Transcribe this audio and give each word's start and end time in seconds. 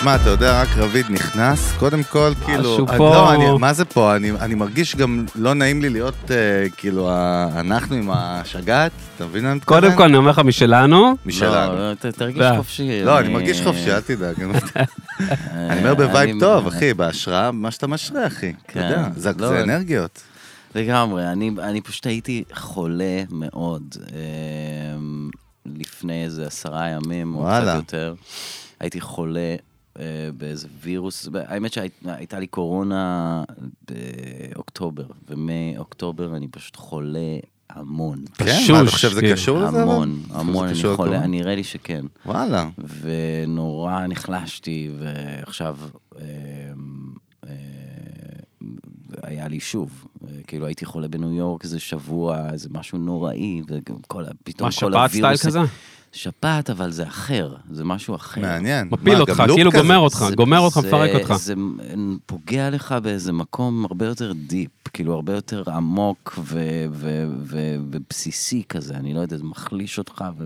תשמע, 0.00 0.16
אתה 0.16 0.30
יודע, 0.30 0.62
רק 0.62 0.68
רביד 0.76 1.06
נכנס, 1.10 1.72
קודם 1.78 2.02
כל, 2.02 2.32
כאילו... 2.44 2.60
משהו 2.60 2.86
אני- 2.88 2.98
פה. 2.98 3.14
לא, 3.14 3.32
אני- 3.34 3.58
מה 3.58 3.72
זה 3.72 3.84
פה? 3.84 4.16
אני 4.16 4.30
אני 4.30 4.54
מרגיש 4.54 4.96
גם 4.96 5.24
לא 5.34 5.54
נעים 5.54 5.82
לי 5.82 5.88
להיות, 5.88 6.30
אה, 6.30 6.36
כאילו, 6.76 7.10
ה- 7.10 7.48
אנחנו 7.60 7.96
עם 7.96 8.10
השגעת, 8.12 8.92
אתה 9.16 9.26
מבין 9.26 9.42
מה 9.44 9.50
אני 9.50 9.56
מתכוון? 9.56 9.80
קודם 9.80 9.96
כל, 9.96 10.02
אני 10.02 10.16
אומר 10.16 10.30
לך 10.30 10.38
משלנו. 10.38 11.14
משלנו. 11.26 11.74
לא, 11.76 11.94
ת- 11.94 12.06
תרגיש 12.06 12.38
לא. 12.42 12.56
חופשי. 12.56 13.02
לא, 13.04 13.18
אני 13.18 13.28
מרגיש 13.28 13.60
חופשי, 13.62 13.92
אל 13.92 14.00
תדאג. 14.00 14.34
אני 15.70 15.78
אומר 15.80 15.94
ב 15.94 16.03
vibe 16.03 16.40
טוב, 16.40 16.66
אחי, 16.66 16.94
בהשראה, 16.94 17.50
מה 17.52 17.70
שאתה 17.70 17.86
משרה, 17.86 18.26
אחי. 18.26 18.48
אתה 18.50 18.72
כן. 18.72 18.80
יודע, 18.90 19.08
זה 19.16 19.30
לא, 19.38 19.48
זה 19.48 19.62
אנרגיות. 19.62 20.22
לגמרי, 20.74 21.26
אני, 21.32 21.50
אני 21.62 21.80
פשוט 21.80 22.06
הייתי 22.06 22.44
חולה 22.54 23.22
מאוד 23.30 23.82
אמ, 24.96 25.30
לפני 25.76 26.24
איזה 26.24 26.46
עשרה 26.46 26.88
ימים, 26.88 27.34
או. 27.34 27.44
קצת 27.62 27.74
יותר. 27.74 28.14
הייתי 28.80 29.00
חולה 29.00 29.40
אה, 29.40 29.54
באיזה 30.36 30.68
וירוס, 30.80 31.28
האמת 31.34 31.72
שהייתה 31.72 32.38
לי 32.38 32.46
קורונה 32.46 33.44
באוקטובר, 33.90 35.04
ומאוקטובר 35.28 36.36
אני 36.36 36.48
פשוט 36.48 36.76
חולה 36.76 37.38
המון. 37.70 38.24
כן, 38.34 38.44
פשוש, 38.44 38.70
מה, 38.70 38.82
אתה 38.82 38.90
חושב 38.90 39.10
שזה 39.10 39.20
כאילו. 39.20 39.34
קשור 39.34 39.58
לזה? 39.58 39.82
המון, 39.82 40.22
המון, 40.30 40.68
אני 40.68 40.96
חולה? 40.96 41.26
נראה 41.26 41.54
לי 41.54 41.64
שכן. 41.64 42.04
וואלה. 42.26 42.68
ונורא 43.00 44.06
נחלשתי, 44.06 44.90
ועכשיו 44.98 45.76
אה, 46.18 46.22
אה, 47.46 47.52
היה 49.22 49.48
לי 49.48 49.60
שוב, 49.60 50.06
אה, 50.24 50.28
כאילו 50.46 50.66
הייתי 50.66 50.84
חולה 50.84 51.08
בניו 51.08 51.32
יורק 51.32 51.64
איזה 51.64 51.80
שבוע, 51.80 52.52
איזה 52.52 52.68
משהו 52.72 52.98
נוראי, 52.98 53.62
ופתאום 53.68 54.00
כל 54.06 54.24
מה, 54.60 54.72
שפעת 54.72 55.10
style 55.10 55.24
הווירוס... 55.24 55.46
כזה? 55.46 55.60
שפעת, 56.12 56.70
אבל 56.70 56.90
זה 56.90 57.06
אחר, 57.06 57.54
זה 57.70 57.84
משהו 57.84 58.14
אחר. 58.14 58.40
מעניין. 58.40 58.88
מפיל 58.90 59.14
מה, 59.14 59.20
אותך, 59.20 59.42
כאילו 59.54 59.70
כזה? 59.72 59.82
גומר 59.82 59.96
אותך, 59.98 60.24
זה- 60.28 60.34
גומר 60.36 60.58
אותך, 60.58 60.80
זה- 60.80 60.88
מפרק 60.88 61.10
אותך. 61.14 61.34
זה 61.36 61.54
פוגע 62.26 62.70
לך 62.70 62.94
באיזה 63.02 63.32
מקום 63.32 63.84
הרבה 63.84 64.06
יותר 64.06 64.32
deep, 64.46 64.70
כאילו 64.92 65.14
הרבה 65.14 65.34
יותר 65.34 65.62
עמוק 65.70 66.38
ו- 66.38 66.58
ו- 66.92 67.26
ו- 67.42 67.76
ובסיסי 67.90 68.62
כזה, 68.68 68.94
אני 68.94 69.14
לא 69.14 69.20
יודע, 69.20 69.36
זה 69.36 69.44
מחליש 69.44 69.98
אותך. 69.98 70.24
ו... 70.38 70.44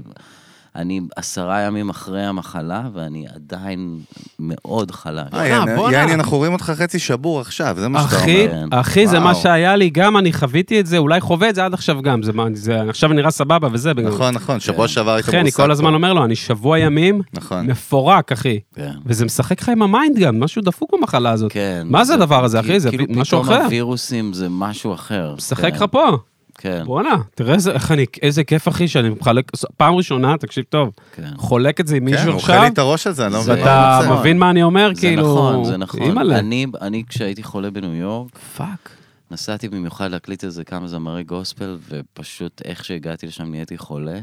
אני 0.77 1.01
עשרה 1.17 1.61
ימים 1.61 1.91
אחרי 1.91 2.23
המחלה, 2.23 2.83
ואני 2.95 3.27
עדיין 3.35 3.99
מאוד 4.39 4.91
חלש. 4.91 5.29
אה, 5.35 5.49
יעני, 5.49 5.77
בואנה. 5.77 5.97
יעני, 5.97 6.15
אנחנו 6.15 6.37
רואים 6.37 6.53
אותך 6.53 6.73
חצי 6.77 6.99
שבור 6.99 7.41
עכשיו, 7.41 7.77
זה 7.79 7.89
מה 7.89 8.03
שאתה 8.03 8.17
אומר. 8.17 8.27
כן. 8.27 8.69
אחי, 8.71 9.07
זה 9.07 9.19
מה. 9.19 9.35
שהיה 9.35 9.77
לי, 9.77 9.91
גם 9.91 10.17
אני 10.17 10.33
חוויתי 10.33 10.81
את 10.81 10.87
זה, 10.87 10.99
אולי 10.99 11.21
חווה 11.21 11.49
את 11.49 11.55
זה 11.55 11.65
עד 11.65 11.75
עכשיו 11.75 12.03
גם, 12.03 12.23
זה 12.23 12.33
מה, 12.33 12.47
זה 12.53 12.83
עכשיו 12.89 13.13
נראה 13.13 13.31
סבבה 13.31 13.69
וזה. 13.73 13.93
נכון, 13.95 14.35
נכון, 14.35 14.61
שבוע 14.61 14.89
שעבר 14.89 15.15
היית 15.15 15.29
אחי, 15.29 15.41
אני 15.41 15.53
כל 15.53 15.71
הזמן. 15.71 15.95
אומר 15.95 16.13
לו, 16.13 16.25
אני 16.25 16.37
שבוע 16.37 16.79
ימים 16.79 17.21
נכון. 17.33 17.67
מפורק, 17.67 18.33
אחי. 18.33 18.61
כן. 18.75 18.93
וזה 19.07 19.25
משחק 19.25 19.61
לך 19.61 19.69
עם 19.69 19.83
ה 19.83 19.90
mind 19.90 20.19
גם, 20.19 20.41
משהו 20.41 20.63
דפוק 20.63 20.95
במחלה 20.95 21.31
הזאת. 21.31 21.53
כן. 21.53 21.87
מה 21.91 22.05
זה 22.05 22.15
הדבר 22.15 22.45
הזה, 22.45 22.61
אחי? 22.61 22.81
זה 22.81 22.91
כאילו 22.91 23.05
משהו 23.09 23.43
פתאום 23.43 23.57
אחר. 23.57 23.65
הווירוסים 23.65 24.33
זה 24.33 24.47
משהו 24.51 24.95
אחר. 24.95 25.35
משחק 25.37 25.63
כן, 25.63 25.77
לך 25.77 25.85
פה. 25.91 26.17
כן, 26.65 26.83
בואנה, 26.85 27.17
תראה 27.35 27.55
איזה, 27.55 27.73
איך 27.73 27.93
אני, 27.93 28.07
איזה 28.23 28.45
כיף, 28.45 28.69
אחי, 28.69 28.89
שאני 28.89 29.09
מחלק, 29.09 29.51
פעם 29.77 29.95
ראשונה, 29.95 30.39
תקשיב 30.39 30.65
טוב, 30.69 30.91
כן. 31.15 31.31
חולק 31.37 31.81
את 31.81 31.87
זה 31.87 31.97
עם 31.97 32.07
כן, 32.07 32.11
מישהו 32.11 32.27
הוא 32.27 32.35
אוכל 32.35 32.53
עכשיו, 32.53 32.63
לי 32.63 32.69
את 32.69 32.79
הראש 32.79 33.07
הזה, 33.07 33.27
אני 33.27 33.33
לא 33.33 33.41
מבין 33.41 33.59
רוצה. 33.59 34.21
מבין 34.21 34.39
מה 34.39 34.51
אני 34.51 34.63
אומר? 34.63 34.91
זה 34.95 35.01
כאילו, 35.01 35.23
נכון, 35.23 35.65
זה 35.65 35.77
נכון. 35.77 36.03
אימא'לה. 36.03 36.39
אני, 36.39 36.67
אני, 36.81 37.03
כשהייתי 37.09 37.43
חולה 37.43 37.71
בניו 37.71 37.95
יורק, 37.95 38.39
fuck. 38.39 38.91
נסעתי 39.31 39.69
במיוחד 39.69 40.11
להקליט 40.11 40.45
איזה 40.45 40.65
כמה 40.65 40.89
זמרי 40.89 41.25
גוספל, 41.25 41.79
ופשוט 41.89 42.63
איך 42.65 42.85
שהגעתי 42.85 43.27
לשם 43.27 43.51
נהייתי 43.51 43.79
חולה, 43.79 44.21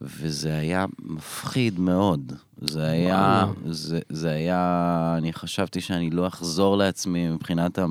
וזה 0.00 0.54
היה 0.54 0.86
מפחיד 1.02 1.80
מאוד. 1.80 2.32
זה 2.62 2.86
היה, 2.86 3.44
זה, 3.66 3.98
זה 4.08 4.30
היה, 4.30 4.60
אני 5.18 5.32
חשבתי 5.32 5.80
שאני 5.80 6.10
לא 6.10 6.26
אחזור 6.26 6.76
לעצמי 6.76 7.28
מבחינת 7.30 7.78
ה- 7.78 7.84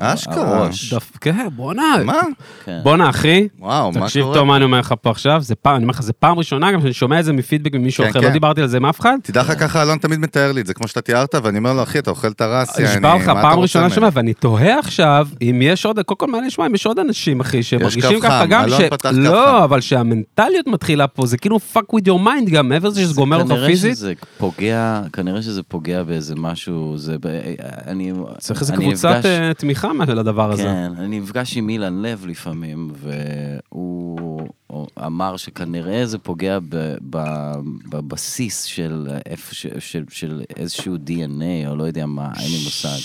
אשכרה. 0.00 0.58
הראש. 0.64 0.94
דף- 0.94 1.16
כן, 1.20 1.48
בואנה. 1.56 1.82
מה? 2.04 2.20
כן. 2.64 2.80
בואנה, 2.82 3.10
אחי, 3.10 3.48
וואו, 3.58 3.92
מה 3.92 4.00
תקשיב 4.00 4.22
קורה? 4.22 4.34
טוב 4.34 4.44
מה 4.46 4.56
אני 4.56 4.64
אומר 4.64 4.78
לך 4.80 4.94
פה 5.02 5.10
עכשיו, 5.10 5.40
זה 5.42 5.54
פעם, 5.54 5.76
אני 5.76 5.84
אומר 5.84 5.90
לך, 5.90 6.02
זה 6.02 6.12
פעם 6.12 6.38
ראשונה 6.38 6.72
גם 6.72 6.80
שאני 6.80 6.92
שומע 6.92 7.20
את 7.20 7.24
זה 7.24 7.32
מפידבק 7.32 7.74
ממישהו 7.74 8.04
כן, 8.04 8.10
אחר, 8.10 8.20
כן. 8.20 8.26
לא 8.26 8.32
דיברתי 8.32 8.60
על 8.62 8.66
זה 8.68 8.76
עם 8.76 8.86
אף 8.86 9.00
אחד. 9.00 9.16
תדע 9.22 9.40
לך 9.40 9.60
ככה, 9.60 9.82
אלון 9.82 9.98
תמיד 9.98 10.18
מתאר 10.18 10.52
לי 10.52 10.60
את 10.60 10.66
זה, 10.66 10.74
כמו 10.74 10.88
שאתה 10.88 11.00
תיארת, 11.00 11.34
ואני 11.42 11.58
אומר 11.58 11.72
לו, 11.72 11.82
אחי, 11.82 11.98
אתה 11.98 12.10
אוכל 12.10 12.28
את 12.28 12.40
הרס, 12.40 12.78
יעני, 12.78 12.96
נשבע 12.96 13.14
לך, 13.16 13.24
פעם 13.42 13.58
ראשונה 13.58 13.84
ממני?" 13.84 13.94
שומע, 13.94 14.08
ואני 14.12 14.34
תוהה 14.34 14.78
עכשיו, 14.78 15.28
אם 15.42 15.60
יש 15.62 15.86
עוד, 15.86 16.00
קודם 16.00 16.18
כל 16.18 16.26
מעניין 16.26 16.46
לשמוע 16.46 16.66
אם 16.66 16.74
יש 16.74 16.86
עוד 16.86 16.98
אנשים, 16.98 17.40
אחי, 17.40 17.62
שמרגישים 17.62 18.20
קו 18.20 18.26
ככה 18.26 18.40
חם, 18.42 18.46
גם, 18.50 18.64
אלון 18.64 18.78
ש... 18.78 18.82
פתח 18.82 19.08
קו 19.10 19.14
חם. 19.16 19.22
לא, 19.22 19.64
אבל 19.64 19.80
שהמנטליות 19.80 20.66
מתחילה 20.66 21.06
פה, 21.06 21.26
זה 21.26 21.38
כאילו 21.38 21.58
fuck 21.74 21.94
with 21.96 22.08
your 22.08 22.24
mind 22.26 22.50
גם, 22.50 22.68
מעבר 22.68 22.88
לזה 22.88 23.00
שזה 23.00 23.14
גומר 23.14 23.36
אותך 23.36 23.48
כנראה 23.48 23.66
פיזית. 23.88 24.18
שזה 24.18 24.38
פוגע, 24.38 25.02
כנראה 25.12 25.42
שזה 25.42 25.62
פוגע 25.62 26.02
באיזה 26.02 26.34
משהו, 26.36 26.98
זה, 26.98 27.16
אני, 27.86 28.12
צריך 28.38 28.60
איזה 28.60 28.72
קבוצת 28.76 29.08
נפגש- 29.20 29.26
אה, 29.26 29.54
תמיכה 29.54 29.88
לדבר 30.14 30.52
הזה. 30.52 30.62
כן, 30.62 30.92
אני 30.98 31.20
נפגש 31.20 31.56
עם 31.56 31.68
אילן 31.68 32.02
לב 32.02 32.26
לפעמים, 32.26 32.90
והוא 32.94 34.48
אמר 35.06 35.36
שכנראה 35.36 36.06
זה 36.06 36.18
פוגע 36.18 36.58
ב, 36.68 36.94
ב, 37.10 37.18
בבסיס 37.88 38.62
של, 38.64 39.08
איפה, 39.26 39.54
ש, 39.54 39.66
של, 39.78 40.04
של 40.10 40.42
איזשהו 40.56 40.96
DNA, 40.96 41.68
או 41.68 41.76
לא 41.76 41.84
יודע 41.84 42.06
מה, 42.06 42.30
אין 42.40 42.50
לי 42.50 42.64
מושג. 42.64 42.98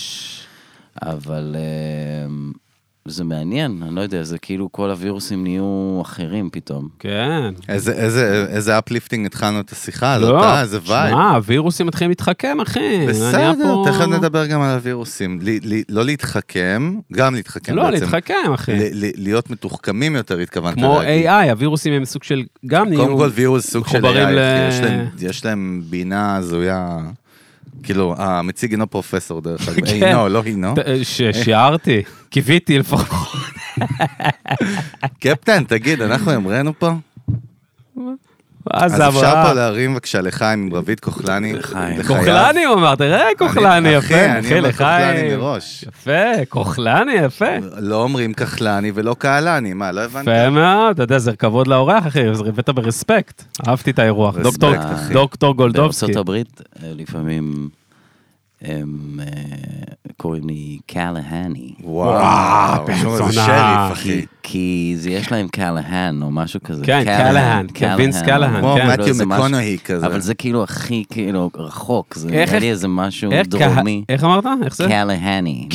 אבל 1.01 1.55
אה, 1.55 2.33
זה 3.07 3.23
מעניין, 3.23 3.79
אני 3.87 3.95
לא 3.95 4.01
יודע, 4.01 4.23
זה 4.23 4.37
כאילו 4.37 4.71
כל 4.71 4.89
הווירוסים 4.91 5.43
נהיו 5.43 5.99
אחרים 6.01 6.49
פתאום. 6.51 6.87
כן. 6.99 7.41
איזה- 7.69 7.91
איזה- 7.93 8.45
איזה 8.49 8.77
uplifting 8.79 9.25
התחלנו 9.25 9.59
את 9.59 9.71
השיחה 9.71 10.13
הזאת, 10.13 10.29
לא, 10.29 10.43
אה? 10.43 10.61
איזה 10.61 10.79
vibe. 10.87 11.09
שמע, 11.09 11.29
הווירוסים 11.35 11.87
מתחילים 11.87 12.09
להתחכם, 12.11 12.57
אחי. 12.61 13.05
בסדר, 13.09 13.53
פה- 13.63 13.85
תכף 13.87 14.01
נדבר 14.07 14.45
גם 14.45 14.61
על 14.61 14.69
הווירוסים. 14.69 15.39
לי- 15.41 15.59
לי- 15.63 15.83
לא 15.89 16.05
להתחכם, 16.05 16.95
גם 17.13 17.35
להתחכם 17.35 17.75
לא, 17.75 17.83
בעצם. 17.89 18.05
להתחכם, 18.05 18.53
אחי. 18.53 18.71
ל- 18.75 19.05
ל- 19.05 19.11
להיות 19.23 19.49
מתוחכמים 19.49 20.15
יותר, 20.15 20.37
התכוונת 20.39 20.73
כמו 20.75 20.99
להגיד. 21.01 21.25
AI, 21.27 21.49
הווירוסים 21.51 21.93
הם 21.93 22.05
סוג 22.05 22.23
של, 22.23 22.43
גם 22.65 22.89
נהיו... 22.89 22.99
קודם 23.05 23.17
כל 23.17 23.29
וירוס 23.33 23.71
סוג 23.71 23.87
של 23.87 24.05
AI, 24.05 24.07
ל- 24.07 24.67
יש 24.69 24.79
להם- 24.81 25.07
יש 25.21 25.45
להם 25.45 25.81
בינה 25.89 26.35
הזויה, 26.35 26.97
כאילו, 27.83 28.15
המציג 28.17 28.71
אינו 28.71 28.89
פרופסור 28.89 29.41
דרך 29.41 29.67
אגב, 29.69 29.85
כן. 29.87 30.03
אינו, 30.07 30.29
לא 30.29 30.41
הינו. 30.45 30.73
ששיערתי, 31.03 32.01
קיוויתי 32.29 32.79
לפחות. 32.79 33.31
קפטן, 35.21 35.63
תגיד, 35.63 36.01
אנחנו 36.01 36.31
המראנו 36.31 36.73
פה? 36.79 36.91
אז 38.71 38.95
זה 38.95 39.07
אפשר. 39.07 39.43
פה 39.47 39.53
להרים 39.53 39.93
בבקשה 39.93 40.21
לחיים 40.21 40.61
עם 40.63 40.73
רביד 40.73 40.99
כוחלני. 40.99 41.53
לחיים. 41.53 42.03
כוחלני 42.03 42.63
הוא 42.63 42.75
אמר, 42.75 42.95
תראה 42.95 43.25
כוחלני, 43.37 43.97
אחי, 43.97 44.13
יפה, 44.13 44.25
אני 44.25 44.39
אחי, 44.39 44.57
אומר 44.59 44.71
כוחלני. 44.71 45.35
מראש. 45.35 45.85
יפה, 45.87 46.45
כוחלני, 46.49 47.13
יפה. 47.13 47.45
לא 47.77 48.03
אומרים 48.03 48.33
כחלני 48.33 48.91
ולא 48.95 49.15
קהלני, 49.19 49.73
מה, 49.73 49.91
לא 49.91 50.01
הבנת? 50.01 50.21
יפה 50.21 50.49
מאוד, 50.49 50.91
אתה 50.93 51.03
יודע, 51.03 51.17
זה 51.17 51.35
כבוד 51.35 51.67
לאורח, 51.67 52.07
אחי, 52.07 52.29
אז 52.29 52.41
הבאת 52.41 52.69
ברספקט. 52.69 53.43
אהבתי 53.67 53.91
את 53.91 53.99
האירוח. 53.99 54.35
דוקטור 55.11 55.53
גולדובסקי. 55.55 56.05
בארצות 56.05 56.21
הברית 56.21 56.61
אה, 56.83 56.91
לפעמים 56.95 57.69
הם 58.63 59.19
אה, 59.19 59.25
קוראים 60.17 60.47
לי 60.47 60.77
קלהני. 60.87 61.73
וואו, 61.83 62.85
בן 62.85 62.95
שומע, 62.97 63.17
זה 63.17 63.23
זונה. 63.23 63.31
שריף, 63.31 63.91
אחי. 63.99 64.25
כי, 64.43 64.93
זה 64.97 65.09
יש 65.09 65.31
להם 65.31 65.47
קלהן 65.47 66.21
או 66.23 66.31
משהו 66.31 66.59
כזה. 66.63 66.85
כן, 66.85 67.03
קלהן, 67.05 67.67
כן, 67.73 67.93
וינס 67.97 68.21
קלהן, 68.21 68.59
כמו 68.59 68.75
כן. 68.77 68.87
מתיו 68.87 69.15
מקונוהי 69.27 69.77
כזה. 69.85 70.05
אבל 70.05 70.19
זה 70.19 70.33
כאילו 70.33 70.63
הכי 70.63 71.03
כאילו 71.09 71.49
רחוק, 71.55 72.15
זה 72.15 72.29
איך- 72.29 72.49
נראה 72.49 72.59
לי 72.59 72.69
איזה 72.69 72.87
משהו 72.87 73.31
דרומי. 73.47 74.03
איך 74.09 74.23
אמרת? 74.23 74.43
איך 74.65 74.75
זה? 74.75 74.87
קלהני. 74.87 75.67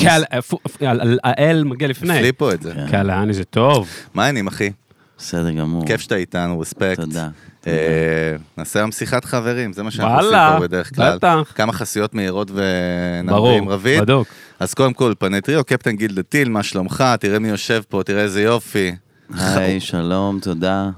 האל 1.25 1.65
מגיע 1.65 1.89
לפני. 1.89 2.19
פליפו 2.19 2.51
את 2.51 2.63
זה. 2.63 2.73
קלהני 2.91 3.33
זה 3.33 3.45
טוב. 3.45 3.89
מה 4.15 4.25
העניינים, 4.25 4.47
אחי? 4.47 4.71
בסדר 5.19 5.51
גמור. 5.51 5.87
כיף 5.87 6.01
שאתה 6.01 6.17
איתנו, 6.17 6.61
רספקט. 6.61 7.01
תודה. 7.01 7.29
אה, 7.67 8.37
נעשה 8.59 8.79
היום 8.79 8.93
שיחת 8.93 9.25
חברים, 9.25 9.73
זה 9.73 9.83
מה 9.83 9.91
שאנחנו 9.91 10.17
עושים 10.17 10.39
פה 10.55 10.61
בדרך 10.61 10.95
כלל. 10.95 11.17
בטח. 11.17 11.53
כמה 11.55 11.73
חסויות 11.73 12.15
מהירות 12.15 12.51
ונדבר 12.51 13.37
ברור, 13.37 13.59
עם 13.59 13.69
רביד. 13.69 14.01
בדוק. 14.01 14.29
אז 14.61 14.75
קודם 14.75 14.93
כל, 14.93 15.13
פני 15.19 15.41
טריו, 15.41 15.65
קפטן 15.65 15.97
גילדה 15.97 16.23
טיל, 16.23 16.49
מה 16.49 16.63
שלומך? 16.63 17.05
תראה 17.21 17.39
מי 17.39 17.49
יושב 17.49 17.83
פה, 17.89 18.03
תראה 18.05 18.23
איזה 18.23 18.43
יופי. 18.43 18.95
היי, 19.39 19.81
שלום, 19.81 20.39
תודה. 20.43 20.91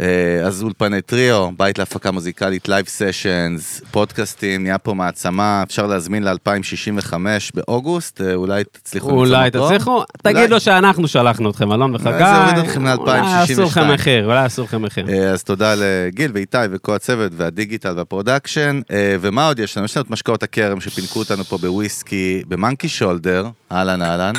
אה, 0.00 0.06
אז 0.46 0.62
אולפני 0.62 1.02
טריו, 1.02 1.48
בית 1.56 1.78
להפקה 1.78 2.10
מוזיקלית, 2.10 2.68
לייב 2.68 2.86
סשנס, 2.88 3.80
פודקאסטים, 3.90 4.62
נהיה 4.62 4.78
פה 4.78 4.94
מעצמה, 4.94 5.62
אפשר 5.66 5.86
להזמין 5.86 6.22
ל-2065 6.24 7.14
באוגוסט, 7.54 8.20
אה, 8.20 8.34
אולי 8.34 8.64
תצליחו 8.72 9.08
למצוא 9.08 9.26
אולי 9.26 9.48
מקום. 9.48 9.66
תצליחו, 9.66 9.90
אולי. 9.94 10.04
תגיד 10.22 10.50
לו 10.50 10.60
שאנחנו 10.60 11.08
שלחנו 11.08 11.50
אתכם, 11.50 11.72
אלון 11.72 11.94
וחגי. 11.94 12.18
זה 12.18 12.24
יוריד 12.24 12.58
אתכם 12.64 12.86
ל- 12.86 12.90
אולי 12.90 13.20
אסור 13.20 13.64
לכם 13.64 13.80
2062. 13.80 13.94
מחיר, 13.94 14.24
אולי 14.26 14.46
אסור 14.46 14.64
לכם 14.64 14.82
מחיר. 14.82 15.08
אה, 15.08 15.30
אז 15.30 15.42
תודה 15.44 15.74
לגיל 15.78 16.30
ואיתי 16.34 16.56
וכל 16.70 16.94
הצוות 16.94 17.32
והדיגיטל 17.36 17.94
וה 17.96 18.09
production. 18.09 18.80
אה, 18.90 19.16
ומה 19.20 19.46
עוד 19.46 19.58
יש 19.58 19.76
לנו? 19.76 19.84
יש 19.84 19.96
לנו 19.96 20.04
את 20.04 20.10
משקאות 20.10 20.42
הכרם 20.42 20.80
שפינקו 20.80 21.18
אותנו 21.18 21.44
פה 21.44 21.58
בוויסקי, 21.58 22.42
ב 22.48 22.54
Monkey 22.54 22.88
Shoulder, 22.88 23.46
אהלן 23.72 24.02
אהלן. 24.02 24.32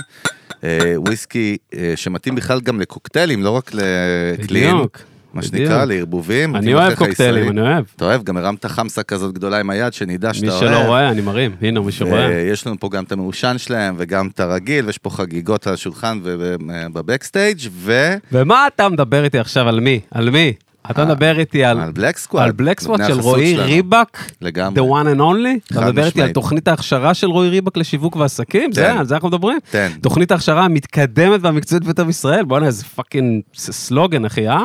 אה, 0.64 0.94
וויסקי 0.98 1.58
אה, 1.74 1.94
שמתאים 1.96 2.36
בכלל 2.36 2.62
גם 2.62 2.80
לקוקטיילים, 2.82 3.44
לא 3.44 3.50
רק 3.50 3.72
ל 3.74 3.88
clean. 3.88 4.74
בדיוק. 4.76 4.98
מה. 5.34 5.42
שנקרא, 5.42 5.86
לערבובים. 5.86 6.56
אני 6.56 6.74
אוהב 6.74 6.96
קוקטיילים. 6.96 7.50
אני 7.50 7.62
אוהב. 7.62 7.86
אתה 7.96 8.06
אוהב, 8.06 8.24
גם 8.24 8.38
הרמת 8.38 8.66
חמסה 8.66 9.04
כזאת 9.04 9.34
גדולה 9.34 9.60
עם 9.60 9.70
היד, 9.70 9.94
שנדע 9.94 10.28
מי 10.28 10.34
שאתה 10.34 10.52
אוהב. 10.52 10.60
שלא 10.60 10.78
רואה, 10.78 11.10
אני 11.10 11.22
מרים. 11.22 11.52
הנה, 11.62 11.80
מי 11.80 11.92
שרואה. 11.92 12.28
ויש 12.28 12.68
לנו 12.68 12.80
פה 12.80 12.90
גם 12.90 13.04
את 13.04 13.12
המעושן 13.12 13.58
שלהם, 13.58 13.96
וגם 13.98 14.28
את 14.28 14.40
הרגיל, 14.40 14.86
ויש 14.86 14.98
פה 14.98 15.10
חגיגות 15.10 15.68
על 15.68 15.74
השולחן 15.74 16.20
וב 16.24 16.49
backstage 16.49 17.60
ו... 17.72 18.14
ומה 18.32 18.68
אתה 18.68 18.90
מדבר 18.90 19.24
איתי 19.24 19.40
עכשיו 19.40 19.68
על 19.68 19.80
מי? 19.80 20.00
על 20.12 20.30
מי? 20.30 20.54
אתה 20.92 21.02
אה, 21.02 21.06
מדבר 21.06 21.40
איתי 21.40 21.64
על... 21.64 21.80
על 21.80 21.92
Black 21.92 22.18
Squad. 22.18 22.46
על 22.46 22.52
Black 22.52 22.84
נותני 22.84 23.08
של 23.08 23.20
רועי. 23.20 23.58
ריבק? 23.58 24.18
לגמרי. 24.42 24.80
The 24.80 24.84
one 24.84 25.16
and 25.16 25.20
only? 25.20 25.72
אתה 25.72 25.86
מדבר 25.86 26.06
איתי 26.06 26.22
על. 26.22 26.32
תוכנית 26.32 26.68
ההכשרה 26.68 27.14
של 27.14 27.28
רועי 27.28 27.50
ריבק 27.50 27.78
לשיווק 27.78 28.16
ועסקים? 28.16 28.72
זה, 28.72 28.94
על 28.94 29.06
זה 29.06 29.16
אנחנו 29.16 29.28
מדברים? 29.28 29.58
תן. 29.72 29.90
תוכנית 30.02 30.32
ההכשרה 30.32 30.66
המתקדמת 30.66 31.40
והמקצועית 31.44 31.84
ביותר 31.84 32.04
בישראל? 32.04 32.46
בואנה, 32.46 32.66
איזה 32.66 32.84
fucking 32.84 33.42
סלוגן, 33.56 34.26
אחי, 34.26 34.50
אה? 34.50 34.64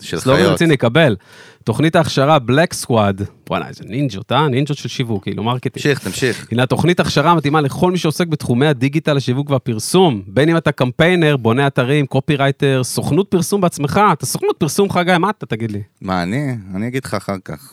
של 0.00 0.18
סלוגן 0.18 0.40
חיות. 0.40 0.52
רציני, 0.52 0.76
קבל. 0.76 1.16
תוכנית 1.64 1.96
ההכשרה 1.96 2.38
Black 2.38 2.72
Squad, 2.72 3.22
וואלה, 3.50 3.68
איזה 3.68 3.84
נינג'ות, 3.86 4.32
אה? 4.32 4.48
נינג'ות 4.48 4.78
של 4.78 4.88
שיווק, 4.88 5.22
כאילו 5.22 5.42
marketing. 5.42 5.72
תמשיך, 5.74 5.98
תמשיך. 5.98 6.48
הנה 6.52 6.62
התוכנית 6.62 7.00
הכשרה 7.00 7.30
המתאימה 7.30 7.60
לכל 7.60 7.92
מי 7.92 7.98
שעוסק 7.98 8.26
בתחומי 8.26 8.66
הדיגיטל, 8.66 9.16
השיווק 9.16 9.50
והפרסום. 9.50 10.22
בין 10.26 10.48
אם 10.48 10.56
אתה 10.56 10.72
קמפיינר, 10.72 11.36
בונה 11.36 11.66
אתרים, 11.66 12.06
קופירייטר, 12.06 12.80
סוכנות 12.84 13.28
פרסום 13.28 13.60
בעצמך. 13.60 14.00
אתה 14.12 14.26
סוכנות 14.26 14.56
פרסום, 14.58 14.90
חגי, 14.90 15.18
מה 15.18 15.30
אתה 15.30 15.46
תגיד 15.46 15.70
לי? 15.70 15.82
מה, 16.00 16.22
אני? 16.22 16.56
אני 16.74 16.86
אגיד 16.86 17.04
לך 17.04 17.14
אחר 17.14 17.36
כך. 17.44 17.72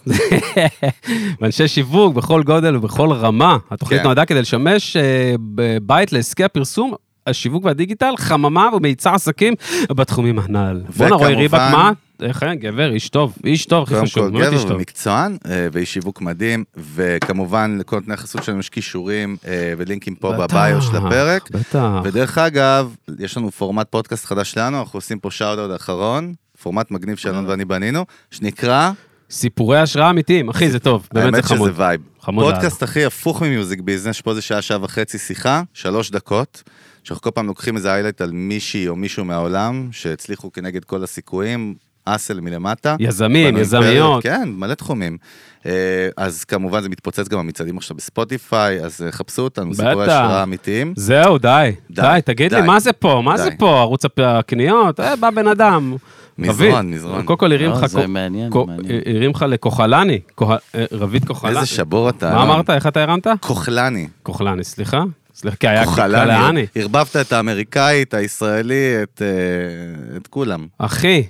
ואנשי 1.42 1.68
שיווק 1.68 2.16
בכל 2.16 2.44
גודל 2.44 2.76
ובכל 2.76 3.12
רמה. 3.12 3.58
התוכנית 3.72 4.00
כן. 4.00 4.06
נועדה 4.06 4.26
כדי 4.26 4.42
לשמש 4.42 4.98
אה, 4.98 5.36
בבית 5.40 6.14
לעסקי 6.14 6.44
הפרסום, 6.44 6.94
השיווק 7.28 7.66
והדיגיטל, 7.66 8.14
חממה 8.18 8.70
ומייצר 8.76 9.14
עסקים 9.14 9.54
בתחומים 9.92 10.40
הנ"ל. 10.40 10.82
בואנה, 10.98 11.16
רועי 11.16 11.36
ריבק, 11.36 11.60
מה? 11.60 11.92
איך, 12.22 12.44
אה, 12.44 12.56
גבר, 12.56 12.92
איש 12.92 13.10
טוב, 13.10 13.36
איש 13.46 13.66
טוב, 13.66 13.84
הכי 13.84 13.94
קודם 13.94 14.06
חשוב, 14.06 14.24
כל 14.24 14.32
באמת 14.32 14.54
איש 14.54 14.60
גבר 14.60 14.70
טוב. 14.70 14.78
ומקצוען, 14.78 15.38
אה, 15.46 15.68
ואיש 15.72 15.94
שיווק 15.94 16.22
מדהים, 16.22 16.64
וכמובן 16.94 17.78
לכל 17.80 17.96
נותני 17.96 18.14
החסות 18.14 18.44
שלנו 18.44 18.60
יש 18.60 18.70
קישורים 18.70 19.38
אה, 19.48 19.74
ולינקים 19.78 20.16
פה 20.16 20.32
בטח, 20.32 20.56
בביו 20.56 20.82
של 20.82 20.96
הפרק. 20.96 21.52
בטח. 21.52 21.90
ודרך 22.04 22.38
אגב, 22.38 22.96
יש 23.20 23.38
לנו 23.38 23.52
פורמט 23.52 23.88
פודקאסט 23.90 24.26
חדש 24.26 24.52
שלנו, 24.52 24.80
אנחנו 24.80 24.98
עושים 24.98 25.20
פה 25.20 25.32
shout-out 25.32 25.76
אחרון, 25.76 26.34
פורמט 26.62 26.92
מגניב 26.92 27.18
שאלון 27.18 27.46
ואני 27.48 27.66
בנינו, 27.66 28.06
שנקרא, 28.32 28.92
סיפורי 29.30 29.80
השראה 29.80 30.10
אמיתיים, 30.10 30.50
אחי, 30.50 30.70
זה 30.70 30.80
טוב, 30.80 31.08
באמת 31.14 31.32
זה 31.32 31.36
האמת 31.36 31.46
חמוד. 31.46 31.70
שזה 31.70 31.82
vibe. 31.82 32.02
חמוד. 32.22 32.54
פודקאסט 32.54 32.84
הכי 32.84 33.06
הפוך 33.06 33.42
מ 33.42 33.49
music 33.49 33.82
business, 33.82 34.22
פה 34.22 34.34
זה 34.34 34.42
שעה, 34.42 34.62
שעה 34.62 34.84
וחצי 34.84 35.18
שיחה, 35.18 35.62
שלוש 35.74 36.12
דקות, 36.12 36.64
שאנחנו 37.04 37.22
כל 37.22 37.32
פעם 37.32 37.48
לוקחים 37.48 37.76
איזה 37.78 37.94
איילייט 37.94 38.22
על 38.22 38.32
מישהי 38.32 38.88
או 38.88 38.96
מישהו 38.96 39.26
מהעולם, 39.26 39.88
שהצליחו 39.92 40.52
כנגד 40.52 40.84
כל 40.86 41.04
הסיכויים, 41.04 41.76
אסל 42.06 42.40
מלמטה. 42.40 42.96
יזמים, 43.00 43.58
יזמיות. 43.58 43.84
אימפריות, 43.86 44.24
כן, 44.24 44.50
מלא 44.56 44.74
תחומים. 44.74 45.18
אה, 45.66 45.72
אז 46.18 46.44
כמובן 46.44 46.82
זה 46.82 46.90
מתפוצץ 46.90 47.28
גם 47.28 47.40
במצעדים 47.40 47.78
עכשיו 47.78 47.98
בספוטיפיי, 47.98 48.80
אז 48.86 49.02
אה, 49.06 49.12
חפשו 49.12 49.42
אותנו, 49.42 49.76
סיפורי. 49.76 50.04
השראה 50.04 50.44
אמיתיים. 50.44 50.94
זהו, 50.96 51.38
די, 51.38 51.72
די, 51.90 52.02
די, 52.02 52.20
תגיד 52.26 52.54
לי, 52.54 52.62
די. 52.62 52.68
מה 52.68 52.80
זה 52.80 52.94
פה? 52.94 53.22
מה 53.26 53.38
זה 53.38 53.50
די. 53.50 53.58
פה? 53.58 53.80
ערוץ 53.80 54.04
הקניות? 54.18 55.00
אה, 55.00 55.16
בא 55.16 55.30
בן 55.30 55.48
אדם. 55.48 55.96
מזרון, 56.38 56.92
מזרון. 56.92 57.24
קודם 57.26 57.40
כל 57.40 57.52
הרים 57.52 57.70
לא, 57.70 57.76
לך... 57.78 57.86
זה 57.86 58.08
מעניין, 58.08 58.50
מעניין. 58.68 59.02
הרים 59.16 59.32
לך 59.32 59.46
לכוחלני, 59.50 60.20
כוח- 60.36 60.52
אה, 60.76 60.86
רביד 60.92 61.26
כוחלני. 61.26 61.56
איזה 61.56 61.66
שבור 61.68 62.10
אתה. 62.10 62.34
מה. 62.34 62.44
אמרת? 62.44 62.70
איך 62.70 62.88
אתה 62.88 63.02
הרמת? 63.04 63.28
כוחלני. 63.40 64.08
כוחלני, 64.24 64.64
סליחה? 64.64 65.04
סליחה, 65.36 65.58
כי 65.58 65.68
היה. 65.68 65.86
כחלני. 65.86 66.66
ערבבת 66.76 67.16
את 67.16 67.32
האמריקאית, 67.32 68.14
הישראלי, 68.14 69.04
את, 69.04 69.22
אה, 69.22 70.18
את 70.18 70.28
כולם. 70.28 70.68
אחי, 70.78 71.24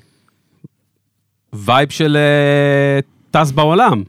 vibe 1.53 1.89
של 1.89 2.17
אה, 2.17 2.99
טס 3.31 3.51
בעולם. 3.51 4.03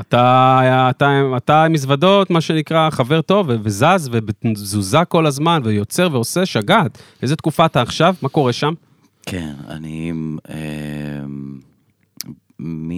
אתה, 0.00 0.60
אתה, 0.90 1.20
אתה 1.36 1.64
עם 1.64 1.72
מזוודות, 1.72 2.30
מה 2.30 2.40
שנקרא, 2.40 2.90
חבר 2.90 3.20
טוב, 3.20 3.50
וזז, 3.62 4.08
ובתזוזה 4.12 5.04
כל 5.08 5.26
הזמן, 5.26 5.60
ויוצר 5.64 6.08
ועושה, 6.12 6.46
שגעת. 6.46 6.98
איזה 7.22 7.36
תקופה 7.36 7.66
אתה 7.66 7.82
עכשיו? 7.82 8.14
מה 8.22 8.28
קורה 8.28 8.52
שם? 8.52 8.72
כן, 9.26 9.52
אני... 9.68 10.12
אמ, 10.50 11.58
מ... 12.60 12.90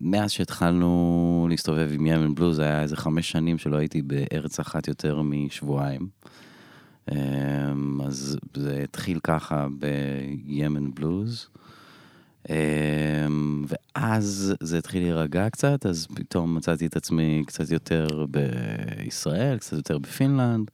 מאז 0.00 0.30
שהתחלנו 0.30 1.46
להסתובב 1.50 1.90
עם 1.92 2.06
ימן 2.06 2.34
בלוז, 2.34 2.58
היה 2.58 2.82
איזה 2.82 2.96
חמש 2.96 3.30
שנים 3.30 3.58
שלא 3.58 3.76
הייתי 3.76 4.02
בארץ 4.02 4.60
אחת 4.60 4.88
יותר 4.88 5.22
משבועיים. 5.22 6.08
אמ, 7.12 8.00
אז 8.00 8.38
זה 8.56 8.80
התחיל 8.84 9.18
ככה 9.22 9.66
בימן 9.78 10.90
בלוז. 10.94 11.48
אמ, 12.50 13.64
ואז 13.68 14.54
זה 14.60 14.78
התחיל 14.78 15.02
להירגע 15.02 15.50
קצת, 15.50 15.86
אז 15.86 16.06
פתאום 16.14 16.54
מצאתי 16.54 16.86
את 16.86 16.96
עצמי 16.96 17.42
קצת 17.46 17.70
יותר 17.70 18.26
בישראל, 18.30 19.58
קצת 19.58 19.76
יותר 19.76 19.98
בפינלנד. 19.98 20.70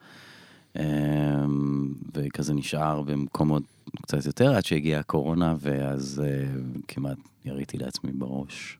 אמ, 0.77 1.95
וכזה 2.15 2.55
נשאר 2.55 3.03
במקומות 3.03 3.63
קצת 4.03 4.27
יותר, 4.27 4.55
עד 4.55 4.65
שהגיעה 4.65 5.01
הקורונה, 5.01 5.55
ואז 5.61 6.23
אה, 6.25 6.45
כמעט 6.89 7.19
יריתי 7.45 7.79
לעצמי 7.79 8.13
בראש. 8.13 8.79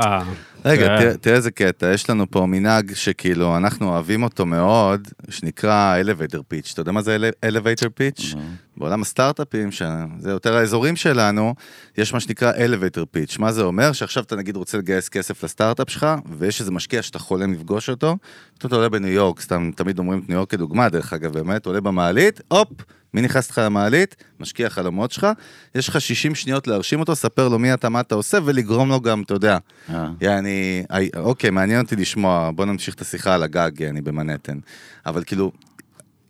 אתה... 0.00 0.22
רגע, 0.64 0.86
כן. 0.86 0.98
תראה- 1.00 1.16
תראה 1.16 1.36
איזה 1.36 1.50
קטע, 1.50 1.92
יש 1.92 2.10
לנו 2.10 2.30
פה 2.30 2.46
מנהג 2.46 2.94
שכאילו 2.94 3.56
אנחנו 3.56 3.88
אוהבים 3.88 4.22
אותו 4.22 4.46
מאוד, 4.46 5.08
שנקרא 5.30 5.96
elevator 6.02 6.38
pitch. 6.38 6.72
אתה 6.72 6.80
יודע 6.80 6.92
מה 6.92 7.02
זה 7.02 7.16
elevator 7.46 7.86
pitch? 7.86 8.36
לא. 8.36 8.40
בעולם 8.76 9.02
הסטארט-אפים, 9.02 9.72
שזה 9.72 9.86
יותר 10.30 10.56
האזורים 10.56 10.96
שלנו, 10.96 11.54
יש 11.98 12.14
מה 12.14 12.20
שנקרא 12.20 12.52
elevator 12.52 13.00
pitch. 13.16 13.36
מה 13.38 13.52
זה 13.52 13.62
אומר? 13.62 13.92
שעכשיו 13.92 14.22
אתה 14.22 14.36
נגיד 14.36 14.56
רוצה 14.56 14.78
לגייס 14.78 15.08
כסף 15.08 15.44
לסטארט-אפ 15.44 15.90
שלך, 15.90 16.06
ויש 16.38 16.60
איזה 16.60 16.70
משקיע 16.72 17.02
שאתה 17.02 17.18
חולם 17.18 17.52
לפגוש 17.52 17.90
אותו, 17.90 18.16
אתה 18.58 18.76
עולה 18.76 18.88
בניו 18.88 19.10
יורק, 19.12 19.40
סתם 19.40 19.70
תמיד 19.76 19.98
אומרים 19.98 20.20
את 20.24 20.28
ניו 20.28 20.36
יורק 20.38 20.50
כדוגמה, 20.50 20.88
דרך 20.88 21.12
אגב, 21.12 21.32
באמת, 21.32 21.66
עולה 21.66 21.80
במעלית, 21.80 22.40
הופ, 22.48 22.68
מי 23.14 23.20
נכנס 23.22 23.50
לך 23.50 23.58
למעלית? 23.64 24.16
משקיע 24.40 24.70
חלומות 24.70 25.12
שלך, 25.12 25.26
יש 25.74 25.88
לך 25.88 26.00
60 26.00 26.34
שניות 26.34 26.66
להרשים 26.66 27.00
אותו, 27.00 27.16
ספר 27.16 27.48
לו 27.48 27.58
מי 27.58 27.74
אתה, 27.74 27.88
מה 27.88 28.00
אתה 28.00 28.14
עושה, 28.14 28.38
ולגרום 28.44 28.88
לו 28.88 29.00
גם, 29.00 29.22
אתה 29.22 29.34
יודע, 29.34 29.58
אה, 29.90 30.08
יעני, 30.20 30.84
אי- 30.96 31.10
אוקיי, 31.16 31.50
מעניין 31.50 31.80
אותי 31.82 31.96
לשמוע, 31.96 32.50
בוא 32.54 32.64
נמשיך 32.64 32.94
את 32.94 33.00
השיחה 33.00 33.34
על 33.34 33.42
הגג, 33.42 33.70
יעני, 33.80 34.00
במנהטן. 34.02 34.58
אבל 35.06 35.24
כאילו, 35.24 35.52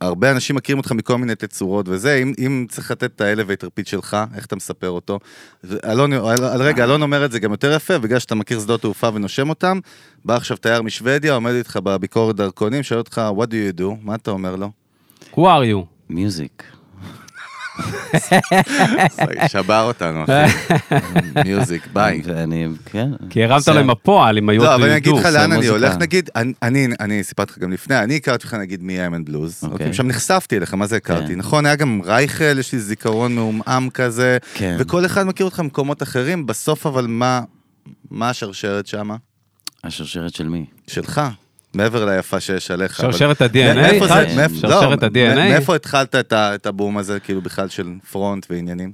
הרבה 0.00 0.31
אנשים 0.31 0.57
מכירים 0.57 0.79
אותך 0.79 0.93
מכל 0.93 1.19
מיני 1.19 1.35
תצורות 1.35 1.88
וזה, 1.88 2.14
אם, 2.14 2.33
אם 2.38 2.67
צריך 2.69 2.91
לתת 2.91 3.11
את 3.17 3.21
האלווייטר 3.21 3.69
פיץ 3.75 3.88
שלך, 3.88 4.17
איך 4.35 4.47
אתה 4.47 4.57
מספר 4.57 4.91
אותו? 4.91 5.19
אלון, 5.85 6.12
על, 6.12 6.45
על 6.45 6.62
רגע, 6.62 6.85
אלון 6.85 7.03
אומר 7.03 7.25
את 7.25 7.33
זה 7.33 7.38
גם 7.38 7.50
יותר 7.50 7.73
יפה, 7.73 7.99
בגלל 7.99 8.19
שאתה 8.19 8.35
מכיר 8.35 8.61
שדות 8.61 8.81
תעופה 8.81 9.09
ונושם 9.14 9.49
אותם, 9.49 9.79
בא 10.25 10.37
עכשיו 10.37 10.57
תייר 10.57 10.83
משוודיה, 10.83 11.35
עומד 11.35 11.53
איתך 11.53 11.79
בביקורת 11.83 12.37
דרכונים, 12.37 12.83
שואל 12.83 12.99
אותך, 12.99 13.21
what 13.38 13.47
do 13.47 13.53
you 13.76 13.81
do? 13.81 13.85
מה 14.03 14.14
אתה 14.14 14.31
אומר 14.31 14.57
לו? 14.57 14.71
Who 15.33 15.38
are 15.38 15.41
you? 15.73 15.94
מיוזיק. 16.11 16.62
שבר 19.49 19.82
אותנו, 19.82 20.25
אחי. 20.25 20.32
מיוזיק, 21.44 21.87
ביי. 21.92 22.23
ואני, 22.25 22.66
כן. 22.84 23.11
כי 23.30 23.44
הרמת 23.44 23.68
עם 23.68 23.90
הפועל, 23.90 24.38
עם 24.38 24.49
היוט 24.49 24.64
לא, 24.64 24.75
אבל 24.75 24.84
אני 24.84 24.96
אגיד 24.96 25.12
לך 25.14 25.25
לאן 25.25 25.52
אני. 25.52 25.66
הולך, 25.66 25.94
נגיד, 25.96 26.30
אני- 26.62 27.25
סיפרתי 27.25 27.52
לך 27.52 27.58
גם 27.58 27.73
לפני, 27.73 27.99
אני 27.99 28.16
הכרתי 28.16 28.46
לך 28.46 28.54
נגיד 28.54 28.82
מ-M&Blues, 28.82 29.32
אוקיי. 29.62 29.68
אוקיי, 29.73 29.92
שם 29.94 30.06
נחשפתי 30.06 30.56
אליך, 30.56 30.75
מה 30.75 30.87
זה 30.87 30.96
הכרתי, 30.96 31.26
כן. 31.26 31.34
נכון? 31.38 31.66
היה 31.66 31.76
גם 31.76 32.00
רייכל, 32.04 32.58
יש 32.58 32.73
לי 32.73 32.78
זיכרון 32.78 33.34
מעומעם 33.34 33.90
כזה, 33.90 34.38
כן. 34.54 34.76
וכל 34.78 35.06
אחד 35.06 35.23
מכיר 35.26 35.46
אותך 35.46 35.61
ממקומות 35.61 36.02
אחרים, 36.02 36.46
בסוף 36.46 36.87
אבל 36.87 37.06
מה, 37.08 37.40
מה 38.11 38.30
השרשרת 38.30 38.87
שמה? 38.87 39.16
השרשרת 39.84 40.34
של 40.34 40.49
מי? 40.49 40.64
שלך. 40.87 41.20
מעבר 41.75 42.04
ליפה 42.04 42.40
שיש 42.40 42.71
עליך. 42.71 42.97
שרשרת 42.97 43.43
ה-DNA? 43.43 44.00
שרשרת 44.00 44.62
לא, 44.62 45.07
ה-DNA? 45.07 45.35
מאיפה 45.37 45.76
התחלת 45.76 46.14
את 46.14 46.33
ה- 46.33 46.54
את 46.54 46.66
הבום 46.66 46.99
הזה, 46.99 47.21
כאילו 47.21 47.43
בכלל 47.43 47.69
של 47.69 47.87
פרונט 48.11 48.47
ועניינים? 48.50 48.93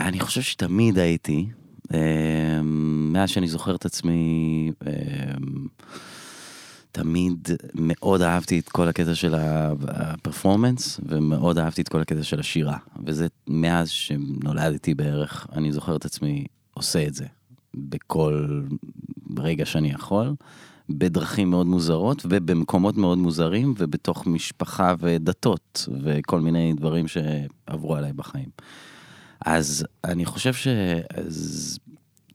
אני 0.00 0.20
חושב 0.20 0.42
שתמיד 0.42 0.98
הייתי, 0.98 1.46
אמ, 1.94 1.98
מאז 3.12 3.30
שאני 3.30 3.48
זוכר 3.48 3.74
את 3.74 3.84
עצמי, 3.84 4.70
אמ, 4.86 5.66
תמיד 6.92 7.48
מאוד 7.74 8.22
אהבתי 8.22 8.58
את 8.58 8.68
כל 8.68 8.88
הקטע 8.88 9.14
של 9.14 9.34
ה- 9.34 9.72
הפרפורמנס, 9.88 11.00
ומאוד 11.08 11.58
אהבתי 11.58 11.82
את 11.82 11.88
כל 11.88 12.00
הקטע 12.00 12.22
של 12.22 12.40
השירה. 12.40 12.76
וזה 13.06 13.26
מאז 13.48 13.88
שנולדתי 13.88 14.94
בערך, 14.94 15.46
אני 15.56 15.72
זוכר 15.72 15.96
את 15.96 16.04
עצמי 16.04 16.44
עושה 16.74 17.06
את 17.06 17.14
זה, 17.14 17.24
בכל 17.74 18.60
רגע 19.38 19.66
שאני 19.66 19.90
יכול, 19.90 20.34
בדרכים 20.92 21.50
מאוד 21.50 21.66
מוזרות, 21.66 22.26
ובמקומות 22.28 22.96
מאוד 22.96 23.18
מוזרים, 23.18 23.74
ובתוך 23.78 24.26
משפחה 24.26 24.94
ודתות, 25.00 25.88
וכל 26.02 26.40
מיני 26.40 26.72
דברים 26.72 27.06
שעברו 27.08 27.96
עליי 27.96 28.12
בחיים. 28.12 28.48
אז 29.46 29.86
אני 30.04 30.24
חושב 30.24 30.54
ש... 30.54 30.68
אז, 31.14 31.78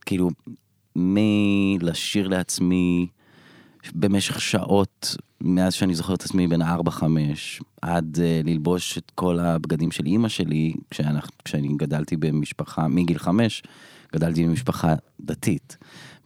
כאילו, 0.05 0.29
מלשיר 0.95 2.27
לעצמי 2.27 3.07
במשך 3.95 4.41
שעות, 4.41 5.15
מאז 5.41 5.73
שאני 5.73 5.95
זוכר 5.95 6.13
את 6.13 6.23
עצמי 6.23 6.47
בן 6.47 6.61
4-5, 6.61 6.65
עד 7.81 8.17
uh, 8.17 8.47
ללבוש 8.47 8.97
את 8.97 9.11
כל 9.15 9.39
הבגדים 9.39 9.91
של 9.91 10.05
אימא 10.05 10.29
שלי, 10.29 10.73
כשאנחנו, 10.91 11.31
כשאני 11.45 11.67
גדלתי 11.77 12.15
במשפחה, 12.15 12.87
מגיל 12.87 13.17
5, 13.17 13.63
גדלתי 14.13 14.45
במשפחה 14.45 14.95
דתית. 15.21 15.77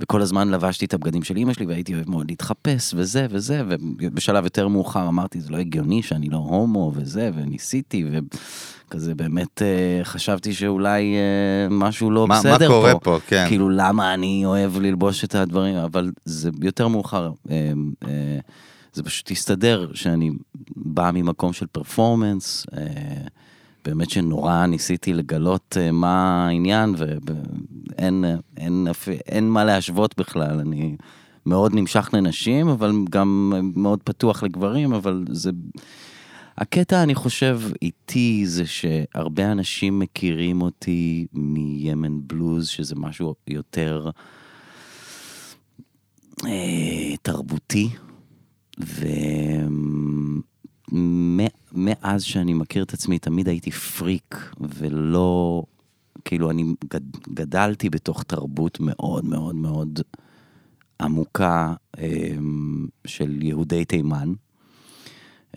וכל 0.02 0.22
הזמן 0.22 0.50
לבשתי 0.50 0.86
את 0.86 0.94
הבגדים 0.94 1.24
של 1.24 1.36
אימא 1.38 1.54
שלי 1.54 1.66
והייתי 1.66 1.96
אוהב 1.96 2.10
מאוד 2.10 2.30
להתחפש 2.30 2.94
וזה 2.98 3.28
וזה, 3.30 3.64
ובשלב 3.68 4.44
יותר 4.44 4.68
מאוחר 4.68 5.08
אמרתי, 5.08 5.42
זה 5.42 5.50
לא 5.50 5.58
הגיוני 5.58 6.04
שאני 6.04 6.30
לא 6.30 6.38
הומו 6.38 6.92
וזה, 6.96 7.32
וניסיתי, 7.36 8.06
וכזה 8.88 9.16
באמת 9.16 9.62
אה, 9.62 10.04
חשבתי 10.04 10.54
שאולי 10.54 11.16
אה, 11.16 11.20
משהו 11.70 12.12
לא 12.12 12.28
מה- 12.28 12.40
בסדר 12.40 12.58
פה. 12.58 12.60
מה 12.60 12.68
קורה 12.68 13.00
פה, 13.00 13.18
כן. 13.28 13.46
כאילו, 13.48 13.70
למה 13.70 14.14
אני 14.14 14.42
אוהב 14.46 14.78
ללבוש 14.80 15.24
את 15.24 15.36
הדברים, 15.36 15.76
אבל 15.76 16.12
זה 16.26 16.50
יותר 16.62 16.88
מאוחר. 16.88 17.32
אה, 17.50 17.72
אה, 18.08 18.40
זה 18.94 19.04
פשוט 19.04 19.32
הסתדר 19.32 19.92
שאני 19.94 20.32
בא 20.76 21.12
ממקום 21.14 21.54
של 21.54 21.66
פרפורמנס, 21.72 22.66
אה, 22.78 22.82
באמת 23.86 24.10
שנורא 24.10 24.66
ניסיתי 24.66 25.14
לגלות 25.14 25.78
אה, 25.80 25.92
מה 25.92 26.46
העניין, 26.48 26.96
ואין 26.98 28.26
אין, 28.58 28.88
אין 29.28 29.50
מה 29.50 29.64
להשוות 29.64 30.18
בכלל, 30.18 30.60
אני 30.60 30.96
מאוד 31.46 31.76
נמשך 31.76 32.10
לנשים, 32.14 32.68
אבל 32.68 32.92
גם 33.10 33.54
מאוד 33.76 34.00
פתוח 34.04 34.44
לגברים, 34.44 34.94
אבל 34.94 35.26
זה... 35.30 35.52
הקטע, 36.58 37.04
אני 37.04 37.16
חושב, 37.16 37.62
איתי 37.82 38.44
זה 38.46 38.66
שהרבה 38.66 39.52
אנשים 39.52 40.00
מכירים 40.00 40.62
אותי 40.62 41.28
מימן 41.34 42.28
בלוז, 42.28 42.68
שזה 42.68 42.96
משהו 42.96 43.36
יותר 43.48 44.10
אה, 46.46 47.18
תרבותי, 47.22 47.90
ומאז 51.74 52.24
שאני 52.24 52.54
מכיר 52.54 52.84
את 52.84 52.94
עצמי, 52.94 53.20
תמיד 53.20 53.48
הייתי 53.48 53.72
פריק, 53.72 54.54
ולא... 54.60 55.64
כאילו, 56.26 56.52
אני 56.52 56.64
גד, 56.94 57.18
גדלתי 57.34 57.90
בתוך 57.90 58.24
תרבות 58.24 58.80
מאוד 58.80 59.26
מאוד 59.26 59.56
מאוד 59.56 60.00
עמוקה 61.02 61.74
אה, 62.00 62.36
של 63.06 63.44
יהודי 63.44 63.86
תימן. 63.86 64.34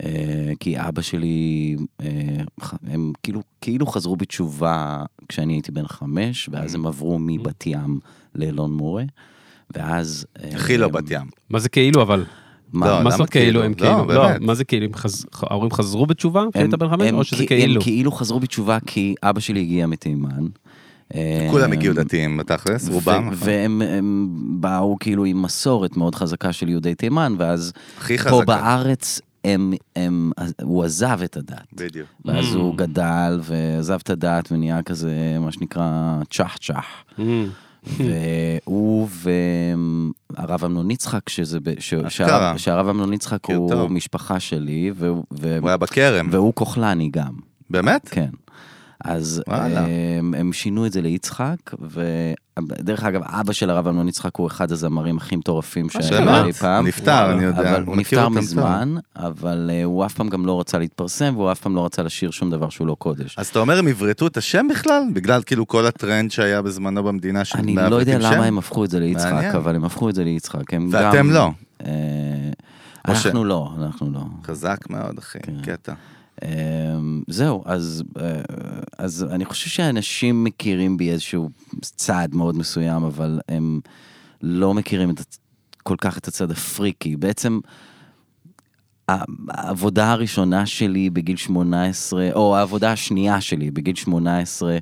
אה, 0.02 0.52
כי 0.60 0.80
אבא 0.80 1.02
שלי, 1.02 1.76
אה, 2.00 2.06
הם 2.86 3.12
כאילו, 3.22 3.42
כאילו 3.60 3.86
חזרו 3.86 4.16
בתשובה 4.16 5.04
כשאני 5.28 5.52
הייתי 5.52 5.72
בן 5.72 5.86
חמש, 5.88 6.48
ואז 6.52 6.74
הם 6.74 6.86
עברו 6.86 7.18
מבת 7.20 7.66
ים 7.66 8.00
לאלון 8.34 8.72
מורה, 8.72 9.04
ואז... 9.74 10.26
אה, 10.42 10.48
הכי 10.54 10.76
לא 10.76 10.88
בת 10.88 11.10
ים. 11.10 11.26
מה 11.50 11.58
זה 11.58 11.68
כאילו, 11.68 12.02
אבל? 12.02 12.24
מה- 12.74 12.86
לא, 12.88 13.02
מה 13.04 13.10
זאת 13.10 13.30
כאילו? 13.30 13.60
כאילו? 13.60 13.62
הם 13.64 13.70
לא, 13.72 13.76
כאילו, 13.76 14.14
לא, 14.14 14.28
באמת. 14.28 14.40
מה 14.40 14.54
זה 14.54 14.64
כאילו? 14.64 14.86
הם 14.86 14.92
חז- 14.94 15.26
ההורים 15.42 15.70
חזרו 15.70 16.06
בתשובה 16.06 16.44
כשהיית 16.52 16.72
הם- 16.72 16.78
בן 16.78 16.88
חמש, 16.90 17.12
או 17.12 17.24
שזה 17.24 17.36
כי- 17.42 17.46
כאילו? 17.46 17.74
הם 17.74 17.80
כאילו 17.82 18.12
חזרו 18.12 18.40
בתשובה 18.40 18.78
כי 18.86 19.14
אבא 19.22 19.40
שלי 19.40 19.60
הגיע 19.60 19.86
מתימן. 19.86 20.46
כולם 21.50 21.72
אה, 21.72 21.76
הגיעו 21.76 21.94
דתיים 21.94 22.36
בתכלס, 22.36 22.88
רובם. 22.88 23.28
והם 23.34 23.82
הם 23.82 24.28
באו 24.60 24.96
כאילו 25.00 25.24
עם 25.24 25.42
מסורת 25.42 25.96
מאוד 25.96 26.14
חזקה 26.14 26.52
של 26.52 26.68
יהודי 26.68 26.94
תימן, 26.94 27.34
ואז 27.38 27.72
פה. 28.30 28.42
בארץ 28.46 29.20
הם, 29.44 29.72
הם, 29.96 30.32
הוא 30.62 30.84
עזב 30.84 31.18
את 31.24 31.36
הדת. 31.36 31.66
בדיוק. 31.72 32.06
ואז 32.24 32.44
Mm. 32.54 32.58
הוא 32.58 32.76
גדל 32.76 33.40
ועזב 33.42 33.98
את 34.02 34.10
הדת 34.10 34.52
ונהיה 34.52 34.82
כזה, 34.82 35.12
מה 35.40 35.52
שנקרא, 35.52 35.84
צ'ח 36.30 36.56
צ'ח. 36.56 36.84
Mm. 37.18 37.22
והוא 38.66 39.08
והרב 40.36 40.64
אמנון 40.64 40.90
יצחק, 40.90 41.28
שזה, 41.28 41.58
ש-. 41.78 41.94
שהרב- 42.08 42.56
שהרב 42.56 42.88
אמנון 42.88 43.12
יצחק 43.12 43.44
הוא. 43.44 43.90
משפחה 43.90 44.40
שלי, 44.40 44.90
ו- 44.94 45.10
ו- 45.40 45.58
הוא 45.60 45.68
היה 45.68 45.76
בכרם. 45.76 46.28
והוא 46.30 46.52
כוחלני 46.54 47.08
גם. 47.12 47.32
באמת? 47.70 48.08
כן. 48.08 48.28
אז. 49.04 49.42
הם, 49.46 50.34
הם 50.38 50.52
שינו 50.52 50.86
את 50.86 50.92
זה 50.92 51.02
ליצחק, 51.02 51.56
ודרך 51.80 53.04
אגב, 53.04 53.20
אבא 53.24 53.52
של 53.52 53.70
הרב 53.70 53.88
אמנון 53.88 54.08
יצחק 54.08 54.36
הוא 54.36 54.46
אחד 54.46 54.72
הזמרים 54.72 55.16
הכי 55.16 55.36
מטורפים 55.36 55.86
באמת? 56.10 56.44
אי 56.46 56.52
פעם. 56.52 56.86
נפטר, 56.86 57.32
אני 57.32 57.44
יודע. 57.44 57.60
אבל 57.76 57.82
הוא 57.82 57.96
נפטר 57.96 58.28
מזמן, 58.28 58.94
אבל 59.16 59.70
אה, 59.72 59.84
הוא 59.84 60.04
אף 60.06 60.14
פעם 60.14 60.28
גם 60.28 60.46
לא 60.46 60.60
רצה 60.60 60.78
להתפרסם, 60.78 61.32
והוא 61.36 61.52
אף 61.52 61.60
פעם 61.60 61.74
לא 61.76 61.84
רצה 61.84 62.02
לשיר 62.02 62.30
שום 62.30 62.50
דבר 62.50 62.68
שהוא 62.68 62.86
לא 62.86 62.96
קודש. 62.98 63.34
אז 63.38 63.46
אתה 63.46 63.58
אומר 63.58 63.78
הם 63.78 63.88
עברתו 63.88 64.26
את 64.26 64.36
השם 64.36 64.66
בכלל? 64.70 65.02
בגלל 65.12 65.42
כאילו 65.46 65.66
כל 65.66 65.86
הטרנד 65.86 66.30
שהיה 66.30 66.62
בזמנו 66.62 67.02
במדינה 67.02 67.44
של 67.44 67.58
אני 67.58 67.74
לא 67.74 67.96
יודע 67.96 68.20
שם? 68.20 68.32
למה 68.32 68.44
הם 68.44 68.58
הפכו 68.58 68.84
את 68.84 68.90
זה 68.90 69.00
ליצחק, 69.00 69.32
מעניין. 69.32 69.56
אבל 69.56 69.74
הם 69.74 69.84
הפכו 69.84 70.08
את 70.08 70.14
זה 70.14 70.24
ליצחק. 70.24 70.62
ואתם 70.90 71.16
גם- 71.16 71.30
לא. 71.30 71.50
אה, 71.86 71.90
או 73.08 73.14
ש- 73.16 73.26
אנחנו 73.26 73.44
לא, 73.44 73.72
אנחנו 73.78 74.10
לא. 74.12 74.20
חזק 74.46 74.78
מאוד, 74.90 75.18
אחי, 75.18 75.38
כן. 75.42 75.52
קטע. 75.62 75.92
אמ, 76.44 77.22
זהו, 77.28 77.62
אז, 77.66 78.02
אה, 78.20 78.40
אז 78.98 79.26
אני 79.30 79.44
חושב 79.44 79.70
שאנשים 79.70 80.44
מכירים 80.44 80.96
בי 80.96 81.10
איזשהו 81.10 81.48
צעד 81.80 82.34
מאוד 82.34 82.56
מסוים, 82.56 83.04
אבל 83.04 83.40
הם 83.48 83.80
לא 84.42 84.74
מכירים 84.74 85.10
את, 85.10 85.36
כל 85.82 85.96
כך 85.98 86.18
את 86.18 86.28
הצד 86.28 86.50
הפריקי. 86.50 87.16
בעצם, 87.16 87.60
העבודה 89.48 90.12
הראשונה 90.12 90.66
שלי 90.66 91.10
בגיל 91.10 91.36
18, 91.36 92.30
או 92.34 92.56
העבודה 92.56 92.92
השנייה 92.92 93.40
שלי 93.40 93.70
בגיל 93.70 93.94
18 93.94 94.78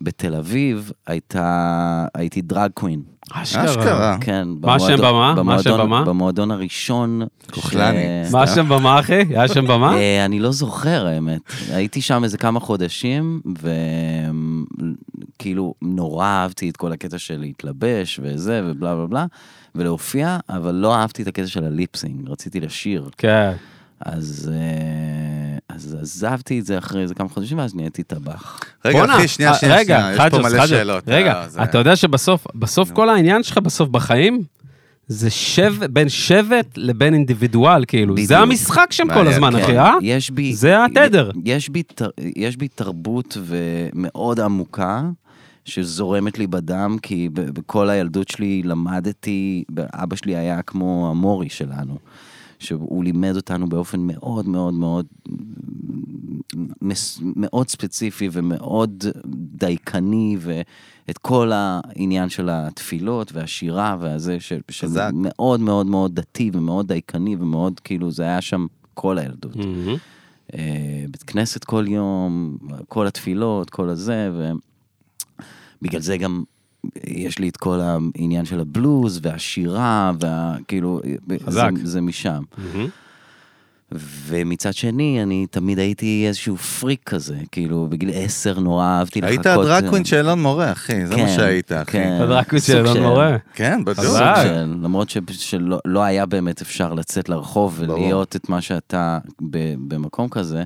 בתל 0.00 0.34
אביב, 0.34 0.92
הייתה, 1.06 2.06
הייתי 2.14 2.42
דרג 2.42 2.70
קווין. 2.74 3.02
אשכרה. 3.32 4.16
כן, 4.20 4.48
מה 4.60 4.74
השם 4.74 4.96
במה? 4.98 5.42
מה 5.42 5.54
השם 5.54 5.78
במה? 5.78 6.04
במועדון 6.04 6.50
הראשון. 6.50 7.22
כוחלני. 7.52 8.02
ש- 8.28 8.32
מה 8.32 8.42
השם 8.42 8.68
במה, 8.68 9.00
אחי? 9.00 9.14
היה 9.30 9.42
השם 9.44 9.66
במה? 9.66 9.96
אה, 9.96 10.24
אני 10.24 10.40
לא 10.40 10.52
זוכר 10.52 11.06
האמת. 11.06 11.40
הייתי 11.70 12.00
שם 12.00 12.24
איזה 12.24 12.38
כמה 12.38 12.60
חודשים, 12.60 13.40
וכאילו 15.36 15.74
נורא 15.82 16.26
אהבתי 16.26 16.70
את 16.70 16.76
כל 16.76 16.92
הקטע 16.92 17.18
של 17.18 17.36
להתלבש 17.40 18.20
וזה 18.22 18.60
ובלה 18.64 18.94
בלה 18.94 19.06
בלה, 19.06 19.26
ולהופיע, 19.74 20.38
אבל 20.48 20.74
לא 20.74 20.94
אהבתי 20.94 21.22
את 21.22 21.28
הקטע 21.28 21.46
של 21.46 21.64
הליפסינג, 21.64 22.28
רציתי 22.30 22.60
לשיר. 22.60 23.10
כן. 23.18 23.52
אז, 24.00 24.50
אה, 24.54 24.58
אז 25.74 25.96
עזבתי 26.00 26.60
את 26.60 26.66
זה 26.66 26.78
אחרי 26.78 27.02
איזה 27.02 27.14
כמה 27.14 27.28
חודשים, 27.28 27.58
ואז 27.58 27.74
נהייתי 27.74 28.02
טבח. 28.02 28.60
רגע, 28.84 29.04
אחי, 29.04 29.28
שנייה, 29.28 29.50
אה, 29.52 29.56
שנייה, 29.56 29.76
רגע, 29.76 29.98
שנייה, 30.14 30.26
יש 30.26 30.32
פה 30.32 30.38
מלא 30.38 30.66
שאלות. 30.66 31.04
רגע, 31.06 31.32
אה, 31.42 31.48
זה- 31.48 31.62
אתה 31.62 31.78
יודע 31.78 31.96
שבסוף, 31.96 32.46
בסוף 32.54 32.90
כל 32.90 33.08
העניין 33.08 33.42
שלך 33.42 33.58
בסוף 33.58 33.88
בחיים, 33.88 34.42
זה 35.08 35.30
שבט, 35.30 35.90
בין 35.90 36.08
שבט 36.08 36.66
לבין 36.76 37.14
אינדיבידואל, 37.14 37.84
כאילו. 37.88 38.14
בדיוק. 38.14 38.28
זה 38.28 38.38
המשחק 38.38 38.86
שם 38.90 39.06
כל 39.14 39.26
הזמן, 39.28 39.52
כן. 39.56 39.62
אחי, 39.62 39.78
אה? 39.78 39.94
יש 40.02 40.30
בי... 40.30 40.54
זה 40.54 40.84
התדר. 40.84 41.30
יש 41.44 41.68
בי, 41.68 41.82
יש 42.36 42.56
בי 42.56 42.68
תרבות 42.68 43.36
מאוד 43.94 44.40
עמוקה. 44.40 45.02
שזורמת 45.66 46.38
לי 46.38 46.46
בדם, 46.46 46.96
כי 47.02 47.28
בכל 47.32 47.90
הילדות 47.90 48.28
שלי 48.28 48.62
למדתי, 48.64 49.64
אבא 49.94 50.16
שלי 50.16 50.36
היה 50.36 50.62
כמו 50.62 51.08
המורי 51.10 51.48
שלנו, 51.48 51.98
שהוא 52.58 53.04
לימד 53.04 53.36
אותנו 53.36 53.68
באופן 53.68 54.00
מאוד 54.00 54.48
מאוד 54.48 54.74
מאוד 54.74 55.06
מאוד 57.36 57.68
ספציפי 57.68 58.28
ומאוד 58.32 59.04
דייקני, 59.56 60.36
ואת 60.40 61.18
כל 61.18 61.50
העניין 61.54 62.28
של 62.28 62.48
התפילות 62.52 63.32
והשירה 63.32 63.96
והזה, 64.00 64.40
ש- 64.40 64.52
חזק. 64.70 65.10
שמאוד 65.10 65.60
מאוד 65.60 65.86
מאוד 65.86 66.14
דתי 66.14 66.50
ומאוד 66.54 66.88
דייקני 66.88 67.36
ומאוד 67.38 67.80
כאילו 67.80 68.10
זה 68.10 68.22
היה 68.22 68.40
שם 68.40 68.66
כל 68.94 69.18
הילדות. 69.18 69.56
אה, 70.54 71.04
בית 71.10 71.22
כנסת 71.22 71.64
כל 71.64 71.84
יום, 71.88 72.58
כל 72.88 73.06
התפילות, 73.06 73.70
כל 73.70 73.88
הזה, 73.88 74.30
ובגלל 75.82 76.00
זה 76.00 76.16
גם 76.16 76.44
יש 77.06 77.38
לי 77.38 77.48
את 77.48 77.56
כל 77.56 77.80
העניין 77.80 78.44
של 78.44 78.60
הבלוז 78.60 79.20
והשירה, 79.22 80.12
והכאילו, 80.20 81.00
חזק. 81.46 81.70
זה, 81.76 81.86
זה 81.90 82.00
משם. 82.00 82.42
מהמם. 82.58 82.88
ומצד 84.26 84.74
שני, 84.74 85.22
אני 85.22 85.46
תמיד 85.50 85.78
הייתי 85.78 86.24
איזשהו 86.28 86.56
פריק 86.56 87.00
כזה, 87.06 87.36
כאילו, 87.52 87.86
בגיל 87.90 88.10
עשר 88.14 88.60
נורא 88.60 88.84
אהבתי 88.86 89.20
לחכות. 89.20 89.46
היית 89.46 89.58
הדרקווין 89.58 90.04
של 90.04 90.16
אילון 90.16 90.42
מורה, 90.42 90.72
אחי, 90.72 91.06
זה 91.06 91.16
מה 91.16 91.22
כן, 91.22 91.34
שהיית, 91.36 91.72
אחי. 91.72 91.92
כן. 91.92 92.18
הדרקווין 92.22 92.62
של 92.62 92.86
של- 92.86 93.00
מורה. 93.00 93.36
כן, 93.54 93.80
של, 94.02 94.64
למרות 94.82 95.10
ש, 95.10 95.18
שלא 95.30 95.78
לא 95.84 96.02
היה 96.02 96.26
באמת 96.26 96.60
אפשר 96.62 96.94
לצאת 96.94 97.28
לרחוב 97.28 97.82
ברור. 97.86 97.98
ולהיות 97.98 98.36
את 98.36 98.48
מה 98.48 98.60
שאתה 98.60 99.18
ב, 99.50 99.74
במקום 99.88 100.28
כזה, 100.28 100.64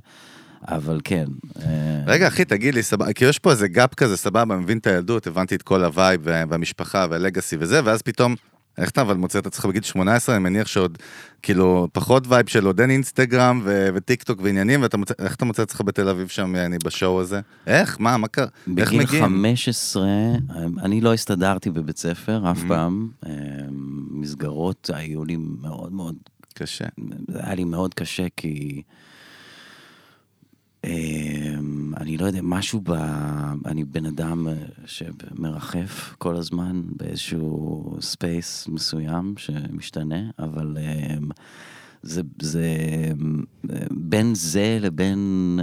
אבל 0.68 1.00
כן. 1.04 1.25
אה, 1.62 1.66
רגע, 2.06 2.28
אחי, 2.28 2.44
תגיד 2.44 2.75
לי, 2.75 2.82
סבבה, 2.82 3.12
כי 3.12 3.25
יש 3.25 3.38
פה 3.38 3.50
איזה 3.50 3.68
gap 3.68 3.95
כזה, 3.94 4.16
סבבה, 4.16 4.44
מבין 4.56 4.78
את 4.78 4.87
הילדות, 4.87 5.26
הבנתי 5.26 5.54
את 5.54 5.62
כל 5.62 5.84
ה 5.85 5.92
vibe 5.92 6.21
וה- 6.25 6.44
והמשפחה 6.48 7.06
וה 7.11 7.22
legacy 7.22 7.57
וזה, 7.60 7.80
ואז 7.84 8.02
פתאום 8.02 8.34
איך 8.78 8.90
אתה 8.90 9.00
אבל 9.00 9.16
מוצא 9.16 9.38
את 9.38 9.46
עצמך 9.46 9.64
בגיל 9.64 9.82
18, 9.82 10.34
אני 10.37 10.44
מניח 10.44 10.66
שעוד, 10.66 10.98
כאילו, 11.42 11.88
פחות 11.92 12.25
vibe 12.28 12.47
של 12.48 12.66
עוד 12.66 12.80
אין 12.80 12.90
אינסטגרם 12.90 13.60
ו- 13.64 13.88
וטיק 13.94 14.22
טוק 14.22 14.40
ועניינים, 14.42 14.82
ואתה 14.82 14.96
מוצא, 14.96 15.14
איך 15.18 15.34
אתה 15.34 15.44
מוצא 15.44 15.62
את 15.62 15.68
עצמך 15.68 15.80
בתל 15.84 16.08
אביב 16.08 16.28
שם, 16.28 16.56
אני 16.56 16.76
בשואו 16.84 17.20
הזה? 17.20 17.40
איך? 17.66 17.96
מה, 18.00 18.16
מה 18.16 18.28
קרה? 18.28 18.46
איך 18.78 18.88
בגיל 18.88 19.00
מגיעים? 19.02 19.25
15, 19.25 20.02
אני 20.82 21.00
לא 21.00 21.14
הסתדרתי 21.14 21.70
בבית 21.70 21.98
ספר 21.98 22.50
אף 22.50 22.58
Mhm. 22.64 22.68
פעם. 22.68 23.08
אה, 23.26 23.32
מסגרות 24.10 24.90
היו 24.94 25.25
לי 25.25 25.37
מאוד 25.62 25.92
מאוד 25.92 26.14
קשה. 26.54 26.84
היה 27.34 27.54
לי 27.54 27.64
מאוד 27.64 27.94
קשה 27.94 28.26
כי... 28.37 28.82
אמ, 30.85 31.92
אני 31.97 32.16
לא 32.16 32.26
יודע, 32.26 32.40
משהו 32.42 32.80
ב... 32.85 32.92
אני 33.66 33.85
בן 33.85 34.06
אדם 34.06 34.49
אה, 34.49 34.54
שמרחף 34.87 36.14
כל 36.18 36.37
הזמן 36.37 36.82
באיזשהו 36.97 37.97
space 38.00 38.68
מסוים 38.68 39.35
שמשתנה, 39.37 40.30
אבל 40.38 40.76
אמ, 40.80 41.28
זה, 42.02 42.23
זה 42.42 42.66
אמ, 43.12 43.44
בין 43.90 44.35
זה 44.35 44.78
לבין 44.80 45.58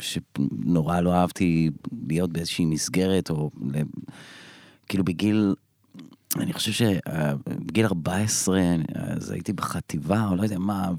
שנורא 0.00 1.00
לא 1.00 1.14
אהבתי 1.14 1.70
להיות 2.08 2.32
באיזושהי 2.32 2.64
מסגרת, 2.64 3.30
או 3.30 3.50
כאילו 4.88 5.04
בגיל 5.04 5.54
אני 6.36 6.52
חושב 6.52 6.72
שבגיל 6.72 7.86
14, 7.86 8.60
אז 8.94 9.30
הייתי 9.30 9.52
בחטיבה, 9.52 10.28
או 10.30 10.36
לא 10.36 10.42
יודע 10.42 10.58
מה, 10.58 10.90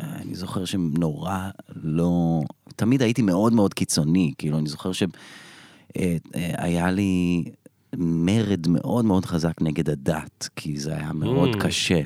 ואני 0.00 0.34
זוכר 0.34 0.64
שנורא 0.64 1.38
לא... 1.82 2.40
תמיד 2.76 3.02
הייתי 3.02 3.22
מאוד 3.22 3.52
מאוד 3.52 3.74
קיצוני, 3.74 4.32
כאילו, 4.38 4.58
אני 4.58 4.68
זוכר 4.68 4.90
שהיה 4.92 6.90
לי 6.90 7.44
מרד 7.96 8.68
מאוד 8.68 9.04
מאוד 9.04 9.26
חזק 9.26 9.62
נגד 9.62 9.90
הדת, 9.90 10.48
כי 10.56 10.76
זה 10.78 10.94
היה 10.96 11.12
מאוד 11.12 11.48
Mm. 11.54 11.58
קשה. 11.60 12.00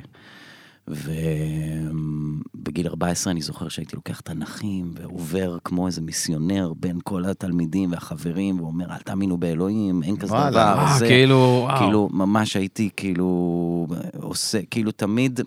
ובגיל 2.53 2.87
14 2.87 3.31
אני 3.31 3.41
זוכר 3.41 3.67
שהייתי 3.69 3.95
לוקח 3.95 4.19
תנכים 4.19 4.91
ועובר 4.95 5.57
כמו 5.63 5.87
איזה 5.87 6.01
מיסיונר 6.01 6.73
בין 6.79 6.99
כל 7.03 7.25
התלמידים 7.25 7.91
והחברים, 7.91 8.59
ואומר, 8.61 8.91
אל 8.91 8.97
תאמינו 8.97 9.37
באלוהים, 9.37 10.03
אין 10.03 10.17
כזה 10.17 10.33
וואלה. 10.33 10.49
דבר. 10.49 10.59
אה, 10.79 10.97
זה- 10.99 11.07
כאילו, 11.07 11.35
וואו. 11.65 11.77
כאילו, 11.79 12.09
ממש 12.13 12.55
הייתי 12.55 12.89
כאילו 12.97 13.87
עושה, 14.21 14.59
כאילו 14.71 14.91
תמיד 14.91 15.39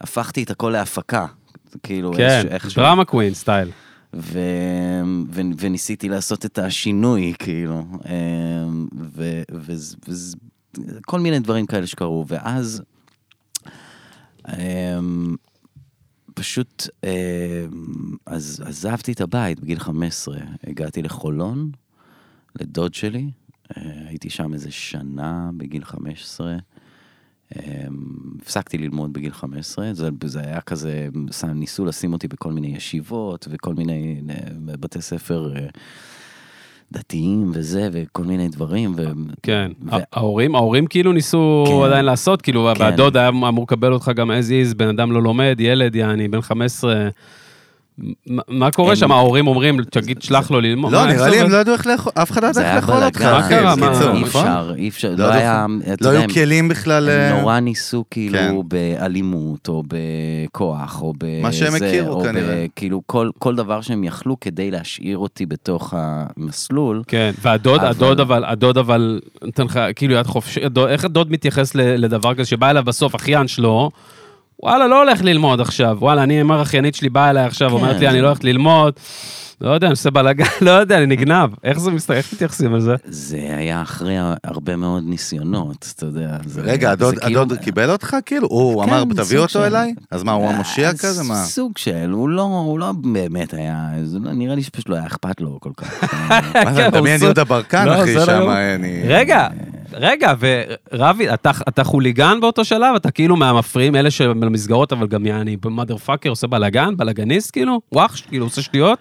הפכתי 0.00 0.42
את 0.42 0.50
הכל 0.50 0.70
להפקה. 0.70 1.26
כאילו, 1.82 2.12
כן, 2.16 2.46
איכשהו-. 2.50 2.82
דרמה 2.82 3.04
קווין 3.04 3.34
סטייל. 3.34 3.70
ו... 4.14 4.38
ו... 5.30 5.40
וניסיתי 5.58 6.08
לעשות 6.08 6.44
את 6.44 6.58
השינוי, 6.58 7.34
כאילו, 7.38 7.84
אמ, 8.06 8.86
ו... 9.00 9.42
ו... 9.52 9.72
ו... 10.08 10.12
כל 11.02 11.20
מיני 11.20 11.38
דברים 11.38 11.66
כאלה 11.66 11.86
שקרו, 11.86 12.24
ואז 12.28 12.82
אמ, 14.48 15.36
פשוט 16.34 16.88
אמ, 17.04 17.10
אז 18.26 18.62
עזבתי 18.66 19.12
את 19.12 19.20
הבית 19.20 19.60
בגיל 19.60 19.78
15, 19.78 20.38
הגעתי 20.66 21.02
לחולון, 21.02 21.70
לדוד 22.60 22.94
שלי, 22.94 23.30
אה, 23.76 23.82
הייתי 24.08 24.30
שם 24.30 24.54
איזה 24.54 24.70
שנה 24.70 25.50
בגיל 25.56 25.84
15. 25.84 26.56
אמ, 27.56 27.62
הפסקתי 28.42 28.78
ללמוד 28.78 29.12
בגיל 29.12 29.32
15, 29.32 29.94
זה, 29.94 30.08
זה 30.24 30.40
היה 30.40 30.60
כזה, 30.60 31.08
ניסו 31.54 31.84
לשים 31.84 32.12
אותי 32.12 32.28
בכל 32.28 32.52
מיני 32.52 32.76
ישיבות 32.76 33.48
וכל 33.50 33.74
מיני 33.74 34.20
אה, 34.30 34.34
בתי 34.80 35.02
ספר 35.02 35.52
אה, 35.56 35.66
דתיים 36.92 37.50
וזה, 37.54 37.88
וכל 37.92 38.24
מיני 38.24 38.48
דברים. 38.48 38.94
ו... 38.96 39.04
כן. 39.42 39.72
ו- 39.86 39.96
ההורים, 40.12 40.54
ההורים 40.54 40.86
כאילו 40.86 41.12
ניסו 41.12 41.64
כן. 41.66 41.86
עדיין 41.86 42.04
לעשות, 42.04 42.42
כאילו, 42.42 42.68
כן. 42.76 42.82
והדוד 42.82 43.16
היה 43.16 43.28
אמור 43.28 43.64
לקבל 43.64 43.92
אותך 43.92 44.10
גם 44.16 44.30
as 44.30 44.34
is, 44.72 44.74
בן 44.76 44.88
אדם 44.88 45.12
לא 45.12 45.22
לומד, 45.22 45.56
ילד, 45.58 45.94
יעני, 45.94 46.28
בן 46.28 46.40
15. 46.40 47.08
מה- 48.48 48.70
קורה 48.70 48.96
שם? 48.96 49.12
ההורים 49.12 49.46
אומרים, 49.46 49.82
תגיד, 49.82 50.22
שלח 50.22 50.50
לו 50.50 50.60
ללמוד. 50.60 50.92
לא, 50.92 51.06
נראה 51.06 51.28
לי 51.28 51.40
הם? 51.40 51.50
לא 51.50 51.56
ידעו 51.56 51.74
איך 51.74 51.86
לאכול, 51.86 52.12
אף 52.14 52.30
אחד 52.30 52.42
לא 52.42 52.48
ידע 52.48 52.54
זה 52.54 52.66
איך 52.76 52.88
לאכול 52.88 53.04
אותך, 53.04 53.22
מה 53.22 53.48
קרה? 53.48 53.76
מה- 53.76 53.90
בקיצור, 53.90 54.16
אי? 54.16 54.22
אפשר, 54.22 54.72
אי 54.76 54.88
אפשר, 54.88 55.14
לא 55.18 55.26
לא 55.26 55.32
היה, 55.32 55.66
אתה 55.92 56.12
לא 56.12 56.18
היו 56.18 56.28
כלים 56.34 56.68
בכלל... 56.68 57.08
הם 57.10 57.34
אה, 57.36 57.40
נורא 57.40 57.60
ניסו 57.60 58.04
כאילו 58.10 58.38
כן. 58.38 58.54
באלימות, 58.68 59.68
או 59.68 59.82
בכוח, 59.88 61.02
או 61.02 61.12
בזה, 61.18 61.40
מה 61.42 61.52
שהם 61.52 61.74
הכירו 61.74 62.12
או 62.12 62.22
כנראה. 62.24 62.66
כאילו 62.76 63.02
כל, 63.38 63.56
דבר 63.56 63.80
שהם 63.80 64.04
יכלו 64.04 64.40
כדי 64.40 64.70
להשאיר 64.70 65.18
אותי 65.18 65.46
בתוך 65.46 65.94
המסלול. 65.96 67.02
כן, 67.06 67.30
והדוד, 67.42 67.84
הדוד 67.84 68.20
אבל, 68.20 68.44
הדוד 68.44 68.78
אבל, 68.78 69.20
נותן 69.44 69.64
לך, 69.64 69.80
כאילו, 69.96 70.14
יד 70.14 70.26
חופשי, 70.26 70.60
איך 70.88 71.04
הדוד 71.04 71.32
מתייחס 71.32 71.74
לדבר 71.74 72.34
כזה, 72.34 72.44
שבא 72.44 72.70
אליו 72.70 72.84
בסוף 72.84 73.14
אחיין 73.14 73.48
שלו, 73.48 73.90
וואלה, 74.62 74.86
לא 74.86 75.02
הולך 75.02 75.24
ללמוד 75.24 75.60
עכשיו, 75.60 75.96
וואלה, 76.00 76.22
אני, 76.22 76.40
אמר 76.40 76.62
אחיינית 76.62 76.94
שלי 76.94 77.08
באה 77.08 77.30
אליי 77.30 77.44
עכשיו, 77.44 77.68
כן, 77.68 77.74
אומרת 77.74 78.00
לי, 78.00 78.08
אני 78.08 78.20
לא 78.20 78.26
הולכת 78.26 78.44
ללמוד, 78.44 78.94
לא 79.60 79.70
יודע, 79.70 79.86
אני 79.86 79.90
עושה 79.90 80.10
בלאגן, 80.10 80.44
לא 80.66 80.70
יודע, 80.70 80.98
אני 80.98 81.06
נגנב, 81.06 81.50
איך 81.64 81.80
זה 81.80 81.90
מסתכל, 81.90 82.12
איך 82.12 82.32
מתייחסים 82.32 82.74
לזה? 82.74 82.94
זה 83.04 83.36
היה 83.56 83.82
אחרי 83.82 84.16
הרבה 84.44 84.76
מאוד 84.76 85.04
ניסיונות, 85.06 85.92
אתה 85.96 86.06
יודע. 86.06 86.36
רגע, 86.56 86.90
הדוד, 86.90 87.18
כאילו- 87.18 87.42
הדוד 87.42 87.58
קיבל 87.58 87.90
אותך 87.90 88.16
כאילו? 88.26 88.48
הוא 88.50 88.84
כן, 88.84 88.90
אמר, 88.90 89.04
תביא 89.16 89.38
אותו 89.38 89.64
אליי? 89.64 89.94
אז 90.10 90.22
מה, 90.22 90.32
הוא 90.32 90.46
אה, 90.46 90.50
המושיע 90.54 90.92
כזה? 90.92 91.22
מה? 91.22 91.34
סוג 91.34 91.78
של, 91.78 92.10
הוא 92.10 92.28
לא, 92.28 92.76
לא 92.78 92.92
באמת 92.92 93.54
היה, 93.54 93.88
לא- 94.22 94.32
נראה 94.32 94.54
לי 94.54 94.62
שפשוט 94.62 94.88
לא 94.88 94.94
היה 94.94 95.06
אכפת 95.06 95.40
לו 95.40 95.58
כל 95.60 95.70
כך. 95.76 96.04
מה 96.64 96.74
זה, 96.74 96.88
כן, 96.92 96.98
הוא 96.98 97.08
יהודה 97.08 97.44
ברקן, 97.44 97.86
לא, 97.86 98.02
אחי, 98.02 98.14
שם, 98.26 98.40
יום. 98.40 98.50
אני... 98.50 99.02
רגע, 99.08 99.48
רגע, 99.92 100.32
ורבי, 100.92 101.34
אתה, 101.34 101.50
אתה 101.68 101.84
חוליגן 101.84 102.38
באותו 102.40 102.64
שלב? 102.64 102.94
אתה 102.96 103.10
כאילו 103.10 103.36
מהמפריעים, 103.36 103.96
אלה 103.96 104.10
שבמסגרות, 104.10 104.92
אבל 104.92 105.06
גם 105.06 105.26
יעני, 105.26 105.56
במאדר 105.56 105.96
פאקר 105.96 106.30
עושה 106.30 106.46
בלאגן, 106.46 106.96
בלאגניסט 106.96 107.50
כאילו? 107.52 107.80
וואח, 107.92 108.16
כאילו 108.28 108.46
עושה 108.46 108.62
שטויות? 108.62 108.98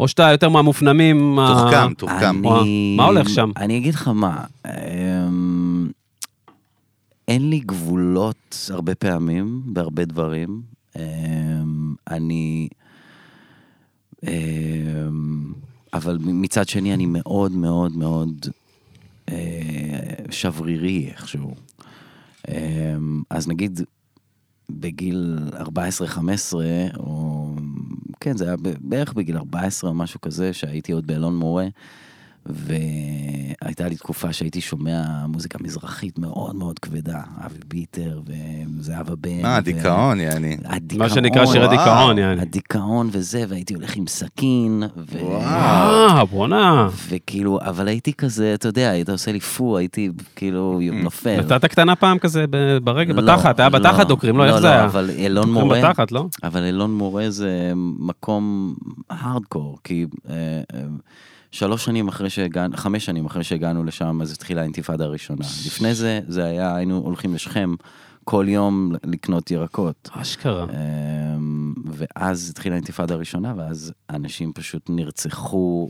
או 0.00 0.08
שאתה 0.08 0.22
יותר 0.32 0.48
מהמופנמים? 0.48 1.36
תוחכם, 1.48 1.94
תוחכם. 1.94 2.42
מה 2.96 3.04
הולך 3.04 3.28
שם? 3.28 3.50
אני 3.56 3.78
אגיד 3.78 3.94
לך 3.94 4.08
מה, 4.08 4.44
אמ, 4.66 5.90
אין 7.28 7.50
לי 7.50 7.60
גבולות 7.60 8.70
הרבה 8.70 8.94
פעמים, 8.94 9.62
בהרבה 9.64 10.04
דברים. 10.04 10.62
אמ, 10.96 11.94
אני... 12.10 12.68
אמ, 14.26 15.52
אבל 15.94 16.18
מצד 16.20 16.68
שני 16.68 16.94
אני 16.94 17.06
מאוד 17.06 17.52
מאוד 17.52 17.96
מאוד 17.96 18.46
אה, 19.28 19.34
שברירי 20.30 21.08
איכשהו. 21.08 21.54
אז 23.30 23.48
נגיד 23.48 23.80
בגיל 24.70 25.38
14-15, 25.52 26.54
או... 26.98 27.50
כן, 28.20 28.36
זה 28.36 28.44
היה 28.44 28.56
בערך 28.80 29.12
בגיל 29.12 29.36
14 29.36 29.90
או 29.90 29.94
משהו 29.94 30.20
כזה, 30.20 30.52
שהייתי 30.52 30.92
עוד 30.92 31.06
באלון 31.06 31.36
מורה, 31.36 31.66
והייתה 32.46 33.88
לי 33.88 33.96
תקופה 33.96 34.32
שהייתי 34.32 34.60
שומע 34.60 35.26
מוזיקה 35.26 35.58
מזרחית 35.60 36.18
מאוד 36.18 36.56
מאוד 36.56 36.78
כבדה, 36.78 37.20
אבי 37.46 37.58
ביטר 37.66 38.20
וזהבה 38.26 39.14
בן. 39.16 39.42
מה, 39.42 39.58
ו- 39.60 39.64
דיכאון, 39.64 40.20
יעני. 40.20 40.56
הדיכאון. 40.64 41.08
מה 41.08 41.14
שנקרא 41.14 41.46
שירי. 41.46 41.68
דיכאון, 41.68 42.18
יעני. 42.18 42.42
הדיכאון 42.42 43.08
וזה, 43.12 43.44
והייתי 43.48 43.74
הולך 43.74 43.96
עם 43.96 44.06
סכין, 44.06 44.82
ו... 44.96 45.18
וואו. 45.24 45.40
אה, 45.40 46.24
בואנה. 46.24 46.88
וכאילו, 47.08 47.58
אבל 47.62 47.88
הייתי 47.88 48.12
כזה, 48.12 48.54
אתה 48.54 48.68
יודע, 48.68 48.90
היית 48.90 49.08
עושה 49.08 49.32
לי 49.32 49.40
פו, 49.40 49.78
הייתי 49.78 50.10
כאילו 50.36 50.80
נופל. 50.92 51.40
נתת 51.40 51.64
קטנה 51.64 51.96
פעם 51.96 52.18
כזה 52.18 52.44
ברגל, 52.82 53.14
לא, 53.14 53.22
בתחת, 53.22 53.60
היה 53.60 53.68
לא, 53.68 53.78
בתחת 53.78 54.06
דוקרים, 54.06 54.36
לא, 54.36 54.44
איך 54.44 54.56
זה 54.56 54.62
לא, 54.62 54.68
היה? 54.68 54.84
אבל 54.84 55.10
אלון 55.18 55.46
דוקרים 55.46 55.64
מורה, 55.64 55.78
בתחת, 55.78 56.12
לא? 56.12 56.26
אבל 56.42 56.62
אלון 56.62 56.94
מורה 56.94 57.30
זה 57.30 57.72
מקום 57.98 58.74
הארדקור, 59.10 59.78
כי 59.84 60.06
אה, 60.30 60.34
אה, 60.74 60.80
שלוש 61.52 61.84
שנים 61.84 62.08
אחרי 62.08 62.30
שהגענו, 62.30 62.76
חמש 62.76 63.04
שנים 63.04 63.26
אחרי 63.26 63.44
שהגענו 63.44 63.84
לשם, 63.84 64.22
אז 64.22 64.32
התחילה 64.32 64.60
האינתיפאדה 64.60 65.04
הראשונה. 65.04 65.44
לפני 65.66 65.94
זה, 65.94 66.20
זה 66.28 66.44
היה, 66.44 66.76
היינו 66.76 66.98
הולכים 66.98 67.34
לשכם 67.34 67.74
כל 68.24 68.44
יום 68.48 68.92
לקנות 69.04 69.50
ירקות. 69.50 70.10
אשכרה. 70.12 70.66
ואז 71.94 72.50
התחילה 72.50 72.74
האינתיפאדה 72.74 73.14
הראשונה, 73.14 73.54
ואז 73.56 73.92
אנשים 74.10 74.52
פשוט 74.54 74.82
נרצחו. 74.88 75.88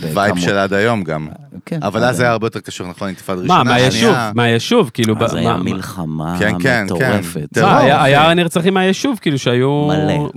vibe 0.00 0.36
של 0.38 0.56
עד 0.58 0.72
היום 0.72 1.02
גם. 1.04 1.28
כן, 1.66 1.82
אבל 1.82 2.04
אז 2.04 2.16
זה 2.16 2.22
היה. 2.22 2.32
הרבה 2.32 2.46
יותר 2.46 2.60
קשור, 2.60 2.86
נכון? 2.88 3.08
אינתיפאדה 3.08 3.40
ראשונה, 3.40 3.58
מה, 3.64 3.70
מהיישוב. 3.70 4.14
מהיישוב, 4.34 4.90
כאילו, 4.94 5.14
אז 5.20 5.34
היה 5.34 5.56
מה- 5.56 5.62
מלחמה 5.62 6.36
כן, 6.38 6.54
כן, 6.62 6.84
מטורפת. 6.84 7.34
כן. 7.54 7.60
טרור, 7.60 7.70
היה- 7.70 8.34
נרצחים 8.34 8.74
מהיישוב, 8.74 9.18
כאילו, 9.22 9.38
שהיו... 9.38 9.88
מלא. 9.88 10.28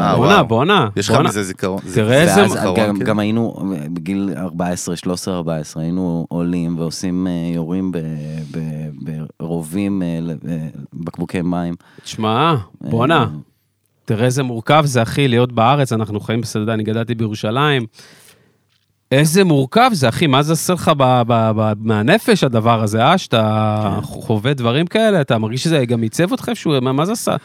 אה, 0.00 0.16
בואנה. 0.16 0.42
בואנה. 0.42 0.88
יש 0.96 1.10
לך. 1.10 1.18
מזה 1.20 1.42
זיכרון? 1.42 1.80
תראה 1.94 2.20
איזה- 2.22 2.40
ואז 2.40 2.52
זיכרון, 2.52 2.98
גם, 2.98 3.18
היינו 3.18 3.54
בגיל 3.92 4.30
14, 4.36 4.96
13, 4.96 5.36
14, 5.36 5.82
היינו 5.82 6.26
עולים 6.28 6.78
ועושים, 6.78 7.26
אה, 7.26 7.32
יורים 7.54 7.92
ברובים, 9.40 10.02
אה, 10.02 10.18
בקבוקי 10.94 11.42
מים. 11.42 11.74
תשמע, 12.04 12.54
בואנה. 12.80 13.26
אה, 14.10 14.16
תראה 14.16 14.26
איזה 14.26 14.42
מורכב 14.42 14.82
זה, 14.84 15.02
אחי, 15.02 15.28
להיות 15.28 15.52
בארץ, 15.52 15.92
אנחנו 15.92 16.20
חיים 16.20 16.40
בסדר, 16.40 16.74
אני 16.74 16.82
גדלתי 16.82 17.14
בירושלים. 17.14 17.86
איזה 19.12 19.44
מורכב 19.44 19.90
זה, 19.92 20.08
אחי, 20.08 20.26
מה 20.26 20.42
זה 20.42 20.52
עושה 20.52 20.72
לך 20.72 20.88
ב- 20.96 21.22
ב- 21.26 21.50
ב- 21.56 21.72
מהנפש 21.80 22.44
הדבר 22.44 22.82
הזה, 22.82 23.04
אה? 23.04 23.18
שאתה 23.18 23.98
כן. 24.00 24.02
חווה 24.02 24.54
דברים 24.54 24.86
כאלה, 24.86 25.20
אתה 25.20 25.38
מרגיש 25.38 25.64
שזה 25.64 25.84
גם 25.84 26.02
עיצב 26.02 26.32
אותך 26.32 26.48
איפשהו, 26.48 26.80
מה, 26.82 26.92
מה 26.92 27.04
זה 27.04 27.12
עשה? 27.12 27.36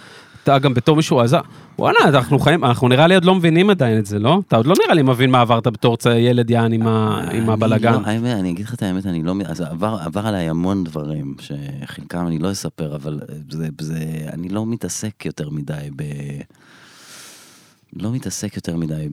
אתה 0.46 0.60
גם 0.60 0.74
בתור 0.74 0.96
מישהו 0.96 1.20
עזה, 1.20 1.38
וואלה, 1.80 1.98
אנחנו 2.06 2.40
חיים, 2.40 2.64
אנחנו 2.66 2.88
נראה 2.88 3.08
לי 3.08 3.16
עוד 3.16 3.26
לא 3.26 3.36
מבינים 3.36 3.70
עדיין 3.70 4.00
את 4.00 4.06
זה, 4.06 4.20
לא? 4.20 4.40
אתה 4.48 4.56
עוד 4.58 4.66
לא 4.66 4.76
נראה 4.84 4.94
לי 4.96 5.02
מבין 5.02 5.32
מה 5.32 5.42
עברת 5.42 5.68
בתור 5.68 5.98
ילד 6.18 6.50
יען 6.50 6.72
עם, 6.74 6.88
ה- 6.88 7.22
עם 7.32 7.44
אני 7.44 7.54
הבלגן. 7.54 7.94
לא, 7.94 8.00
אני 8.40 8.50
אגיד 8.52 8.66
לך 8.66 8.74
את 8.74 8.84
האמת, 8.84 9.06
אני 9.06 9.24
לא... 9.24 9.36
מ- 9.36 9.42
אז 9.42 9.62
עבר, 9.62 10.28
עליי 10.28 10.50
המון 10.50 10.84
דברים, 10.84 11.36
שחלקם 11.40 12.28
אני 12.28 12.40
לא 12.40 12.52
אספר, 12.52 12.96
אבל 12.96 13.20
זה, 13.80 13.98
אני 14.34 14.50
לא 14.50 14.66
מתעסק 14.66 15.26
יותר 15.26 15.50
מדי 15.50 15.90
ב... 15.96 16.04
לא 17.94 18.12
מתעסק 18.12 18.56
יותר 18.56 18.76
מדי 18.76 19.08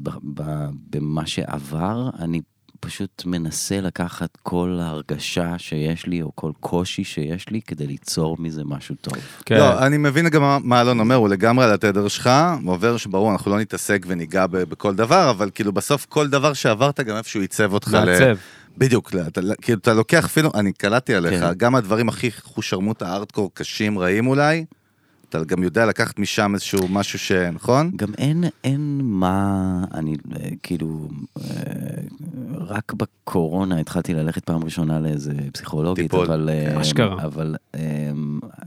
במה 0.90 1.27
שעבר, 1.27 2.11
אני 2.18 2.40
פשוט 2.87 3.23
מנסה 3.27 3.81
לקחת 3.81 4.29
כל 4.42 4.79
הרגשה 4.83 5.55
שיש 5.59 6.07
לי, 6.07 6.23
או 6.23 6.31
כל 6.35 6.51
קושי 6.61 7.05
שיש 7.05 7.49
לי, 7.49 7.61
כדי 7.66 7.87
ליצור 7.87 8.37
מזה 8.40 8.62
משהו 8.64 8.95
טוב. 9.01 9.14
כן. 9.47 9.57
לא, 9.57 9.87
אני 9.87 9.97
מבין 9.97 10.29
גם 10.29 10.42
מה- 10.64 10.81
אלון 10.81 11.01
אומר, 11.01 11.14
הוא 11.14 11.29
לגמרי 11.29 11.64
על 11.64 11.73
התדר 11.73 12.09
שלך, 12.09 12.31
הוא 12.64 12.73
עובר 12.73 12.97
שברור, 12.97 13.33
אנחנו 13.33 13.51
לא 13.51 13.59
נתעסק 13.61 14.05
וניגע 14.09 14.47
ב- 14.47 14.57
בכל 14.57 14.95
דבר, 14.95 15.31
אבל 15.31 15.51
כאילו 15.55 15.73
בסוף 15.73 16.07
כל 16.09 16.29
דבר 16.29 16.53
שעברת 16.53 17.01
גם 17.01 17.16
איפשהו 17.16 17.40
ייצב 17.42 17.73
אותך. 17.73 17.95
ל- 17.95 18.05
מעצב. 18.05 18.37
בדיוק, 18.79 19.11
אתה, 19.27 19.40
כאילו 19.62 19.79
אתה 19.79 19.95
לוקח 19.95 20.25
אפילו, 20.25 20.51
אני 20.55 20.73
קלטתי 20.73 21.14
עליך, 21.14 21.40
כן. 21.40 21.53
גם 21.57 21.75
הדברים 21.75 22.09
הכי 22.09 22.31
חושרמוט 22.42 23.03
הארדקור 23.03 23.51
קשים, 23.55 23.99
רעים 23.99 24.27
אולי, 24.27 24.64
אתה 25.37 25.45
גם 25.45 25.62
יודע 25.62 25.87
לקחת 25.87 26.18
משם 26.18 26.55
איזשהו 26.55 26.88
משהו 26.88 27.18
ש... 27.18 27.33
נכון? 27.33 27.90
גם 27.97 28.09
אין, 28.18 28.45
אין 28.64 29.01
מה, 29.03 29.85
אני 29.95 30.16
אה, 30.37 30.49
כאילו, 30.62 31.09
אה, 31.40 31.45
רק 32.59 32.92
בקורונה 32.92 33.79
התחלתי 33.79 34.14
ללכת 34.14 34.45
פעם 34.45 34.64
ראשונה 34.64 35.01
לאיזה 35.01 35.33
פסיכולוגית, 35.53 36.05
טיפול. 36.05 36.27
אבל, 36.27 36.51
אה, 36.53 36.81
אשכרה. 36.81 37.25
אבל 37.25 37.57
אה, 37.75 37.81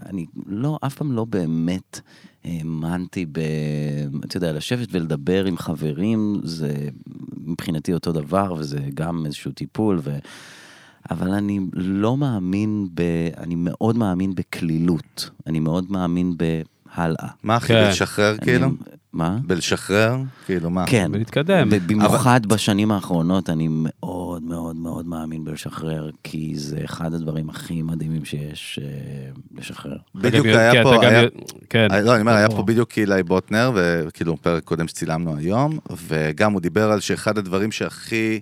אני 0.06 0.25
לא, 0.45 0.80
אף 0.86 0.95
פעם 0.95 1.12
לא 1.12 1.25
באמת 1.25 1.99
האמנתי 2.43 3.25
ב... 3.32 3.39
אתה 4.25 4.38
יודע, 4.38 4.54
לשבת 4.54 4.88
ולדבר 4.91 5.45
עם 5.45 5.58
חברים, 5.58 6.41
זה 6.43 6.73
מבחינתי 7.38 7.93
אותו 7.93 8.12
דבר, 8.12 8.54
וזה 8.58 8.80
גם 8.93 9.25
איזשהו 9.25 9.51
טיפול, 9.51 9.99
ו... 10.04 10.17
אבל 11.11 11.31
אני 11.31 11.59
לא 11.73 12.17
מאמין 12.17 12.87
ב... 12.93 13.01
אני 13.37 13.55
מאוד 13.57 13.97
מאמין 13.97 14.35
בקלילות. 14.35 15.29
אני 15.47 15.59
מאוד 15.59 15.91
מאמין 15.91 16.33
בהלאה. 16.37 17.27
מה 17.43 17.55
הכי 17.55 17.67
כן. 17.67 17.83
בלשחרר 17.85 18.37
כאילו? 18.37 18.65
אני- 18.67 18.73
מה? 19.13 19.37
בלשחרר? 19.47 20.15
כאילו 20.45 20.69
מה? 20.69 20.85
כן. 20.87 21.11
ולהתקדם. 21.13 21.67
ובמיוחד 21.71 22.45
בשנים 22.45 22.91
האחרונות 22.91 23.49
אני 23.49 23.67
מאוד 23.69 24.43
מאוד 24.43 24.75
מאוד 24.75 25.07
מאמין 25.07 25.43
בלשחרר, 25.45 26.09
כי 26.23 26.53
זה 26.55 26.77
אחד 26.85 27.13
הדברים 27.13 27.49
הכי 27.49 27.81
מדהימים 27.81 28.25
שיש 28.25 28.79
אה, 28.83 28.87
לשחרר. 29.59 29.97
בדיוק 30.15 30.45
היה 30.45 30.71
כן, 30.71 30.83
פה, 30.83 31.01
היה- 31.05 31.23
י- 31.23 31.27
כן. 31.69 31.87
לא, 32.03 32.13
אני 32.13 32.21
אומר, 32.21 32.31
היה 32.33 32.47
פה 32.47 32.53
ברור. 32.53 32.65
בדיוק 32.65 32.97
אילי 32.97 33.23
בוטנר, 33.23 33.71
וכאילו 33.75 34.37
פרק 34.41 34.63
קודם 34.63 34.87
שצילמנו 34.87 35.35
היום, 35.37 35.77
וגם 36.07 36.51
הוא 36.53 36.61
דיבר 36.61 36.91
על 36.91 36.99
שאחד 36.99 37.37
הדברים 37.37 37.71
שהכי 37.71 38.39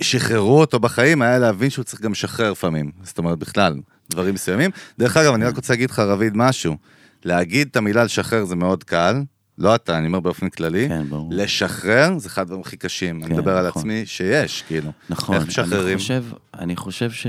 שחררו 0.00 0.60
אותו 0.60 0.80
בחיים 0.80 1.22
היה 1.22 1.38
להבין 1.38 1.70
שהוא 1.70 1.84
צריך 1.84 2.02
גם 2.02 2.12
לשחרר 2.12 2.50
לפעמים. 2.52 2.90
זאת 3.02 3.18
אומרת, 3.18 3.38
בכלל, 3.38 3.74
דברים 4.10 4.34
מסוימים. 4.34 4.70
דרך 4.98 5.16
אגב, 5.16 5.34
אני 5.34 5.44
רק 5.44 5.56
רוצה 5.56 5.72
להגיד 5.72 5.90
לך, 5.90 5.98
רביד, 5.98 6.32
משהו. 6.36 6.76
להגיד 7.24 7.68
את 7.70 7.76
המילה 7.76 8.04
לשחרר 8.04 8.44
זה 8.44 8.56
מאוד 8.56 8.84
קל, 8.84 9.22
לא 9.58 9.74
אתה, 9.74 9.98
אני 9.98 10.06
אומר 10.06 10.20
באופן 10.20 10.48
כללי. 10.48 10.88
כן, 10.88 11.02
ברור. 11.08 11.28
לשחרר 11.32 12.18
זה 12.18 12.28
אחד 12.28 12.42
הדברים 12.42 12.60
הכי 12.60 12.76
קשים. 12.76 13.16
אני 13.22 13.28
כן, 13.30 13.36
מדבר 13.36 13.56
על 13.56 13.68
נכון. 13.68 13.82
עצמי 13.82 14.06
שיש, 14.06 14.64
כאילו. 14.66 14.90
נכון, 15.10 15.36
איך 15.36 15.46
משחררים? 15.46 15.86
אני 15.88 15.96
חושב, 15.98 16.24
אני 16.58 16.76
חושב 16.76 17.10
ש... 17.10 17.26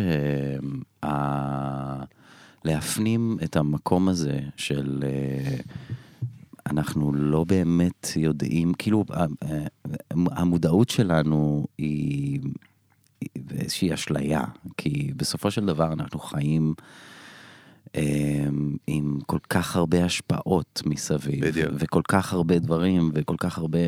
ה- 1.05 2.03
להפנים 2.65 3.37
את 3.43 3.55
המקום 3.55 4.09
הזה 4.09 4.39
של... 4.55 5.03
אה, 5.03 5.55
אנחנו 6.67 7.13
לא 7.13 7.43
באמת 7.43 8.07
יודעים, 8.15 8.73
כאילו, 8.73 9.05
המודעות 10.11 10.89
שלנו 10.89 11.65
היא 11.77 12.39
היא 13.35 13.43
איזושהי 13.59 13.93
אשליה, 13.93 14.43
כי 14.77 15.11
בסופו 15.15 15.51
של 15.51 15.65
דבר 15.65 15.93
אנחנו 15.93 16.19
חיים 16.19 16.73
אה, 17.95 18.45
עם 18.87 19.19
כל 19.25 19.37
כך 19.49 19.75
הרבה 19.75 20.05
השפעות 20.05 20.81
מסביב, 20.85 21.45
בדיוק. 21.45 21.71
וכל 21.79 22.01
כך 22.07 22.33
הרבה 22.33 22.59
דברים, 22.59 23.11
וכל 23.13 23.35
כך 23.39 23.57
הרבה 23.57 23.79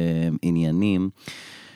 עניינים, 0.41 1.09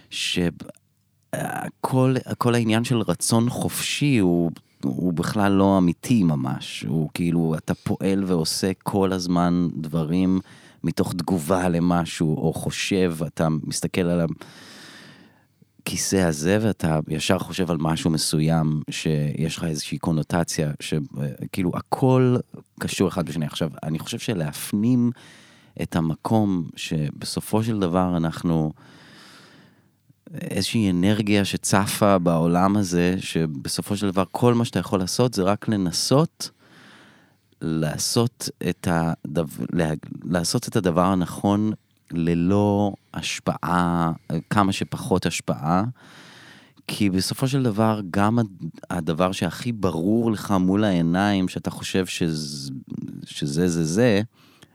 שכל 0.09 2.15
כל 2.38 2.55
העניין 2.55 2.83
של 2.83 3.01
רצון 3.01 3.49
חופשי 3.49 4.17
הוא... 4.17 4.51
הוא 4.83 5.13
בכלל 5.13 5.51
לא 5.51 5.77
אמיתי 5.77 6.23
ממש, 6.23 6.85
הוא 6.88 7.09
כאילו, 7.13 7.55
אתה 7.57 7.73
פועל 7.73 8.23
ועושה 8.23 8.71
כל 8.83 9.13
הזמן 9.13 9.67
דברים 9.75 10.39
מתוך 10.84 11.13
תגובה 11.13 11.70
למשהו, 11.70 12.38
או 12.38 12.54
חושב, 12.54 13.15
אתה 13.28 13.48
מסתכל 13.63 14.02
על 14.02 14.22
הכיסא 15.82 16.15
הזה 16.15 16.58
ואתה 16.62 17.00
ישר 17.08 17.39
חושב 17.39 17.72
על 17.72 17.78
משהו 17.80 18.10
מסוים, 18.10 18.82
שיש 18.89 19.58
לך 19.58 19.63
איזושהי 19.63 19.98
קונוטציה, 19.98 20.72
שכאילו 20.80 21.72
הכל 21.74 22.36
קשור 22.80 23.08
אחד 23.08 23.26
בשני. 23.26 23.46
עכשיו, 23.46 23.70
אני 23.84 24.00
חושב 24.00 24.20
שלהפנים 24.20 25.12
את 25.82 25.96
המקום 25.96 26.70
שבסופו 26.76 27.63
של 27.63 27.80
דבר 27.80 28.18
אנחנו... 28.18 28.74
איזושהי 30.42 30.92
אנרגיה 30.92 31.46
שצפה 31.46 32.18
בעולם 32.18 32.78
הזה, 32.78 33.15
שבסופו 33.20 33.98
של 33.98 34.12
דבר 34.12 34.24
כל 34.32 34.54
מה 34.54 34.65
שאתה 34.65 34.80
יכול 34.80 35.00
לעשות 35.00 35.34
זה 35.34 35.44
רק 35.44 35.68
לנסות 35.68 36.50
לעשות 37.62 38.50
את, 38.69 38.88
הדבר, 38.91 39.65
לעשות 40.24 40.67
את 40.67 40.76
הדבר 40.76 41.06
הנכון 41.06 41.72
ללא 42.12 42.93
השפעה, 43.13 44.12
כמה 44.50 44.72
שפחות 44.72 45.26
השפעה. 45.26 45.84
כי 46.88 47.10
בסופו 47.10 47.48
של 47.48 47.63
דבר, 47.63 48.02
גם 48.12 48.39
הדבר 48.89 49.32
שהכי 49.32 49.72
ברור 49.72 50.32
לך 50.32 50.52
מול 50.52 50.84
העיניים, 50.84 51.48
שאתה 51.48 51.69
חושב 51.69 52.06
שזה, 52.06 52.72
שזה 53.26 53.67
זה 53.67 53.84
זה, 53.84 54.22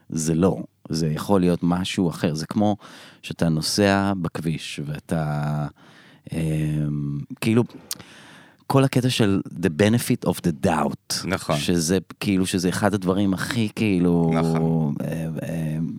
זה 0.08 0.34
לא. 0.34 0.62
זה 0.88 1.08
יכול 1.08 1.40
להיות 1.40 1.60
משהו 1.62 2.10
אחר. 2.10 2.34
זה 2.34 2.46
כמו 2.46 2.76
שאתה 3.22 3.48
נוסע 3.48 4.12
בכביש 4.22 4.80
ואתה, 4.84 5.66
אה, 6.32 6.38
כאילו, 7.40 7.64
כל 8.66 8.84
הקטע 8.84 9.10
של 9.10 9.40
the 9.60 9.68
benefit 9.82 10.28
of 10.28 10.34
the 10.34 10.66
doubt. 10.66 11.26
נכון. 11.26 11.56
שזה 11.56 11.98
כאילו, 12.20 12.46
שזה 12.46 12.68
אחד 12.68 12.94
הדברים 12.94 13.34
הכי 13.34 13.68
כאילו, 13.76 14.30
נכון. 14.34 14.94
אה, 15.00 15.06
אה, 15.06 15.28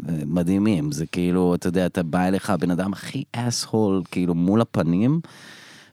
אה, 0.09 0.23
מדהימים. 0.25 0.91
זה 0.91 1.05
כאילו, 1.05 1.55
אתה 1.55 1.67
יודע, 1.67 1.85
אתה 1.85 2.03
בא 2.03 2.27
אליך, 2.27 2.49
הבן 2.49 2.71
אדם 2.71 2.93
הכי 2.93 3.23
אסהול, 3.31 4.01
כאילו, 4.11 4.35
מול 4.35 4.61
הפנים, 4.61 5.19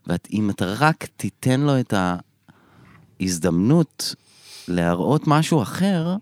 ואם 0.06 0.50
אתה 0.50 0.74
רק 0.78 1.06
תיתן 1.16 1.61
לו 1.61 1.80
את 1.80 1.94
ההזדמנות 3.20 4.14
להראות 4.68 5.26
משהו 5.26 5.62
אחר, 5.62 6.16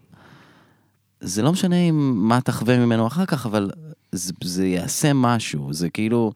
זה 1.21 1.43
לא 1.43 1.53
משנה 1.53 1.77
אם 1.77 2.29
מה 2.29 2.41
תחווה 2.41 2.79
ממנו 2.79 3.07
אחר 3.07 3.27
כך, 3.27 3.47
אבל 3.47 3.71
זה, 4.13 4.33
זה 4.45 4.67
יעשה 4.67 5.13
משהו, 5.15 5.73
זה 5.73 5.91
כאילו, 5.91 6.33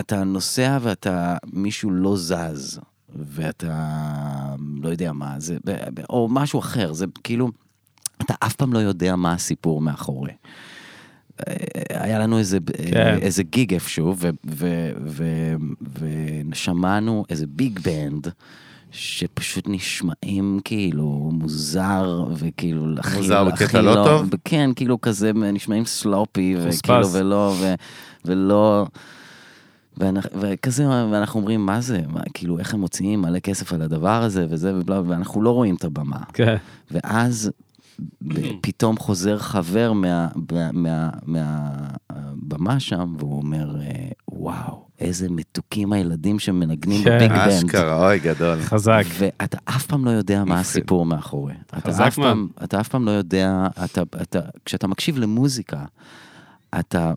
אתה 0.00 0.24
נוסע 0.24 0.78
ואתה, 0.82 1.36
מישהו 1.52 1.90
לא 1.90 2.16
זז, 2.16 2.80
ואתה, 3.16 4.54
לא 4.82 4.88
יודע 4.88 5.12
מה, 5.12 5.34
זה, 5.38 5.56
או 6.10 6.28
משהו 6.30 6.60
אחר, 6.60 6.92
זה 6.92 7.06
כאילו, 7.24 7.50
אתה 8.22 8.34
אף 8.40 8.54
פעם 8.54 8.72
לא 8.72 8.78
יודע 8.78 9.16
מה 9.16 9.32
הסיפור 9.32 9.80
מאחורי. 9.80 10.32
היה 11.90 12.18
לנו 12.18 12.38
איזה, 12.38 12.58
כן. 12.90 13.18
איזה 13.22 13.42
גיג 13.42 13.74
איפשהו, 13.74 14.14
ו- 14.18 14.30
ו- 14.50 14.92
ו- 15.06 15.54
ושמענו 16.50 17.24
איזה 17.30 17.46
ביג 17.46 17.78
בנד. 17.78 18.28
שפשוט 18.90 19.64
נשמעים 19.68 20.60
כאילו 20.64 21.30
מוזר 21.32 22.24
וכאילו 22.34 22.86
הכי 22.98 23.16
מוזר 23.16 23.44
בקטע 23.44 23.80
לא 23.82 23.94
טוב? 23.94 24.30
כן, 24.44 24.70
כאילו 24.76 25.00
כזה 25.00 25.32
נשמעים 25.32 25.84
סלופי. 25.84 26.56
וכאילו 26.58 27.12
ולא, 27.12 27.54
ו, 27.60 27.74
ולא, 28.24 28.86
ואנחנו, 30.00 30.40
וכזה, 30.40 30.88
ואנחנו 30.88 31.40
אומרים 31.40 31.66
מה 31.66 31.80
זה, 31.80 32.00
מה, 32.08 32.20
כאילו 32.34 32.58
איך 32.58 32.74
הם 32.74 32.80
מוציאים 32.80 33.22
מלא 33.22 33.38
כסף 33.38 33.72
על 33.72 33.82
הדבר 33.82 34.22
הזה 34.22 34.46
וזה 34.50 34.74
ובלה, 34.76 35.00
ואנחנו 35.06 35.42
לא 35.42 35.50
רואים 35.50 35.74
את 35.74 35.84
הבמה. 35.84 36.18
כן. 36.32 36.56
ואז 36.90 37.50
פתאום 38.62 38.96
חוזר 38.96 39.38
חבר 39.38 39.92
מה- 39.92 40.28
מה- 40.72 41.10
מה- 41.26 41.88
מהבמה 42.10 42.80
שם, 42.80 43.14
והוא 43.18 43.36
אומר, 43.36 43.80
אה, 43.80 44.08
וואו, 44.32 44.86
איזה 45.00 45.26
מתוקים 45.30 45.92
הילדים 45.92 46.38
שמנגנים 46.38 47.04
כן. 47.04 47.16
בביג 47.16 47.30
בנד. 47.32 47.48
אשכרה, 47.48 48.06
אוי, 48.08 48.18
גדול. 48.18 48.60
חזק. 48.60 49.02
ואתה 49.18 49.58
אף 49.64 49.86
פעם 49.86 50.04
לא 50.04 50.10
יודע 50.10 50.44
מה. 50.44 50.60
הסיפור 50.60 51.06
מאחורי. 51.06 51.54
אתה 51.66 51.80
חזק 51.90 52.04
אף 52.06 52.14
פעם, 52.16 52.48
אתה 52.64 52.80
אף 52.80 52.88
פעם 52.88 53.04
לא 53.04 53.10
יודע, 53.10 53.66
אתה, 53.84 54.02
אתה, 54.22 54.38
כשאתה 54.64 54.86
מקשיב 54.86 55.18
למוזיקה, 55.18 55.84
אתה 56.78 57.12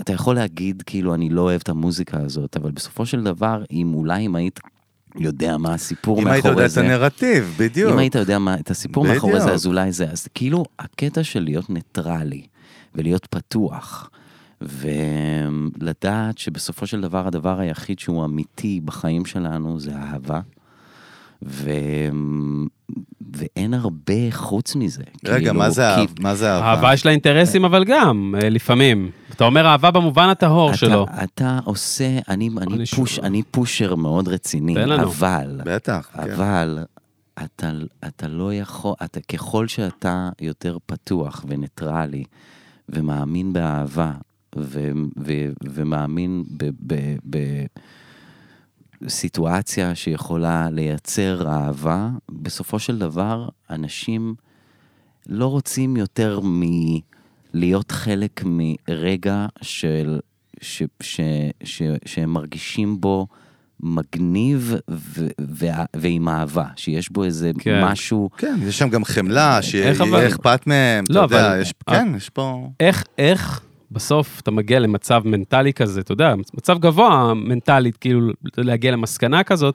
אתה 0.00 0.12
יכול 0.12 0.34
להגיד, 0.34 0.82
כאילו, 0.86 1.14
אני 1.14 1.28
לא 1.30 1.40
אוהב 1.40 1.60
את 1.62 1.68
המוזיקה 1.68 2.18
הזאת, 2.20 2.56
אבל 2.56 2.70
בסופו 2.70 3.06
של 3.06 3.22
דבר, 3.24 3.62
אם 3.72 3.94
אולי 3.94 4.26
אם 4.26 4.34
היית 4.36 4.60
יודע 5.16 5.56
מה 5.56 5.74
הסיפור 5.74 6.18
אם 6.18 6.24
מאחורי 6.24 6.34
היית 6.62 6.70
זה... 6.70 6.80
יודע 6.80 6.92
את 6.92 7.00
הנרטיב, 7.00 7.54
בדיוק. 7.58 7.92
אם 7.92 7.98
היית 7.98 8.14
יודע 8.14 8.38
מה, 8.38 8.54
את 8.54 8.70
הסיפור 8.70 9.04
מאחורי 9.06 9.32
זה, 9.32 9.38
בדיוק. 9.38 9.54
אז 9.54 9.66
אולי 9.66 9.92
זה. 9.92 10.10
אז 10.10 10.28
כאילו, 10.34 10.64
הקטע 10.78 11.24
של 11.24 11.40
להיות 11.40 11.70
ניטרלי 11.70 12.42
ולהיות 12.94 13.26
פתוח, 13.26 14.10
ולדעת 14.60 16.38
שבסופו 16.38 16.86
של 16.86 17.00
דבר 17.00 17.26
הדבר 17.26 17.60
היחיד 17.60 17.98
שהוא 17.98 18.24
אמיתי 18.24 18.80
בחיים 18.84 19.24
שלנו 19.26 19.80
זה 19.80 19.92
אהבה. 19.96 20.40
ו... 21.44 21.70
ואין 23.32 23.74
הרבה 23.74 24.14
חוץ 24.30 24.76
מזה. 24.76 25.02
רגע, 25.24 25.38
כאילו, 25.38 25.54
מה 25.54 25.70
זה 25.70 25.82
כי- 25.96 26.22
מה 26.22 26.34
זה 26.34 26.52
אהבה? 26.52 26.66
אהבה 26.66 26.94
יש 26.94 27.06
לה 27.06 27.12
אינטרסים, 27.12 27.64
אבל 27.64 27.84
גם, 27.84 28.34
אה, 28.42 28.48
לפעמים. 28.48 29.10
אתה 29.38 29.46
אומר 29.46 29.66
אהבה 29.66 29.90
במובן 29.90 30.28
הטהור 30.28 30.72
שלו. 30.74 31.06
אתה 31.24 31.58
עושה, 31.64 32.18
אני, 32.28 32.50
אני, 32.58 32.74
אני 32.74 32.86
פוש. 32.86 33.18
אני 33.18 33.42
פושר 33.42 33.94
מאוד 33.94 34.28
רציני, 34.28 34.74
תן 34.74 34.88
לנו. 34.88 35.02
אבל, 35.02 35.60
בטח, 35.64 36.10
כן. 36.12 36.30
אבל 36.30 36.78
אתה, 37.44 37.70
אתה 38.06 38.28
לא 38.28 38.54
יכול, 38.54 38.94
אתה, 39.04 39.20
ככל 39.20 39.68
שאתה 39.68 40.28
יותר 40.40 40.76
פתוח 40.86 41.44
וניטרלי 41.48 42.24
ומאמין 42.88 43.52
באהבה 43.52 44.12
ו, 44.56 44.90
ו, 45.18 45.32
ומאמין 45.64 46.44
ב, 46.56 46.70
ב, 46.86 47.16
ב, 47.30 47.38
סיטואציה 49.08 49.94
שיכולה 49.94 50.70
לייצר 50.70 51.48
אהבה, 51.48 52.08
בסופו 52.30 52.78
של 52.78 52.98
דבר 52.98 53.48
אנשים 53.70 54.34
לא 55.26 55.46
רוצים 55.46 55.96
יותר 55.96 56.40
מלהיות 57.54 57.90
חלק 57.92 58.42
מרגע 58.46 59.46
של, 59.62 60.18
ש, 60.60 60.82
ש, 61.02 61.20
ש, 61.64 61.82
שהם 62.04 62.30
מרגישים 62.32 63.00
בו 63.00 63.26
מגניב 63.80 64.74
ו, 64.90 65.26
ו, 65.40 65.66
ועם 65.96 66.28
אהבה, 66.28 66.64
שיש 66.76 67.12
בו 67.12 67.24
איזה 67.24 67.50
כן. 67.58 67.84
משהו... 67.84 68.30
כן, 68.36 68.58
יש 68.62 68.78
שם 68.78 68.88
גם 68.88 69.04
חמלה, 69.04 69.56
איך 69.74 70.00
אבל- 70.00 70.10
שיהיה 70.10 70.28
אכפת 70.28 70.66
מהם, 70.66 71.04
אתה 71.04 71.12
לא, 71.12 71.20
יודע, 71.20 71.48
אבל- 71.52 71.60
יש- 71.60 71.72
כן, 71.90 72.08
יש 72.16 72.28
פה... 72.28 72.68
איך, 72.80 73.04
איך 73.18 73.60
בסוף 73.90 74.40
אתה 74.40 74.50
מגיע 74.50 74.78
למצב 74.78 75.22
מנטלי 75.24 75.72
כזה, 75.72 76.00
אתה 76.00 76.12
יודע, 76.12 76.34
מצב 76.54 76.78
גבוה 76.78 77.34
מנטלית, 77.34 77.96
כאילו 77.96 78.20
להגיע 78.56 78.90
למסקנה 78.92 79.44
כזאת, 79.44 79.74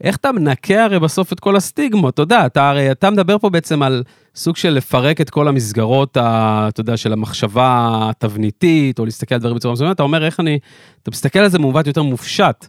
איך 0.00 0.16
אתה 0.16 0.32
מנקה 0.32 0.84
הרי 0.84 0.98
בסוף 0.98 1.32
את 1.32 1.40
כל 1.40 1.56
הסטיגמות, 1.56 2.14
אתה 2.14 2.22
יודע, 2.22 2.46
אתה 2.46 2.70
הרי, 2.70 2.90
אתה 2.90 3.10
מדבר 3.10 3.38
פה 3.38 3.50
בעצם 3.50 3.82
על 3.82 4.02
סוג 4.34 4.56
של 4.56 4.70
לפרק 4.70 5.20
את 5.20 5.30
כל 5.30 5.48
המסגרות, 5.48 6.16
ה, 6.16 6.66
אתה 6.68 6.80
יודע, 6.80 6.96
של 6.96 7.12
המחשבה 7.12 7.98
התבניתית, 8.10 8.98
או 8.98 9.04
להסתכל 9.04 9.34
על 9.34 9.40
דברים 9.40 9.56
בצורה 9.56 9.74
מסוימת, 9.74 9.94
אתה 9.94 10.02
אומר, 10.02 10.24
איך 10.24 10.40
אני, 10.40 10.58
אתה 11.02 11.10
מסתכל 11.10 11.38
על 11.38 11.48
זה 11.48 11.58
במובן 11.58 11.82
יותר 11.86 12.02
מופשט. 12.02 12.66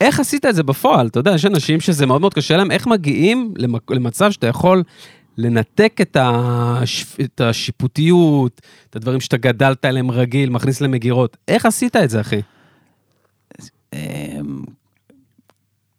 איך 0.00 0.20
עשית 0.20 0.46
את 0.46 0.54
זה 0.54 0.62
בפועל? 0.62 1.06
אתה 1.06 1.18
יודע, 1.18 1.34
יש 1.34 1.44
אנשים 1.44 1.80
שזה 1.80 2.06
מאוד 2.06 2.20
מאוד 2.20 2.34
קשה 2.34 2.56
להם, 2.56 2.70
איך 2.70 2.86
מגיעים 2.86 3.54
למצב 3.90 4.30
שאתה 4.30 4.46
יכול 4.46 4.82
לנתק 5.38 5.98
את, 6.00 6.16
הש... 6.20 7.06
את 7.20 7.40
השיפוטיות, 7.40 8.60
את 8.90 8.96
הדברים 8.96 9.20
שאתה 9.20 9.36
גדלת 9.36 9.84
עליהם 9.84 10.10
רגיל, 10.10 10.50
מכניס 10.50 10.80
למגירות. 10.80 11.36
איך 11.48 11.66
עשית 11.66 11.96
את 11.96 12.10
זה, 12.10 12.20
אחי? 12.20 12.40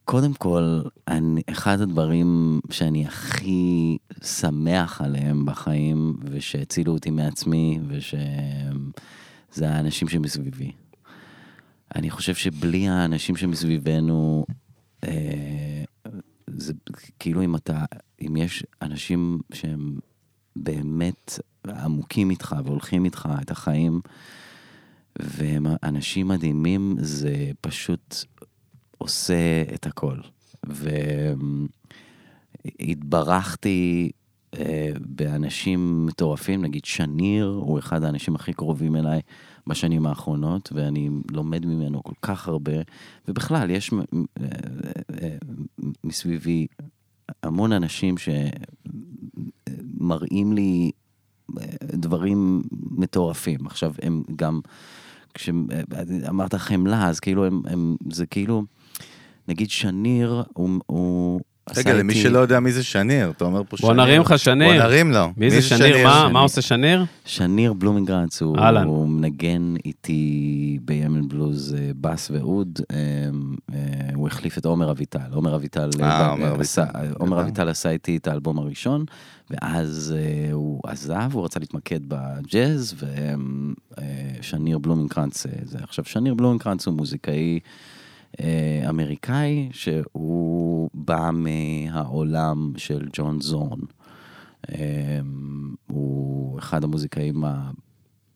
קודם 0.06 0.34
כל, 0.34 0.82
אני, 1.08 1.42
אחד 1.50 1.82
הדברים 1.82 2.60
שאני 2.72 3.06
הכי 3.06 3.98
שמח 4.24 5.02
עליהם 5.02 5.46
בחיים, 5.46 6.18
ושהצילו 6.22 6.94
אותי 6.94 7.12
מעצמי, 7.12 7.80
ושזה 7.88 9.70
האנשים 9.70 10.08
שמסביבי. 10.08 10.72
אני 11.96 12.10
חושב 12.10 12.36
שבלי 12.36 12.88
האנשים 12.88 13.36
שמסביבנו, 13.36 14.46
אה, 15.04 15.84
זה 16.48 16.74
כאילו 17.20 17.44
אם 17.44 17.56
אתה, 17.56 17.86
אם 18.22 18.38
יש 18.38 18.64
אנשים 18.82 19.40
שהם 19.54 20.00
באמת 20.56 21.40
עמוקים 21.68 22.30
איתך 22.30 22.56
והולכים 22.66 23.06
איתך 23.06 23.30
את 23.42 23.52
החיים, 23.52 24.02
והם 25.20 25.66
אנשים 25.84 26.28
מדהימים, 26.28 26.96
זה 27.00 27.52
פשוט 27.62 28.16
עושה 28.98 29.62
את 29.74 29.86
הכל. 29.86 30.18
והתברכתי 32.80 34.12
אה, 34.60 34.92
באנשים 35.00 36.06
מטורפים, 36.06 36.62
נגיד 36.62 36.86
שניר 36.86 37.46
הוא 37.62 37.80
אחד 37.80 38.04
האנשים 38.04 38.36
הכי 38.36 38.54
קרובים 38.54 38.96
אליי 38.96 39.22
בשנים 39.68 40.06
האחרונות, 40.06 40.70
ואני 40.76 41.10
לומד 41.32 41.66
ממנו 41.66 42.04
כל 42.04 42.14
כך 42.22 42.48
הרבה, 42.48 42.72
ובכלל, 43.28 43.70
יש 43.70 43.94
אה, 43.94 44.00
אה, 45.22 45.38
מסביבי 46.04 46.68
המון 47.44 47.72
אנשים 47.72 48.16
שמראים 49.98 50.54
לי 50.54 50.92
דברים 51.84 52.64
מטורפים. 52.72 53.68
עכשיו, 53.68 53.94
הם 54.02 54.24
גם, 54.36 54.60
כשאמרת 55.34 56.56
חמלה, 56.56 57.10
אז 57.10 57.20
כאילו, 57.20 57.46
הם, 57.46 57.62
הם, 57.66 57.96
זה 58.12 58.26
כאילו, 58.26 58.64
נגיד 59.48 59.70
שניר, 59.70 60.44
הוא, 60.54 60.70
הוא 60.86 61.40
רגע, 61.78 61.94
למי 61.94 62.14
איתי- 62.14 62.24
שלא 62.24 62.40
יודע 62.40 62.60
מי 62.60 62.72
זה 62.72 62.84
שניר, 62.84 63.30
אתה 63.30 63.46
אומר 63.46 63.62
פה 63.70 63.78
שניר. 63.78 63.92
בוא 63.94 64.04
נרים 64.04 64.22
לך 64.22 64.40
שניר. 64.40 64.68
בוא 64.68 64.84
נרים 64.84 65.12
לו. 65.12 65.28
מי 65.38 65.50
זה 65.52 65.62
שניר? 65.62 66.04
מה, 66.08 66.14
שניר? 66.14 66.28
מה 66.30 66.40
עושה 66.40 66.62
שניר? 66.62 67.06
שניר 67.26 67.74
בלומינגרץ 67.74 68.42
הוא. 68.42 68.58
הוא 68.86 69.08
מנגן 69.10 69.74
איתי 69.86 70.40
בימן 70.82 71.28
בלוז 71.28 71.76
אה, 71.80 71.92
בס 72.02 72.32
ואוד, 72.32 72.80
אה, 72.92 72.96
אה, 73.74 73.80
הוא 74.16 74.28
החליף 74.28 74.58
את 74.58 74.66
עומר 74.66 74.92
אביטל. 74.92 75.20
עומר 75.34 75.56
אביטל, 75.56 75.90
אה, 76.02 76.10
אה, 76.10 76.30
עומר 76.32 76.60
עשה- 76.62 76.84
אביטל. 76.84 77.14
עומר. 77.20 77.42
אביטל 77.42 77.70
עשה 77.70 77.90
איתי 77.90 78.18
את 78.18 78.28
האלבום 78.28 78.60
הראשון, 78.60 79.06
ואז 79.50 80.16
אה, 80.18 80.54
הוא 80.54 80.82
עזב, 80.88 81.30
הוא 81.34 81.46
רצה 81.46 81.60
להתמקד 81.60 82.00
בג'אז, 82.08 82.96
ושניר 84.40 84.78
בלומינגרץ, 84.78 85.46
אה, 85.46 85.52
זה 85.64 85.78
עכשיו, 85.84 86.06
שניר 86.06 86.34
בלומינגרץ 86.34 86.88
הוא 86.88 86.96
מוזיקאי 86.96 87.60
אמריקאי, 88.90 89.70
שהוא 89.72 90.90
בא 90.94 91.30
מהעולם 91.34 92.72
של 92.78 93.08
ג'ון 93.14 93.42
זורן. 93.42 93.80
אמ, 94.72 94.76
הוא 95.88 96.60
אחד 96.60 96.84
המוזיקאים 96.84 97.44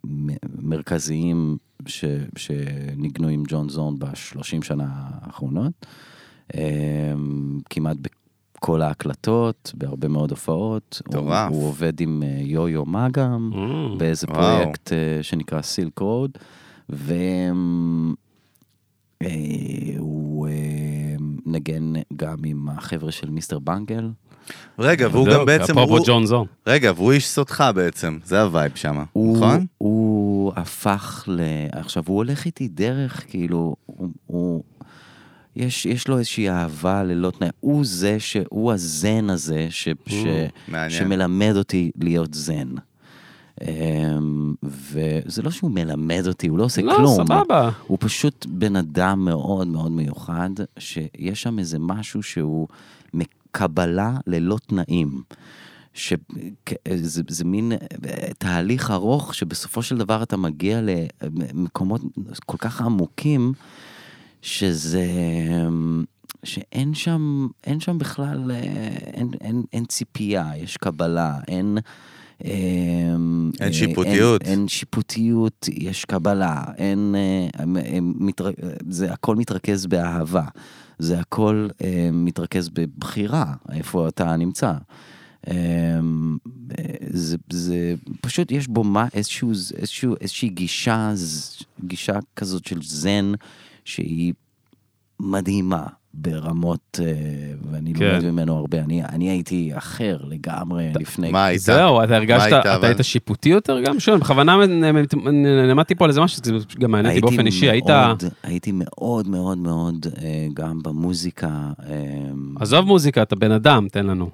המרכזיים 0.04 1.58
ש, 1.86 2.06
שניגנו 2.38 3.28
עם 3.28 3.44
ג'ון 3.48 3.70
זורן 3.70 4.00
בשלושים 4.00 4.62
שנה 4.64 4.86
האחרונות. 4.90 5.86
אמ, 6.54 6.60
כמעט 7.70 7.98
בכל 8.58 8.82
ההקלטות, 8.82 9.72
בהרבה 9.76 10.08
מאוד 10.08 10.30
הופעות. 10.32 11.02
הוא, 11.08 11.14
מטורף. 11.22 11.52
הוא 11.52 11.64
עובד 11.68 12.02
עם 12.02 12.24
אה, 12.24 12.42
יו-יו 12.42 12.86
מה 12.86 13.08
גם, 13.12 13.52
Mm. 13.54 13.98
באיזה 13.98 14.28
וואו. 14.30 14.40
פרויקט 14.64 14.94
אה, 14.94 15.24
שנקרא 15.24 15.62
Silk 15.62 16.00
Road, 16.00 16.32
והוא 16.90 18.16
אה, 19.24 19.28
נגן 21.46 21.94
גם 22.16 22.38
עם 22.46 22.70
החבר'ה 22.70 23.12
של 23.12 23.30
Mr. 23.30 23.60
Bungle. 23.60 24.10
רגע, 24.80 25.08
והוא 25.12 25.26
בדיוק, 25.26 25.40
גם 25.40 25.46
בעצם, 25.46 25.74
אפרופו 25.78 25.98
הוא- 25.98 26.06
ג'ון 26.08 26.26
זורן. 26.26 26.48
רגע, 26.68 26.92
והוא 26.96 27.12
איש 27.12 27.28
סודך 27.28 27.64
בעצם, 27.76 28.18
זה 28.24 28.42
ה 28.42 28.48
vibe 28.48 28.72
שם, 28.76 29.04
הוא, 29.14 29.38
נכון? 29.38 29.66
הוא 29.78 30.54
הפך 30.56 31.24
ל... 31.28 31.42
עכשיו, 31.72 32.04
הוא 32.08 32.18
הולך 32.18 32.46
איתי 32.46 32.68
דרך, 32.68 33.24
כאילו, 33.30 33.76
הוא... 33.86 34.10
הוא 34.26 34.64
יש, 35.56 35.86
יש 35.86 36.08
לו 36.08 36.18
איזושהי 36.18 36.50
אהבה 36.50 37.04
ללא 37.04 37.32
תנאי. 37.32 37.50
הוא 37.60 37.86
זה 37.86 38.20
ש... 38.20 38.38
הוא 38.50 38.72
הזן 38.72 39.30
הזה 39.30 39.68
ש, 39.70 39.88
ש. 40.08 40.14
שמלמד 40.90 41.54
אותי 41.56 41.92
להיות 42.02 42.34
זן. 42.34 42.68
אמ, 43.62 44.54
וזה 44.64 45.42
לא 45.42 45.52
שהוא 45.52 45.72
מלמד 45.72 46.24
אותי, 46.28 46.48
הוא 46.48 46.58
לא 46.58 46.64
עושה 46.64 46.82
לא, 46.82 46.94
כלום. 46.96 47.26
סבבה. 47.26 47.70
הוא 47.88 47.98
פשוט 48.02 48.46
בן 48.50 48.76
אדם 48.76 49.26
מאוד 49.26 49.68
מאוד 49.68 49.92
מיוחד, 49.92 50.50
שיש 50.80 51.42
שם 51.42 51.60
איזה 51.60 51.80
משהו 51.80 52.24
שהוא 52.24 52.68
קבלה 53.52 54.18
ללא 54.28 54.58
תנאים. 54.68 55.22
שזה 55.94 57.22
זה, 57.28 57.46
מין 57.46 57.72
תהליך 58.38 58.92
ארוך 58.92 59.36
שבסופו 59.36 59.84
של 59.84 59.98
דבר 59.98 60.24
אתה 60.24 60.38
מגיע 60.38 60.82
למקומות 60.82 62.02
כל 62.46 62.58
כך 62.58 62.82
עמוקים, 62.82 63.54
שזה... 64.42 65.06
שאין 66.44 66.94
שם, 66.94 67.48
אין 67.64 67.80
שם 67.80 67.98
בכלל, 67.98 68.52
אה, 68.52 68.58
אין, 69.14 69.32
אין, 69.42 69.64
אין 69.74 69.86
ציפייה, 69.86 70.52
יש 70.58 70.78
קבלה, 70.78 71.40
אין... 71.48 71.78
אה, 72.46 72.52
אין 73.60 73.74
שיפוטיות. 73.74 74.42
אין, 74.42 74.52
אין 74.60 74.68
שיפוטיות, 74.68 75.70
יש 75.72 76.06
קבלה, 76.06 76.64
אין... 76.78 77.16
אה, 77.18 77.62
הם- 77.64 77.78
הם 77.86 78.14
מתר... 78.20 78.50
זה 78.90 79.14
הכל 79.14 79.36
מתרכז 79.36 79.86
באהבה. 79.86 80.44
זה 81.00 81.20
הכל 81.20 81.68
אה, 81.84 82.10
מתרכז 82.14 82.70
בבחירה, 82.70 83.54
איפה 83.72 84.08
אתה 84.08 84.36
נמצא. 84.36 84.74
אה, 85.48 85.54
זה, 87.10 87.38
זה 87.50 87.94
פשוט, 88.22 88.52
יש 88.52 88.68
בו 88.68 88.84
מה, 88.84 89.08
איזשהו, 89.14 89.50
איזשהו, 89.78 90.16
איזושהי 90.22 90.50
גישה 90.50 91.14
גישה 91.86 92.20
כזאת 92.36 92.66
של 92.66 92.80
זן, 92.82 93.32
שהיא 93.86 94.34
מדהימה 95.20 95.86
ברמות, 96.14 97.00
אה, 97.04 97.06
ואני 97.72 97.94
כן. 97.94 98.06
לומד 98.06 98.26
ממנו 98.32 98.58
הרבה. 98.58 98.80
אני, 98.80 99.04
אני 99.06 99.30
הייתי 99.30 99.72
אחר 99.74 100.18
לגמרי 100.28 100.90
לפני... 101.00 101.32
מה 101.32 101.46
היית? 101.46 101.62
זהו, 101.62 102.04
אתה 102.04 102.16
הרגשת, 102.16 102.48
אתה 102.60 102.76
אבל? 102.76 102.86
היית 102.88 102.98
שיפוטי 103.02 103.50
יותר 103.50 103.82
גם? 103.82 104.00
שואל, 104.00 104.18
בכוונה 104.18 104.58
למדתי 105.70 105.96
פה 105.96 106.06
על 106.06 106.10
איזה 106.10 106.22
משהו, 106.22 106.42
זה 106.44 106.52
גם 106.80 106.92
מעניין 106.92 107.16
אותי 107.16 107.22
באופן 107.22 107.46
אישי, 107.46 107.70
היית... 107.70 107.86
הייתי 108.44 108.72
מאוד 108.74 109.28
מאוד 109.28 109.58
מאוד, 109.58 110.06
אה, 110.22 110.48
גם 110.54 110.84
במוזיקה. 110.84 111.48
אה, 111.90 111.96
עזוב 112.60 112.86
מוזיקה, 112.86 113.22
אתה 113.22 113.36
בן 113.36 113.52
אדם, 113.52 113.88
תן 113.92 114.06
לנו. 114.06 114.30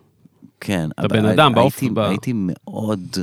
כן. 0.59 0.89
אתה 0.93 1.01
אבל 1.01 1.19
בן 1.19 1.25
אדם, 1.25 1.45
הייתי- 1.57 1.89
באופן- 1.89 1.93
ב- 1.93 1.99
הייתי 1.99 2.31
מאוד... 2.35 3.17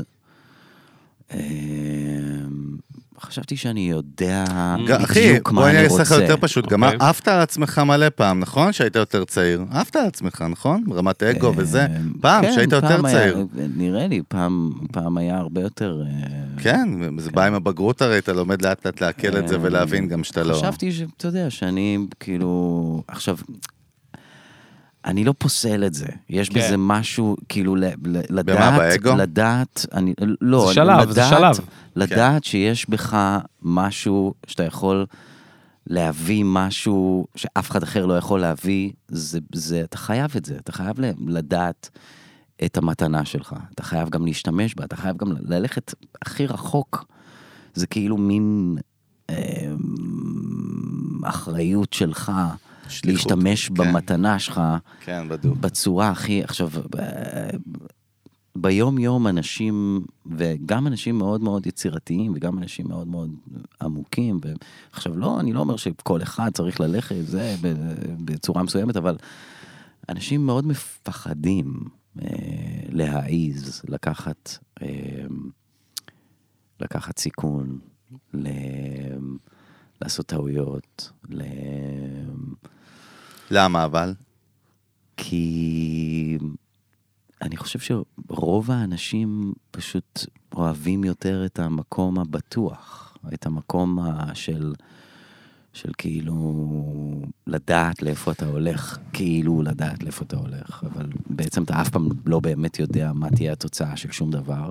חשבתי 3.22 3.56
שאני 3.56 3.90
יודע 3.90 4.44
אחי, 5.04 5.28
בדיוק 5.30 5.52
מה 5.52 5.60
בוא 5.60 5.68
אני 5.68 5.78
אני 5.78 5.86
רוצה. 5.86 6.02
אעשה 6.02 6.14
לך 6.14 6.22
יותר 6.22 6.36
פשוט, 6.40 6.68
גם 6.68 6.84
אוקיי. 6.84 6.98
עפת 7.00 7.28
על 7.28 7.40
עצמך 7.40 7.78
מלא 7.78 8.08
פעם, 8.08 8.40
נכון? 8.40 8.72
שהיית 8.72 8.96
יותר 8.96 9.24
צעיר. 9.24 9.64
עפת 9.70 9.96
על 9.96 10.06
עצמך, 10.06 10.44
נכון? 10.50 10.84
ברמת 10.86 11.22
אגו 11.22 11.52
וזה. 11.56 11.80
אה, 11.80 11.86
פעם, 12.20 12.44
כן, 12.44 12.52
שהיית 12.54 12.72
יותר 12.72 12.88
פעם 12.88 13.10
צעיר. 13.10 13.46
נראה 13.76 14.06
לי, 14.06 14.22
פעם 14.28 14.72
פעם 14.92 15.18
היה 15.18 15.38
הרבה 15.38 15.60
יותר... 15.60 16.02
אה, 16.06 16.62
כן, 16.62 16.88
זה 17.18 17.30
בא 17.30 17.44
עם 17.44 17.54
הבגרות 17.54 18.02
הרי, 18.02 18.18
אתה 18.18 18.32
לומד 18.32 18.62
לאט 18.62 18.86
לאט 18.86 19.00
לעכל 19.00 19.36
את 19.38 19.48
זה 19.48 19.54
אה, 19.54 19.60
ולהבין 19.62 20.08
גם 20.08 20.24
שאתה 20.24 20.42
לא... 20.42 20.54
חשבתי 20.54 20.92
שאתה 20.92 21.28
יודע, 21.28 21.50
שאני 21.50 21.98
כאילו... 22.20 23.02
עכשיו, 23.08 23.36
אני 25.04 25.24
לא 25.24 25.34
פוסל 25.38 25.84
את 25.86 25.94
זה. 25.94 26.06
יש 26.30 26.48
כן. 26.48 26.60
בזה 26.60 26.76
משהו, 26.76 27.36
כאילו, 27.48 27.76
ל- 27.76 27.84
ל- 27.84 28.20
לדעת... 28.30 28.78
באגו? 28.78 29.16
לדעת, 29.16 29.86
אני... 29.92 30.14
לא, 30.40 30.66
זה 30.68 30.74
שלב, 30.74 31.10
זה 31.10 31.20
לדעת- 31.20 31.30
שלב. 31.54 31.66
לדעת 31.96 32.44
שיש 32.44 32.88
בך 32.90 33.38
משהו 33.62 34.34
שאתה 34.46 34.62
יכול 34.62 35.06
להביא 35.86 36.44
משהו 36.46 37.26
שאף 37.36 37.70
אחד 37.70 37.82
אחר 37.82 38.06
לא 38.06 38.18
יכול 38.18 38.40
להביא, 38.40 38.90
זה, 39.08 39.38
זה, 39.54 39.80
אתה 39.84 39.98
חייב 39.98 40.30
את 40.36 40.44
זה, 40.44 40.56
אתה 40.56 40.72
חייב 40.72 40.96
לדעת 41.26 41.90
את 42.64 42.76
המתנה 42.76 43.24
שלך, 43.24 43.54
אתה 43.74 43.82
חייב 43.82 44.08
גם 44.08 44.26
להשתמש 44.26 44.74
בה, 44.74 44.84
אתה 44.84 44.96
חייב 44.96 45.16
גם 45.16 45.32
ללכת 45.40 45.94
הכי 46.22 46.46
רחוק. 46.46 47.04
זה 47.74 47.86
כאילו 47.86 48.16
מין 48.16 48.76
אה, 49.30 49.34
אחריות 51.24 51.92
שלך 51.92 52.32
שליחות, 52.92 53.30
להשתמש 53.30 53.68
כן. 53.68 53.74
במתנה 53.74 54.38
שלך 54.38 54.60
כן, 55.04 55.28
בדיוק. 55.28 55.58
בצורה 55.58 56.10
הכי, 56.10 56.44
עכשיו, 56.44 56.68
ב- 56.96 57.56
ביום 58.56 58.98
יום 58.98 59.26
אנשים, 59.26 60.04
וגם 60.26 60.86
אנשים 60.86 61.18
מאוד 61.18 61.40
מאוד 61.40 61.66
יצירתיים, 61.66 62.32
וגם 62.36 62.58
אנשים 62.58 62.88
מאוד 62.88 63.08
מאוד 63.08 63.30
עמוקים, 63.82 64.40
ועכשיו 64.42 65.16
לא, 65.16 65.40
אני 65.40 65.52
לא 65.52 65.60
אומר 65.60 65.76
שכל 65.76 66.22
אחד 66.22 66.50
צריך 66.54 66.80
ללכת, 66.80 67.16
זה, 67.20 67.54
בצורה 68.24 68.62
מסוימת, 68.62 68.96
אבל 68.96 69.16
אנשים 70.08 70.46
מאוד 70.46 70.66
מפחדים 70.66 71.74
אה, 72.22 72.28
להעיז, 72.88 73.82
לקחת, 73.88 74.58
אה, 74.82 75.24
לקחת 76.80 77.18
סיכון, 77.18 77.78
ל... 78.34 78.48
לעשות 80.02 80.26
טעויות, 80.26 81.12
ל... 81.28 81.42
למה 83.54 83.84
אבל? 83.84 84.14
כי 85.16 86.38
אני 87.42 87.56
חושב 87.56 87.78
שרוב 87.78 88.70
האנשים 88.70 89.52
פשוט 89.70 90.26
אוהבים 90.54 91.04
יותר 91.04 91.42
את 91.46 91.58
המקום 91.58 92.18
הבטוח, 92.18 93.16
את 93.34 93.46
המקום 93.46 93.98
של, 94.34 94.74
של 95.72 95.90
כאילו 95.98 96.66
לדעת 97.46 98.02
לאיפה 98.02 98.32
אתה 98.32 98.46
הולך, 98.46 98.98
כאילו 99.12 99.62
לדעת 99.62 100.02
לאיפה 100.02 100.24
אתה 100.24 100.36
הולך, 100.36 100.84
אבל 100.92 101.06
בעצם 101.30 101.62
אתה 101.62 101.80
אף 101.80 101.88
פעם 101.88 102.08
לא 102.26 102.40
באמת 102.40 102.78
יודע 102.78 103.12
מה 103.12 103.30
תהיה 103.30 103.52
התוצאה 103.52 103.96
של 103.96 104.12
שום 104.12 104.30
דבר. 104.30 104.70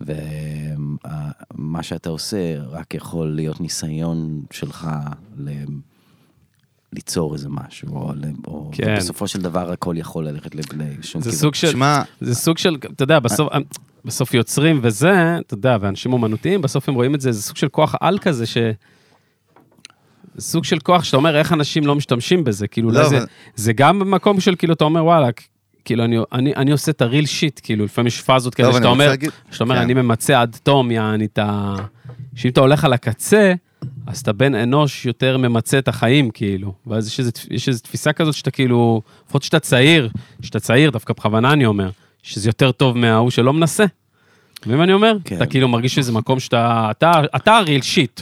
ומה 0.00 1.82
שאתה 1.82 2.10
עושה 2.10 2.62
רק 2.62 2.94
יכול 2.94 3.34
להיות 3.34 3.60
ניסיון 3.60 4.42
שלך. 4.50 4.88
ליצור 6.92 7.34
איזה 7.34 7.48
משהו, 7.48 7.88
או, 7.96 8.12
או 8.46 8.70
כן. 8.72 8.94
בסופו 8.96 9.28
של 9.28 9.40
דבר 9.42 9.72
הכל 9.72 9.94
יכול 9.98 10.28
ללכת 10.28 10.54
ל- 10.54 10.60
לשום 10.98 11.22
זה 11.22 11.30
כיוון. 11.30 11.40
סוג 11.40 11.54
של, 11.54 11.70
שמע, 11.70 12.02
זה 12.20 12.34
סוג 12.34 12.58
של, 12.58 12.76
אתה 12.94 13.02
יודע, 13.04 13.18
בסוף, 13.18 13.48
בסוף 14.04 14.34
יוצרים 14.34 14.80
וזה, 14.82 15.38
אתה 15.38 15.54
יודע, 15.54 15.76
ואנשים 15.80 16.12
אומנותיים, 16.12 16.62
בסוף 16.62 16.88
הם 16.88 16.94
רואים 16.94 17.14
את 17.14 17.20
זה, 17.20 17.32
זה 17.32 17.42
סוג 17.42 17.56
של 17.56 17.68
כוח 17.68 17.94
על 18.00 18.18
כזה, 18.18 18.46
ש... 18.46 18.56
סוג 20.38 20.64
של 20.64 20.78
כוח 20.78 21.04
שאתה 21.04 21.16
אומר, 21.16 21.36
איך 21.36 21.52
אנשים 21.52 21.86
לא 21.86 21.94
משתמשים 21.94 22.44
בזה, 22.44 22.68
כאילו, 22.68 22.90
לא, 22.90 23.08
זה, 23.08 23.18
אבל- 23.18 23.26
זה 23.56 23.72
גם 23.72 23.98
במקום 23.98 24.40
של, 24.40 24.54
כאילו, 24.58 24.74
אתה 24.74 24.84
אומר, 24.84 25.04
וואלה, 25.04 25.28
כאילו, 25.84 26.04
אני, 26.04 26.18
אני, 26.32 26.54
אני 26.56 26.70
עושה 26.72 26.90
את 26.92 27.02
הריל 27.02 27.26
שיט, 27.26 27.60
כאילו, 27.62 27.84
לפעמים 27.84 28.06
יש 28.06 28.20
פאזות 28.20 28.54
כאלה 28.54 28.68
אבל 28.68 28.76
שאתה 28.78 28.88
אומר, 28.88 29.08
להגיד- 29.08 29.30
שאתה 29.50 29.64
אומר, 29.64 29.74
כן. 29.74 29.80
אני 29.82 29.94
ממצה 29.94 30.40
עד 30.40 30.56
תום, 30.62 30.90
יעני, 30.90 31.24
את 31.24 31.38
ה... 31.38 31.74
שאם 32.34 32.50
אתה 32.50 32.60
הולך 32.60 32.84
על 32.84 32.92
הקצה, 32.92 33.52
אז 34.06 34.20
אתה 34.20 34.32
בן 34.32 34.54
אנוש 34.54 35.06
יותר 35.06 35.38
ממצה 35.38 35.78
את 35.78 35.88
החיים, 35.88 36.30
כאילו. 36.30 36.74
ואז 36.86 37.06
יש 37.06 37.20
איזו, 37.20 37.30
יש 37.50 37.68
איזו 37.68 37.80
תפיסה 37.80 38.12
כזאת 38.12 38.34
שאתה 38.34 38.50
כאילו, 38.50 39.02
לפחות 39.26 39.42
שאתה 39.42 39.60
צעיר, 39.60 40.08
שאתה 40.42 40.60
צעיר, 40.60 40.90
דווקא 40.90 41.14
בכוונה 41.14 41.52
אני 41.52 41.66
אומר, 41.66 41.90
שזה 42.22 42.48
יותר 42.48 42.72
טוב 42.72 42.98
מההוא 42.98 43.30
שלא 43.30 43.52
מנסה. 43.52 43.84
מה 44.66 44.84
אני 44.84 44.92
אומר? 44.92 45.16
כן. 45.24 45.36
אתה 45.36 45.46
כאילו 45.46 45.68
מרגיש 45.68 45.94
שזה 45.94 46.12
מקום 46.12 46.40
שאתה, 46.40 46.88
אתה, 46.90 47.12
אתה 47.36 47.56
הריל 47.56 47.82
שיט. 47.82 48.20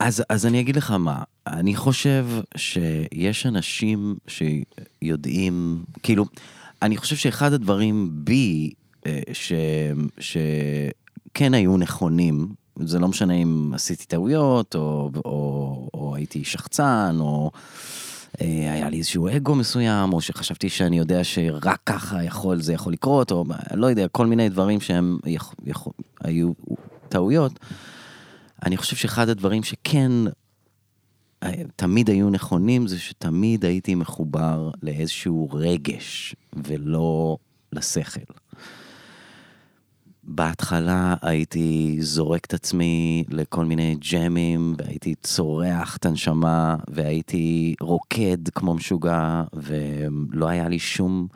אז, 0.00 0.24
אז 0.28 0.46
אני 0.46 0.60
אגיד 0.60 0.76
לך 0.76 0.90
מה, 0.90 1.22
אני 1.46 1.76
חושב 1.76 2.26
שיש 2.56 3.46
אנשים 3.46 4.16
שיודעים, 4.26 5.82
כאילו, 6.02 6.24
אני 6.82 6.96
חושב 6.96 7.16
שאחד 7.16 7.52
הדברים 7.52 8.10
בי, 8.12 8.72
אה, 9.06 9.20
ש, 9.32 9.52
שכן 10.18 11.54
היו 11.54 11.76
נכונים, 11.76 12.48
זה 12.84 12.98
לא 12.98 13.08
משנה 13.08 13.34
אם 13.34 13.72
עשיתי 13.74 14.06
טעויות, 14.06 14.74
או, 14.74 15.10
או, 15.24 15.88
או 15.94 16.16
הייתי 16.16 16.44
שחצן, 16.44 17.16
או 17.20 17.50
אה, 18.40 18.72
היה 18.72 18.90
לי 18.90 18.98
איזשהו 18.98 19.28
אגו 19.28 19.54
מסוים, 19.54 20.12
או 20.12 20.20
שחשבתי 20.20 20.68
שאני 20.68 20.98
יודע 20.98 21.24
שרק 21.24 21.80
ככה 21.86 22.24
יכול, 22.24 22.62
זה 22.62 22.72
יכול 22.72 22.92
לקרות, 22.92 23.32
או 23.32 23.44
לא 23.74 23.86
יודע, 23.86 24.08
כל 24.08 24.26
מיני 24.26 24.48
דברים 24.48 24.80
שהם 24.80 25.18
יכ, 25.26 25.54
יכ, 25.66 25.88
היו 26.20 26.52
טעויות. 27.08 27.52
אני 28.66 28.76
חושב 28.76 28.96
שאחד 28.96 29.28
הדברים 29.28 29.62
שכן 29.62 30.12
אה, 31.42 31.62
תמיד 31.76 32.10
היו 32.10 32.30
נכונים, 32.30 32.86
זה 32.86 32.98
שתמיד 32.98 33.64
הייתי 33.64 33.94
מחובר 33.94 34.70
לאיזשהו 34.82 35.48
רגש, 35.52 36.34
ולא 36.52 37.36
לשכל. 37.72 38.39
בהתחלה 40.24 41.14
הייתי 41.22 41.96
זורק 42.00 42.44
את 42.44 42.54
עצמי 42.54 43.24
לכל 43.28 43.64
מיני 43.64 43.96
ג'מים, 44.12 44.74
והייתי 44.78 45.14
צורח 45.22 45.96
את 45.96 46.06
הנשמה, 46.06 46.76
והייתי 46.88 47.74
רוקד 47.80 48.48
כמו 48.54 48.74
משוגע, 48.74 49.42
ולא 49.52 50.48
היה 50.48 50.68
לי 50.68 50.78
שום 50.78 51.26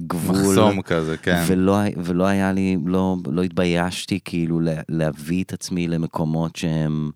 גבול. 0.00 0.36
מחסום 0.36 0.82
כזה, 0.82 1.16
כן. 1.16 1.44
ולא, 1.46 1.76
ולא 1.96 2.24
היה 2.26 2.52
לי, 2.52 2.76
לא, 2.86 3.16
לא 3.26 3.42
התביישתי 3.42 4.18
כאילו 4.24 4.60
לה- 4.60 4.82
להביא 4.88 5.44
את 5.44 5.52
עצמי 5.52 5.88
למקומות 5.88 6.56
שהם 6.56 7.10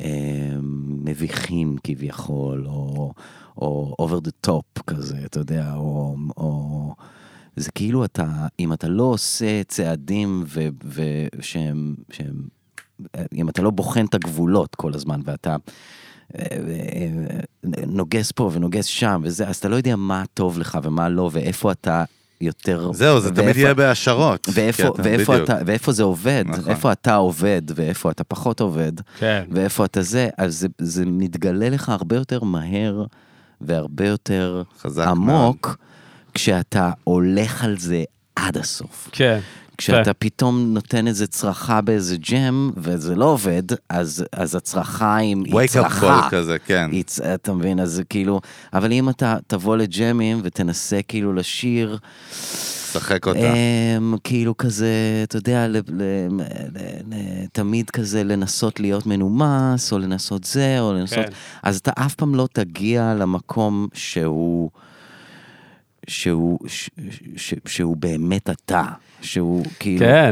אה, 0.00 0.56
מביכים 0.88 1.76
כביכול, 1.84 2.66
או, 2.66 3.12
או 3.58 3.94
over 4.02 4.26
the 4.28 4.50
top 4.50 4.82
כזה, 4.86 5.18
אתה 5.24 5.40
יודע, 5.40 5.72
או, 5.74 6.16
או... 6.36 6.94
זה 7.58 7.70
כאילו 7.74 8.04
אתה, 8.04 8.26
אם 8.60 8.72
אתה 8.72 8.88
לא 8.88 9.02
עושה 9.02 9.62
צעדים 9.68 10.44
ו, 10.46 10.68
ושהם, 11.38 11.94
שהם, 12.10 12.34
אם 13.34 13.48
אתה 13.48 13.62
לא 13.62 13.70
בוחן 13.70 14.04
את 14.04 14.14
הגבולות 14.14 14.74
כל 14.74 14.94
הזמן, 14.94 15.20
ואתה 15.24 15.56
אה, 16.38 16.44
אה, 16.50 17.08
נוגס 17.86 18.32
פה 18.32 18.50
ונוגס 18.52 18.84
שם 18.84 19.20
וזה, 19.24 19.48
אז 19.48 19.56
אתה 19.56 19.68
לא 19.68 19.76
יודע 19.76 19.96
מה 19.96 20.24
טוב 20.34 20.58
לך 20.58 20.78
ומה 20.82 21.08
לא, 21.08 21.30
ואיפה 21.32 21.72
אתה 21.72 22.04
יותר... 22.40 22.90
זהו, 22.92 23.20
זה 23.20 23.28
תמיד 23.30 23.44
ואיפה- 23.44 23.60
יהיה 23.60 23.74
בהשערות. 23.74 24.48
ואיפה, 24.54 24.82
אתה- 24.88 25.02
ואיפה, 25.04 25.32
בדיוק. 25.32 25.50
אתה, 25.50 25.58
ואיפה 25.66 25.92
זה 25.92 26.02
עובד, 26.02 26.44
נכון. 26.48 26.70
איפה 26.70 26.92
אתה 26.92 27.14
עובד 27.14 27.62
ואיפה 27.74 28.10
אתה 28.10 28.24
פחות 28.24 28.60
עובד, 28.60 28.92
כן. 29.18 29.44
ואיפה 29.50 29.84
אתה 29.84 30.02
זה, 30.02 30.28
אז 30.38 30.58
זה, 30.60 30.68
זה 30.78 31.06
מתגלה 31.06 31.68
לך 31.70 31.88
הרבה 31.88 32.16
יותר 32.16 32.44
מהר 32.44 33.04
והרבה 33.60 34.06
יותר 34.08 34.62
חזק 34.80 35.06
עמוק, 35.06 35.76
כשאתה 36.38 36.90
הולך 37.04 37.64
על 37.64 37.78
זה 37.78 38.04
עד 38.36 38.56
הסוף. 38.58 39.08
כן. 39.12 39.38
כשאתה 39.78 40.14
פתאום 40.14 40.74
נותן 40.74 41.06
איזה 41.06 41.26
צרחה 41.26 41.80
באיזה 41.80 42.16
ג'ם, 42.16 42.70
וזה 42.76 43.14
לא 43.14 43.24
עובד, 43.24 43.62
אז, 43.88 44.24
אז 44.32 44.54
הצרחה 44.54 45.16
היא, 45.16 45.36
היא 45.44 45.54
wake 45.54 45.66
up 45.66 45.68
צרחה. 45.68 46.20
call 46.26 46.30
כזה, 46.30 46.56
כן. 46.66 46.88
היא 46.92 47.04
אתה 47.34 47.52
מבין, 47.52 47.80
אז 47.80 47.90
זה 47.92 48.04
כאילו, 48.04 48.40
אבל 48.72 48.92
אם 48.92 49.08
אתה 49.08 49.36
תבוא 49.46 49.76
לג'מים 49.76 50.40
ותנסה 50.44 51.00
כאילו 51.08 51.32
לשיר, 51.32 51.98
שחק 52.92 53.26
אותה. 53.26 53.38
אמ, 53.38 54.16
כאילו 54.24 54.56
כזה, 54.56 54.88
אתה 55.22 55.36
יודע, 55.36 55.68
ל- 55.68 55.76
ל- 55.76 55.82
ל- 56.30 56.42
ל- 57.14 57.46
תמיד 57.52 57.90
כזה 57.90 58.24
לנסות 58.24 58.80
להיות 58.80 59.06
מנומס, 59.06 59.92
או 59.92 59.98
לנסות 59.98 60.44
זה, 60.44 60.80
או 60.80 60.92
לנסות... 60.92 61.18
כן. 61.18 61.32
אז 61.62 61.76
אתה 61.76 61.90
אף 61.94 62.14
פעם 62.14 62.34
לא 62.34 62.48
תגיע 62.52 63.14
למקום 63.14 63.88
שהוא... 63.94 64.70
שהוא, 66.08 66.58
ש, 66.66 66.90
ש, 67.36 67.54
שהוא 67.66 67.96
באמת 67.96 68.50
אתה, 68.50 68.82
שהוא 69.22 69.64
כאילו... 69.80 69.98
כן. 70.06 70.30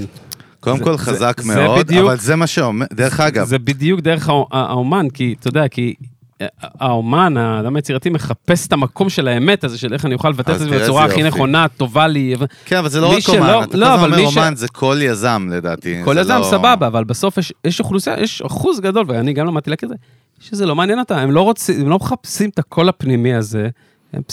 קודם 0.60 0.76
זה- 0.78 0.84
כל 0.84 0.92
זה- 0.92 0.98
חזק 0.98 1.40
זה 1.40 1.54
מאוד, 1.54 1.78
בדיוק- 1.86 2.04
אבל 2.06 2.18
זה 2.18 2.36
מה 2.36 2.46
שאומר, 2.46 2.86
דרך 2.92 3.20
אגב, 3.20 3.46
זה 3.46 3.58
בדיוק 3.58 4.00
דרך 4.00 4.28
האו- 4.28 4.48
האומן, 4.50 5.06
כי 5.14 5.34
אתה 5.40 5.48
יודע, 5.48 5.68
כי 5.68 5.94
אה, 6.42 6.46
האומן, 6.80 7.36
האדם 7.36 7.76
היצירתי, 7.76 8.10
מחפש 8.10 8.66
את 8.66 8.72
המקום 8.72 9.08
של 9.08 9.28
האמת 9.28 9.64
הזה, 9.64 9.78
של 9.78 9.92
איך 9.92 10.04
אני 10.04 10.14
אוכל 10.14 10.28
לבטא 10.28 10.52
את 10.52 10.58
זה 10.58 10.70
בצורה 10.70 11.04
הכי. 11.04 11.22
נכונה, 11.22 11.66
טובה 11.76 12.06
לי. 12.06 12.34
כן, 12.64 12.76
אבל 12.76 12.88
זה 12.88 13.00
לא 13.00 13.12
רק 13.12 13.18
שלא- 13.18 13.34
אומן, 13.34 13.62
אתה 13.64 13.72
כל 13.72 13.78
לא, 13.78 13.86
הזמן 13.86 13.98
אבל 14.04 14.12
אומר 14.14 14.24
מי 14.26 14.32
ש- 14.32 14.36
אומן, 14.36 14.56
זה 14.56 14.68
כל 14.68 14.96
יזם 15.02 15.48
לדעתי. 15.52 15.94
כל 16.04 16.14
זה 16.14 16.20
אדם 16.22 16.40
לא- 16.40 16.46
סבבה, 16.50 16.86
אבל 16.86 17.04
בסוף 17.04 17.38
יש, 17.38 17.52
יש 17.64 17.80
אוכלוסייה, 17.80 18.20
יש 18.20 18.42
אחוז 18.42 18.80
גדול, 18.80 19.04
ואני 19.08 19.32
גם 19.32 19.46
למדתי 19.46 19.70
להכיר 19.70 19.88
את 19.88 19.98
זה, 19.98 20.04
שזה 20.46 20.66
לא 20.66 20.74
מעניין 20.76 20.98
אותם, 20.98 21.14
הם 21.14 21.30
לא 21.30 21.40
רוצים, 21.40 21.80
הם 21.80 21.88
לא 21.88 21.96
מחפשים 21.96 22.50
את 22.50 22.58
הקול 22.58 22.88
הפנימי 22.88 23.34
הזה, 23.34 23.68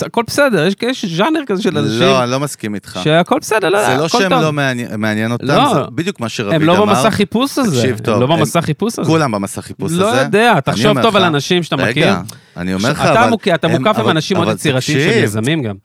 הכל 0.05 0.24
בסדר, 0.28 0.65
יש, 0.67 0.76
יש 0.82 1.05
ז'אנר 1.05 1.39
כזה 1.47 1.61
של 1.61 1.78
אנשים, 1.78 1.99
לא, 1.99 2.24
אני 2.24 2.32
לא 2.32 2.39
מסכים 2.39 2.76
איתך. 2.76 2.99
שהכל 3.03 3.39
בסדר, 3.41 3.69
לא, 3.69 3.86
זה 3.89 3.97
לא 3.97 4.05
הכל 4.05 4.19
שהם 4.19 4.30
טוב. 4.30 4.41
לא 4.41 4.53
מעניין 4.53 4.99
מעניין 4.99 5.32
אותם, 5.32 5.45
לא. 5.45 5.74
זה 5.74 5.80
בדיוק 5.95 6.19
מה 6.19 6.30
שרביד 6.30 6.61
הם 6.61 6.69
אמר. 6.69 6.80
לא 6.80 6.86
במסע 6.86 7.09
חיפוש 7.11 7.57
הזה, 7.59 7.78
תקשיב 7.82 7.99
טוב, 7.99 8.15
הם 8.15 8.21
לא 8.30 8.34
הם- 8.34 8.39
במסע 8.39 8.61
חיפוש 8.61 8.99
הזה. 8.99 9.09
כולם 9.11 9.32
במסע 9.32 9.61
חיפוש 9.61 9.91
הזה. 9.91 10.01
לא 10.01 10.07
יודע, 10.07 10.59
תחשוב 10.59 11.01
טוב 11.01 11.15
על 11.15 11.24
אנשים 11.24 11.63
שאתה 11.63 11.76
מכיר. 11.76 11.88
רגע, 12.07 12.21
אני 12.57 12.74
אומר 12.74 12.91
לך, 12.91 13.01
אבל... 13.01 13.11
אתה 13.55 13.67
הם- 13.67 13.71
מוקף 13.84 13.99
עם 13.99 14.09
אנשים 14.09 14.38
מאוד 14.38 14.47
יצירתיים 14.55 14.99
שהם 14.99 15.07
תקשיב. 15.09 15.24
יזמים 15.24 15.63
גם. 15.63 15.76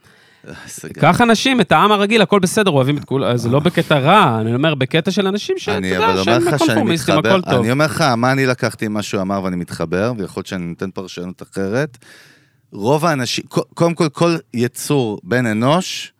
איזה 0.64 0.88
גדול. 0.88 1.00
קח 1.12 1.20
אנשים, 1.20 1.60
את 1.60 1.72
העם 1.72 1.92
הרגיל, 1.92 2.22
הכל 2.22 2.38
בסדר, 2.38 2.70
אוהבים 2.70 2.96
את 2.96 3.04
כולם, 3.04 3.36
זה 3.36 3.48
לא 3.48 3.60
בקטע 3.60 3.98
רע, 3.98 4.38
אני 4.40 4.54
אומר, 4.54 4.74
בקטע 4.74 5.10
של 5.10 5.26
אנשים 5.26 5.58
שאתה 5.58 5.86
יודע, 5.86 6.14
שהם 6.24 6.42
לך 6.42 6.48
שאני 6.48 6.58
קונפורמיסטים, 6.58 7.14
מתחבר, 7.18 7.28
הכל 7.36 7.50
טוב. 7.50 7.60
אני 7.62 7.70
אומר 7.72 7.84
לך, 7.84 8.00
מה 8.00 8.32
אני 8.32 8.46
לקחתי 8.46 8.88
ממה 8.88 9.02
שהוא 9.02 9.20
אמר 9.20 9.42
ואני 9.44 9.56
מתחבר, 9.56 10.12
ויכול 10.18 10.40
להיות 10.40 10.46
שאני 10.46 10.64
נותן 10.64 10.90
פרשנות 10.90 11.42
אחרת. 11.42 11.98
רוב 12.72 13.04
האנשים, 13.04 13.44
קודם 13.74 13.94
כל, 13.94 14.08
כל 14.08 14.36
יצור 14.54 15.20
בן 15.22 15.46
אנוש, 15.46 16.12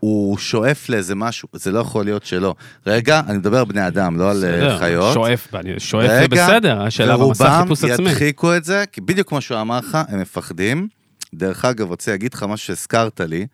הוא 0.00 0.38
שואף 0.38 0.88
לאיזה 0.88 1.14
משהו, 1.14 1.48
זה 1.52 1.72
לא 1.72 1.78
יכול 1.78 2.04
להיות 2.04 2.24
שלא. 2.24 2.54
רגע, 2.86 3.20
אני 3.28 3.38
מדבר 3.38 3.58
על 3.58 3.64
בני 3.64 3.86
אדם, 3.86 4.18
לא 4.18 4.30
על 4.30 4.44
אה, 4.44 4.78
חיות. 4.78 5.14
שואף, 5.14 5.48
שואף 5.78 6.06
זה 6.06 6.20
רגע, 6.20 6.46
בסדר, 6.46 6.82
השאלה 6.82 7.16
במסע 7.16 7.60
חיפוש 7.62 7.82
ורובם 7.82 7.94
עצמי. 7.94 8.10
ידחיקו 8.10 8.56
את 8.56 8.64
זה, 8.64 8.84
כי 8.92 9.00
בדיוק 9.00 9.28
כמו 9.28 9.40
שהוא 9.40 9.60
אמר 9.60 9.78
לך, 9.78 9.98
הם 10.08 10.20
מפחדים. 10.20 10.88
דרך 11.34 11.64
אגב, 11.64 11.88
רוצה 11.88 12.10
להגיד 12.10 12.34
לך 12.34 12.42
משהו 12.42 12.66
שהזכרת 12.66 13.20
לי. 13.20 13.46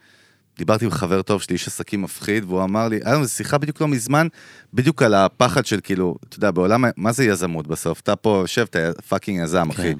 דיברתי 0.58 0.84
עם 0.84 0.90
חבר 0.90 1.22
טוב 1.22 1.42
שלי, 1.42 1.54
איש 1.54 1.66
עסקים 1.66 2.02
מפחיד, 2.02 2.44
והוא 2.44 2.64
אמר 2.64 2.88
לי, 2.88 3.00
היה 3.04 3.14
לנו 3.14 3.28
שיחה 3.28 3.58
בדיוק 3.58 3.80
לא 3.80 3.88
מזמן, 3.88 4.26
בדיוק 4.74 5.02
על 5.02 5.14
הפחד 5.14 5.66
של 5.66 5.80
כאילו, 5.82 6.14
אתה 6.28 6.36
יודע, 6.36 6.50
בעולם, 6.50 6.84
מה 6.96 7.12
זה 7.12 7.24
יזמות 7.24 7.66
בסוף? 7.66 8.00
אתה 8.00 8.16
פה 8.16 8.38
יושב, 8.42 8.66
אתה 8.70 8.78
fucking 9.08 9.40
יזם, 9.42 9.70
אחי. 9.70 9.94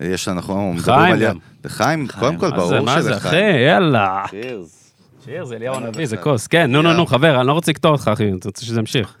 יש 0.00 0.28
לנו, 0.28 0.36
אנחנו 0.36 0.72
מדברים 0.72 1.16
חיים 1.16 1.28
על... 1.30 1.38
לחיים, 1.64 2.06
קודם 2.20 2.36
כל, 2.36 2.50
מה 2.50 2.56
זה, 2.56 2.74
ברור 2.74 2.80
מה 2.80 3.02
זה, 3.02 3.12
שלחיים. 3.12 3.54
אחי, 3.54 3.60
יאללה. 3.66 4.24
Cheers. 4.24 4.84
שיר, 5.24 5.44
זה 5.44 5.56
אליהו 5.56 5.76
הנביא, 5.76 6.06
זה. 6.06 6.16
כוס. 6.16 6.46
כן, 6.46 6.72
נו, 6.72 6.82
נו. 6.82 6.92
נו, 6.92 7.06
חבר, 7.06 7.38
אני 7.40 7.46
לא 7.46 7.52
רוצה 7.52 7.70
לקטוע 7.70 7.90
אותך, 7.90 8.10
אחי, 8.12 8.24
אני 8.24 8.38
רוצה 8.44 8.64
שזה 8.64 8.80
ימשיך. 8.80 9.16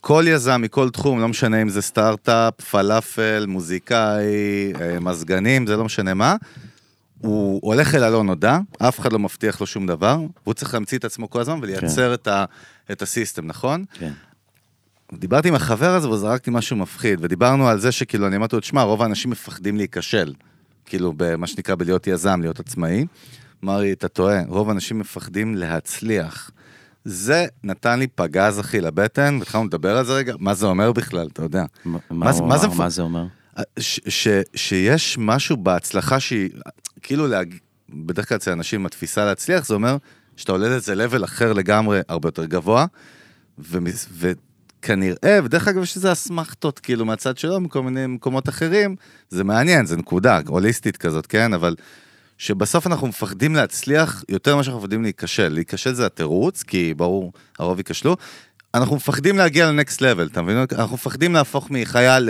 כל 0.00 0.24
יזם 0.28 0.60
מכל 0.62 0.90
תחום, 0.90 1.20
לא 1.20 1.28
משנה 1.28 1.62
אם 1.62 1.68
זה 1.68 1.82
סטארט-אפ, 1.82 2.60
פלאפל, 2.60 3.44
מוזיקאי, 3.48 4.72
אה, 4.80 5.00
מזגנים, 5.00 5.66
זה 5.66 5.76
לא 5.76 5.84
משנה 5.84 6.14
מה, 6.14 6.36
הוא 7.20 7.60
הולך 7.62 7.94
אל 7.94 8.04
הלא 8.04 8.24
נודע, 8.24 8.58
אף 8.78 9.00
אחד 9.00 9.12
לא 9.12 9.18
מבטיח 9.18 9.60
לו 9.60 9.66
שום 9.66 9.86
דבר, 9.86 10.18
והוא 10.44 10.54
צריך 10.54 10.74
להמציא 10.74 10.98
את 10.98 11.04
עצמו 11.04 11.30
כל 11.30 11.40
הזמן 11.40 11.58
ולייצר 11.62 12.14
את, 12.14 12.28
ה, 12.28 12.44
את 12.92 13.02
ה 13.02 13.07
system, 13.07 13.46
נכון? 13.46 13.84
כן. 13.98 14.12
דיברתי 15.12 15.48
עם 15.48 15.54
החבר 15.54 15.94
הזה 15.94 16.08
וזרקתי 16.08 16.50
משהו 16.50 16.76
מפחיד, 16.76 17.18
ודיברנו 17.22 17.68
על 17.68 17.78
זה 17.80 17.92
שכאילו, 17.92 18.26
אני 18.26 18.36
אמרתי 18.36 18.56
לו, 18.56 18.60
תשמע, 18.60 18.82
רוב 18.82 19.02
האנשים 19.02 19.30
מפחדים 19.30 19.76
להיכשל, 19.76 20.32
כאילו, 20.86 21.12
במה 21.16 21.46
שנקרא 21.46 21.74
בלהיות 21.74 22.06
יזם, 22.06 22.40
להיות 22.40 22.60
עצמאי. 22.60 23.06
אמר 23.64 23.80
לי, 23.80 23.92
אתה 23.92 24.08
טועה, 24.08 24.42
רוב 24.48 24.68
האנשים 24.68 24.98
מפחדים 24.98 25.54
להצליח. 25.54 26.50
זה 27.04 27.46
נתן 27.64 27.98
לי 27.98 28.06
פגז, 28.06 28.60
אחי, 28.60 28.80
לבטן, 28.80 29.36
והתחלנו 29.38 29.64
לדבר 29.64 29.96
על 29.96 30.04
זה 30.04 30.12
רגע, 30.12 30.34
מה 30.38 30.54
זה 30.54 30.66
אומר 30.66 30.92
בכלל, 30.92 31.28
אתה 31.32 31.42
יודע. 31.42 31.64
מה, 31.84 31.98
מה 32.10 32.32
מה 32.40 32.58
זה 32.58 32.68
מה 32.68 32.88
זה 32.88 33.02
אומר? 33.02 33.26
ש, 33.78 34.00
ש, 34.08 34.28
שיש 34.54 35.18
משהו 35.20 35.56
בהצלחה 35.56 36.20
שהיא, 36.20 36.50
כאילו, 37.02 37.26
להג... 37.26 37.54
בדרך 37.94 38.28
כלל 38.28 38.36
אצל 38.36 38.50
אנשים 38.52 38.80
עם 38.80 38.86
התפיסה 38.86 39.24
להצליח, 39.24 39.66
זה 39.66 39.74
אומר 39.74 39.96
שאתה 40.36 40.52
עולה 40.52 40.68
לאיזה 40.68 40.94
level 40.94 41.24
אחר 41.24 41.52
לגמרי, 41.52 42.00
הרבה 42.08 42.26
יותר 42.28 42.44
גבוה, 42.44 42.86
ומס- 43.58 44.08
וכנראה, 44.82 45.38
ודרך 45.44 45.68
אגב 45.68 45.82
יש 45.82 45.96
איזה 45.96 46.12
אסמכתות, 46.12 46.78
כאילו, 46.78 47.04
מהצד 47.04 47.38
שלו, 47.38 47.60
מכל 47.60 47.82
מיני 47.82 48.06
מקומות 48.06 48.48
אחרים, 48.48 48.96
זה 49.30 49.44
מעניין, 49.44 49.86
זה 49.86 49.96
נקודה, 49.96 50.40
הוליסטית 50.46 50.96
כזאת, 50.96 51.26
כן? 51.26 51.52
אבל 51.54 51.74
שבסוף 52.38 52.86
אנחנו 52.86 53.06
מפחדים 53.06 53.54
להצליח 53.54 54.24
יותר 54.28 54.54
ממה 54.54 54.64
שאנחנו 54.64 54.80
מפחדים 54.80 55.02
להיכשל. 55.02 55.48
להיכשל 55.48 55.92
זה 55.92 56.06
התירוץ, 56.06 56.62
כי 56.62 56.94
ברור, 56.94 57.32
הרוב 57.58 57.78
ייכשלו. 57.78 58.16
אנחנו 58.74 58.96
מפחדים 58.96 59.36
להגיע 59.36 59.66
לנקסט 59.66 60.00
לבל, 60.00 60.26
אתה 60.26 60.42
מבין? 60.42 60.64
אנחנו 60.72 60.94
מפחדים 60.94 61.34
להפוך 61.34 61.70
מחייל 61.70 62.28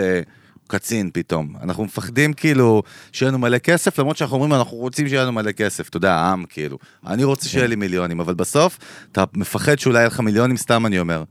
לקצין 0.67 1.11
פתאום. 1.13 1.55
אנחנו 1.63 1.85
מפחדים 1.85 2.33
כאילו 2.33 2.83
שיהיה 3.13 3.31
לנו 3.31 3.39
מלא 3.39 3.59
כסף, 3.59 3.99
למרות 3.99 4.17
שאנחנו 4.17 4.37
אומרים, 4.37 4.55
אנחנו 4.55 4.77
רוצים 4.77 5.09
שיהיה 5.09 5.23
לנו 5.23 5.33
מלא 5.33 5.53
כסף. 5.53 5.89
אתה 5.89 5.97
יודע, 5.97 6.15
העם 6.15 6.45
כאילו. 6.49 6.79
אני 7.07 7.25
רוצה 7.25 7.49
שיהיה 7.49 7.67
לי 7.67 7.77
מיליונים, 7.77 8.21
אבל 8.21 8.35
בסוף 8.35 8.79
אתה 9.13 9.25
מפחד 9.35 9.79
שאולי 9.79 9.99
יהיה 9.99 10.07
לך 10.07 10.21
מיליונים, 10.21 10.57
סתם 10.57 10.87
אני 10.87 10.99
אומר. 10.99 11.25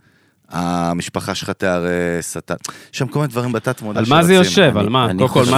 המשפחה 0.52 1.36
שלך 1.36 1.49
תיהרס, 1.49 2.38
אתה... 2.38 2.54
יש 2.93 2.99
שם 2.99 3.08
כל 3.08 3.20
מיני 3.20 3.32
דברים 3.32 3.52
בתת 3.52 3.82
מודע 3.82 3.99
על 3.99 4.06
מה 4.10 4.24
זה 4.24 4.34
יושב? 4.34 4.78
על 4.78 4.89
מה? 4.89 5.06
אני 5.10 5.28
קודם 5.28 5.45
כל, 5.45 5.52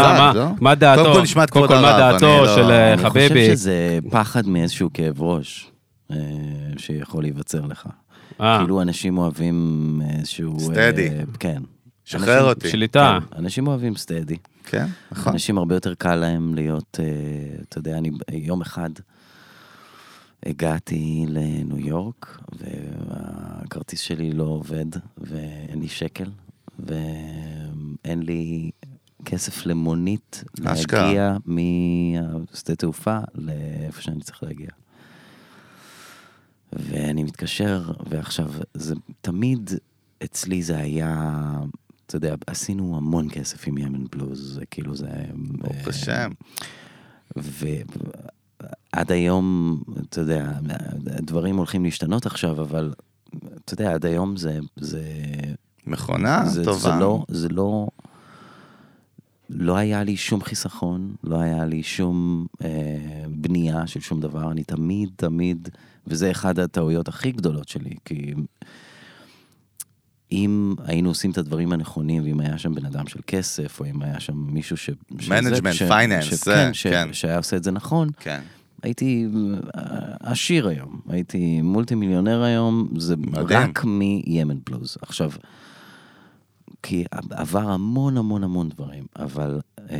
מה- 0.61 0.75
דעתו? 0.75 1.01
קודם 1.03 1.15
כל 1.15 1.21
נשמע 1.21 1.43
את 1.43 1.49
קודם 1.49 1.65
כבוד 1.67 1.77
כל, 1.77 1.83
מה 1.83 1.89
הרב, 1.91 2.13
דעתו 2.13 2.25
אני 2.37 2.47
לא- 2.47 2.55
של 2.55 2.71
אה, 2.71 2.93
אני 2.93 3.03
חביבי? 3.03 3.27
חושב 3.29 3.51
שזה 3.51 3.99
פחד 4.11 4.47
מאיזשהו 4.47 4.89
כאב 4.93 5.21
ראש 5.21 5.71
אה, 6.11 6.17
שיכול 6.77 7.23
להיווצר 7.23 7.61
לך. 7.65 7.85
אה, 8.41 8.57
כאילו 8.59 8.81
אנשים 8.81 9.17
אוהבים 9.17 10.01
איזשהו... 10.19 10.59
סטדי. 10.59 11.07
אה, 11.09 11.21
כן. 11.39 11.61
שחרר 12.05 12.49
אותי. 12.49 12.69
שליטה. 12.69 13.19
כן, 13.31 13.35
אנשים 13.39 13.67
אוהבים 13.67 13.95
סטדי. 13.95 14.37
כן, 14.65 14.85
נכון. 15.11 15.33
אנשים 15.33 15.57
הרבה 15.57 15.75
יותר 15.75 15.93
קל 15.93 16.15
להם 16.15 16.55
להיות, 16.55 16.99
אה, 17.03 17.05
אתה 17.69 17.77
יודע, 17.77 17.97
אני 17.97 18.11
יום 18.31 18.61
אחד 18.61 18.89
הגעתי 20.45 21.25
לניו 21.27 21.79
יורק, 21.79 22.41
והכרטיס 22.59 23.99
שלי 23.99 24.31
לא 24.31 24.43
עובד, 24.43 24.85
ואין 25.17 25.79
לי 25.79 25.87
שקל, 25.87 26.31
ואין 26.79 28.23
לי 28.23 28.71
כסף 29.25 29.65
למונית 29.65 30.43
אשכרה. 30.65 31.05
להגיע 31.05 31.37
משדה 31.45 32.75
תעופה 32.75 33.19
לאיפה 33.35 34.01
שאני 34.01 34.21
צריך 34.21 34.43
להגיע. 34.43 34.69
ואני 36.73 37.23
מתקשר, 37.23 37.91
ועכשיו, 38.09 38.51
זה 38.73 38.95
תמיד, 39.21 39.69
אצלי 40.23 40.63
זה 40.63 40.77
היה, 40.77 41.41
אתה 42.05 42.15
יודע, 42.15 42.35
עשינו 42.47 42.97
המון 42.97 43.29
כסף 43.29 43.67
עם 43.67 43.77
ימן 43.77 44.03
בלוז, 44.11 44.53
זה 44.53 44.65
כאילו 44.65 44.95
זה... 44.95 45.07
ברוך 45.35 45.87
השם. 45.87 46.31
ועד 48.63 49.11
היום, 49.11 49.77
אתה 50.09 50.21
יודע, 50.21 50.51
דברים 51.03 51.57
הולכים 51.57 51.83
להשתנות 51.83 52.25
עכשיו, 52.25 52.61
אבל 52.61 52.93
אתה 53.65 53.73
יודע, 53.73 53.93
עד 53.93 54.05
היום 54.05 54.37
זה... 54.37 54.59
זה 54.75 55.01
מכונה 55.87 56.45
זה, 56.45 56.65
טובה. 56.65 56.79
זה 56.79 56.89
לא, 56.99 57.25
זה 57.27 57.49
לא, 57.49 57.87
לא 59.49 59.77
היה 59.77 60.03
לי 60.03 60.17
שום 60.17 60.41
חיסכון, 60.41 61.15
לא 61.23 61.39
היה 61.39 61.65
לי 61.65 61.83
שום 61.83 62.45
אה, 62.63 62.69
בנייה 63.29 63.87
של 63.87 63.99
שום 63.99 64.19
דבר, 64.19 64.51
אני 64.51 64.63
תמיד, 64.63 65.09
תמיד, 65.15 65.69
וזה 66.07 66.31
אחד 66.31 66.59
הטעויות 66.59 67.07
הכי 67.07 67.31
גדולות 67.31 67.67
שלי, 67.67 67.95
כי 68.05 68.33
אם 70.33 70.75
היינו 70.85 71.09
עושים 71.09 71.31
את 71.31 71.37
הדברים 71.37 71.73
הנכונים, 71.73 72.23
ואם 72.23 72.39
היה 72.39 72.57
שם 72.57 72.75
בן 72.75 72.85
אדם 72.85 73.07
של 73.07 73.19
כסף, 73.27 73.79
או 73.79 73.85
אם 73.85 74.01
היה 74.01 74.19
שם 74.19 74.33
מישהו 74.37 74.77
ש... 74.77 74.89
finance, 75.19 76.21
ש- 76.21 76.33
זה, 76.33 76.53
כן, 76.53 76.73
ש- 76.73 76.87
כן. 76.87 77.09
שהיה 77.13 77.37
עושה 77.37 77.57
את 77.57 77.63
זה 77.63 77.71
נכון, 77.71 78.09
כן. 78.19 78.41
הייתי 78.83 79.27
אה, 79.77 79.81
עשיר 80.19 80.67
היום, 80.67 80.99
הייתי 81.09 81.61
מולטי 81.61 81.95
מיליונר 81.95 82.43
היום, 82.43 82.89
זה 82.97 83.15
מדהים. 83.17 83.59
רק 83.59 83.85
מימן 83.85 84.57
בלוז. 84.69 84.97
עכשיו, 85.01 85.31
כי 86.83 87.03
עבר 87.29 87.69
המון 87.69 88.17
המון 88.17 88.43
המון 88.43 88.69
דברים, 88.69 89.05
אבל 89.15 89.59
אה, 89.89 89.97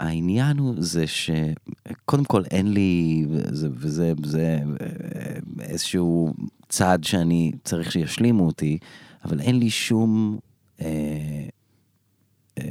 העניין 0.00 0.58
הוא 0.58 0.74
זה 0.78 1.04
שקודם 1.06 2.24
כל 2.24 2.42
אין 2.50 2.72
לי, 2.72 3.26
וזה, 3.30 3.68
וזה 3.72 4.12
זה 4.24 4.58
אה, 4.80 4.86
איזשהו 5.60 6.34
צעד 6.72 7.04
שאני 7.04 7.52
צריך 7.64 7.92
שישלימו 7.92 8.46
אותי, 8.46 8.78
אבל 9.24 9.40
אין 9.40 9.58
לי 9.58 9.70
שום... 9.70 10.38
אה, 10.80 10.86
אה, 12.58 12.64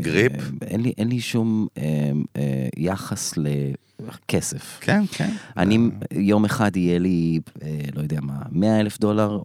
גריפ? 0.00 0.32
אין 0.62 0.80
לי, 0.80 0.92
אין 0.98 1.08
לי 1.08 1.20
שום 1.20 1.66
אה, 1.78 2.12
אה, 2.36 2.68
יחס 2.76 3.34
לכסף. 3.36 4.78
כן, 4.80 5.02
כן. 5.12 5.30
אני, 5.56 5.78
יום 6.12 6.44
אחד 6.44 6.76
יהיה 6.76 6.98
לי, 6.98 7.40
אה, 7.62 7.78
לא 7.94 8.00
יודע 8.00 8.20
מה, 8.20 8.42
100 8.50 8.80
אלף 8.80 8.98
דולר 8.98 9.42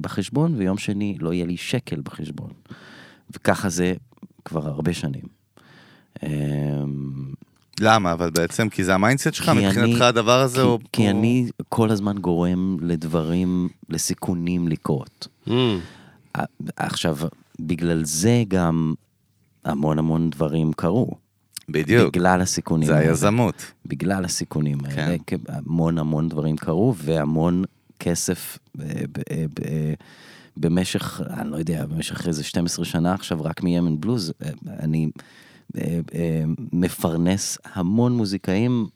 בחשבון, 0.00 0.54
ויום 0.56 0.78
שני 0.78 1.16
לא 1.20 1.32
יהיה 1.32 1.46
לי 1.46 1.56
שקל 1.56 2.00
בחשבון. 2.04 2.50
וככה 3.30 3.68
זה 3.68 3.94
כבר 4.44 4.68
הרבה 4.68 4.92
שנים. 4.92 5.24
אה, 6.22 6.28
למה? 7.82 8.12
אבל 8.12 8.30
בעצם, 8.30 8.68
כי 8.68 8.84
זה 8.84 8.94
ה 8.94 8.99
mindset 8.99 9.34
שלך? 9.34 9.50
כי 9.50 9.66
מבחינתך 9.66 9.96
אני- 9.96 10.04
הדבר 10.04 10.40
הזה 10.40 10.54
כי, 10.56 10.60
הוא... 10.62 10.78
כי 10.92 11.02
הוא- 11.02 11.10
אני 11.10 11.46
כל 11.68 11.90
הזמן 11.90 12.18
גורם 12.18 12.76
לדברים, 12.80 13.68
לסיכונים 13.88 14.68
לקרות. 14.68 15.28
Mm. 15.48 15.52
עכשיו, 16.76 17.16
בגלל 17.60 18.04
זה 18.04 18.42
גם 18.48 18.94
המון 19.64 19.98
המון 19.98 20.30
דברים 20.30 20.72
קרו. 20.72 21.10
בדיוק. 21.68 22.16
בגלל 22.16 22.40
הסיכונים 22.40 22.86
זה 22.88 22.96
האלה. 22.96 23.08
היזמות. 23.08 23.72
בגלל 23.86 24.24
הסיכונים 24.24 24.78
כן. 24.80 25.00
האלה, 25.00 25.16
המון 25.48 25.98
המון 25.98 26.28
דברים 26.28 26.56
קרו, 26.56 26.94
והמון 26.96 27.64
כסף 28.00 28.58
אה, 28.80 28.84
ב- 29.12 29.18
אה, 29.30 29.44
ב- 29.54 29.64
אה, 29.66 29.94
במשך, 30.56 31.20
אני 31.30 31.50
לא 31.50 31.56
יודע, 31.56 31.86
במשך 31.86 32.26
איזה 32.28 32.42
12 32.44 32.84
שנה 32.84 33.14
עכשיו, 33.14 33.44
רק 33.44 33.62
מימן 33.62 34.00
בלוז, 34.00 34.32
אה, 34.44 34.50
אני 34.80 35.08
מפרנס 36.72 37.58
המון 37.74 38.16
מוזיקאים 38.16 38.86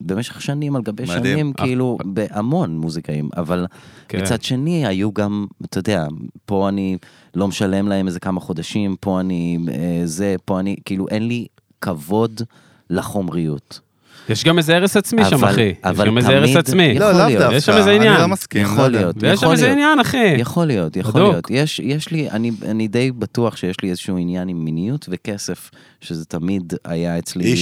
במשך 0.00 0.42
שנים 0.42 0.76
על 0.76 0.82
גבי 0.82 1.02
מדהים. 1.02 1.22
שנים, 1.22 1.52
אה, 1.58 1.64
כאילו, 1.64 1.98
בהמון 2.04 2.78
מוזיקאים, 2.78 3.28
אבל 3.36 3.66
כן. 4.08 4.22
מצד 4.22 4.42
שני, 4.42 4.86
היו 4.86 5.12
גם, 5.12 5.46
אתה 5.64 5.78
יודע, 5.78 6.06
פה 6.44 6.68
אני 6.68 6.98
לא 7.34 7.48
משלם 7.48 7.88
להם 7.88 8.06
איזה 8.06 8.20
כמה 8.20 8.40
חודשים, 8.40 8.96
פה 9.00 9.20
אני 9.20 9.58
אה, 9.72 10.02
זה, 10.04 10.36
פה 10.44 10.60
אני, 10.60 10.76
כאילו, 10.84 11.08
אין 11.08 11.28
לי 11.28 11.46
כבוד 11.80 12.42
לחומריות. 12.90 13.80
יש 14.28 14.44
גם 14.44 14.58
איזה 14.58 14.76
הרס 14.76 14.96
עצמי 14.96 15.24
שם, 15.24 15.36
אבל- 15.36 15.48
אחי. 15.50 15.72
יש 15.92 15.98
גם 16.06 16.18
איזה 16.18 16.28
הרס 16.36 16.44
תמיד- 16.50 16.56
עצמי. 16.58 16.94
לא, 16.98 17.12
לאו. 17.12 17.28
דווקא. 17.38 17.54
יש 17.56 17.66
שם 17.66 17.72
איזה 17.72 17.90
עניין. 17.90 18.12
אני 18.12 18.22
לא 18.22 18.28
מסכים. 18.28 18.62
יכול. 18.62 18.88
להיות. 18.88 19.16
יש 19.22 19.40
שם 19.40 19.50
איזה. 19.52 19.72
עניין, 19.72 20.00
אחי. 20.00 20.34
יכול 20.38 20.66
להיות, 20.66 20.96
יכול. 20.96 21.20
להיות. 21.20 21.44
יש, 21.50 21.80
יש 21.80 22.10
לי, 22.10 22.30
אני, 22.30 22.50
אני 22.68 22.88
די 22.88 23.10
בטוח 23.12 23.56
שיש 23.56 23.76
לי 23.82 23.90
איזשהו 23.90 24.16
עניין 24.18 24.48
עם 24.48 24.64
מיניות 24.64 25.06
וכסף, 25.10 25.70
שזה 26.00 26.24
תמיד 26.24 26.72
היה 26.84 27.18
אצלי 27.18 27.54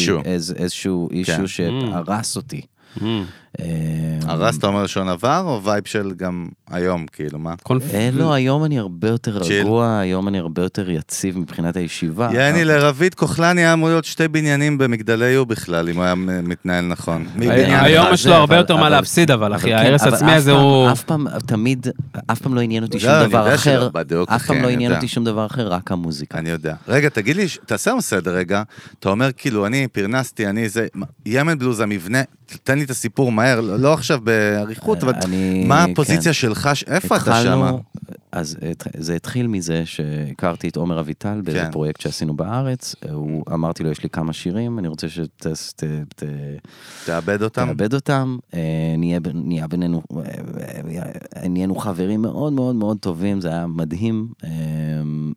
איזשהו 0.57 1.09
issue 1.11 1.33
כן. 1.33 1.47
שהרס 1.47 2.37
אותי. 2.37 2.61
Mm. 3.59 3.63
אה, 3.63 4.33
הרס, 4.33 4.59
אתה 4.59 4.67
אומר 4.67 4.83
לשון 4.83 5.09
עבר, 5.09 5.43
או 5.47 5.63
vibe 5.65 5.83
של 5.87 6.13
גם 6.17 6.49
היום, 6.71 7.07
כאילו, 7.13 7.39
מה? 7.39 7.55
אה, 7.95 8.11
לא, 8.13 8.33
היום 8.33 8.65
אני 8.65 8.79
הרבה 8.79 9.09
יותר. 9.09 9.39
רגוע, 9.39 9.99
היום 9.99 10.29
אני 10.29 10.39
הרבה 10.39 10.63
יותר 10.63 10.91
יציב 10.91 11.39
מבחינת 11.39 11.77
הישיבה. 11.77 12.29
יעני, 12.33 12.65
לרביד 12.65 13.15
כחלני 13.15 13.61
היה 13.61 13.73
אמור 13.73 13.89
להיות 13.89 14.05
שתי 14.05 14.29
בניינים 14.29 14.79
במגדלי 14.79 15.31
יו 15.31 15.47
בכלל, 15.47 15.89
אם 15.89 15.97
הוא 15.97 16.05
היה 16.05 16.15
מתנהל 16.43 16.87
נכון. 16.87 17.27
מבניין 17.37 17.85
היום. 17.85 18.07
יש 18.13 18.27
לו 18.27 18.35
הרבה 18.35 18.57
יותר 18.57 18.77
מה 18.77 18.89
להפסיד, 18.89 19.31
אבל 19.31 19.55
אחי, 19.55 19.67
כן, 19.71 19.77
ההרס 19.77 20.03
אף 20.03 20.23
הזה 20.23 20.51
פעם- 20.53 20.61
הוא... 20.61 20.91
אף 20.93 21.03
פעם, 21.03 21.27
תמיד, 21.47 21.87
אף 22.27 22.41
פעם 22.43 22.55
לא 22.55 22.61
עניין 22.61 22.83
אותי 22.83 22.99
לא, 22.99 23.01
שום 23.03 23.29
דבר 23.29 23.55
אחר. 23.55 23.87
אף 23.87 23.93
פעם 23.93 24.57
אחי, 24.57 24.63
לא 24.63 24.69
עניין. 24.69 24.93
אותי 24.95 25.09
שום 25.09 25.25
דבר 25.25 25.47
אחר, 25.47 25.69
רק 25.69 25.93
המוזיקה. 25.93 26.39
אני 26.39 26.51
יודע. 26.51 26.75
רגע, 26.89 27.09
תגיד 27.09 27.37
לי, 27.37 27.47
תעשה 27.67 27.91
לנו 27.91 28.03
סדר 28.03 28.35
רגע. 28.35 28.63
אתה 29.01 29.09
אומר, 29.09 29.33
כאילו, 29.37 29.67
אני 29.67 29.89
פרנסתי, 29.89 30.47
אני 30.47 30.69
זה... 30.69 30.87
ימן 31.27 31.59
בלוז, 31.59 31.81
המבנה, 31.81 32.23
תן 32.65 32.79
לי 32.79 32.85
את 32.85 32.91
הסיפור 32.91 33.33
מהר, 33.41 33.61
לא 33.61 33.93
עכשיו 33.93 34.21
באריכות, 34.25 35.03
אבל 35.03 35.13
אני- 35.25 35.65
מה 35.65 35.85
כן. 35.87 35.93
הפוזיציה 35.93 36.33
שלך, 36.33 36.71
ש- 36.75 36.85
איפה 36.85 37.17
אתה 37.17 37.43
שמה? 37.43 37.73
אז 38.33 38.57
זה 38.99 39.15
התחיל 39.15 39.47
מזה 39.47 39.87
שהכרתי 39.87 40.69
את 40.69 40.77
עומר 40.77 41.01
אביטל 41.01 41.41
באיזה 41.45 41.61
כן. 41.61 41.71
פרויקט 41.73 42.01
שעשינו 42.01 42.35
בארץ. 42.37 42.95
הוא, 43.13 43.45
אמרתי 43.53 43.83
לו, 43.85 43.91
יש 43.91 44.03
לי 44.03 44.09
כמה 44.11 44.33
שירים, 44.33 44.79
אני 44.79 44.89
רוצה 44.89 45.07
תאבד 47.07 47.43
אותם? 47.43 47.67
שתאבד 47.67 47.95
אותם. 47.95 48.37
אה, 48.55 48.61
נהיה 48.99 49.19
נהיה 49.35 49.69
בינינו, 49.69 50.03
אה, 50.17 50.23
אה, 51.43 51.49
נהיינו 51.49 51.75
חברים 51.75 52.23
מאוד 52.23 52.53
מאוד 52.53 52.75
מאוד 52.75 52.97
טובים, 53.01 53.41
זה 53.41 53.49
היה 53.49 53.67
מדהים. 53.67 54.29
אה, 54.45 54.51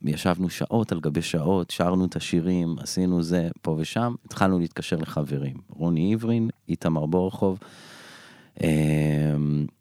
ישבנו 0.04 0.50
שעות 0.50 0.92
על 0.92 1.00
גבי 1.00 1.22
שעות, 1.22 1.70
שרנו 1.70 2.06
את 2.06 2.16
השירים, 2.16 2.76
עשינו 2.80 3.24
זה 3.24 3.48
פה 3.62 3.76
ושם, 3.80 4.14
התחלנו 4.26 4.60
להתקשר 4.60 4.96
לחברים. 4.96 5.54
רוני 5.70 6.14
עברין, 6.14 6.50
איתמר 6.70 7.06
בורחוב 7.06 7.60
אה, 7.62 7.68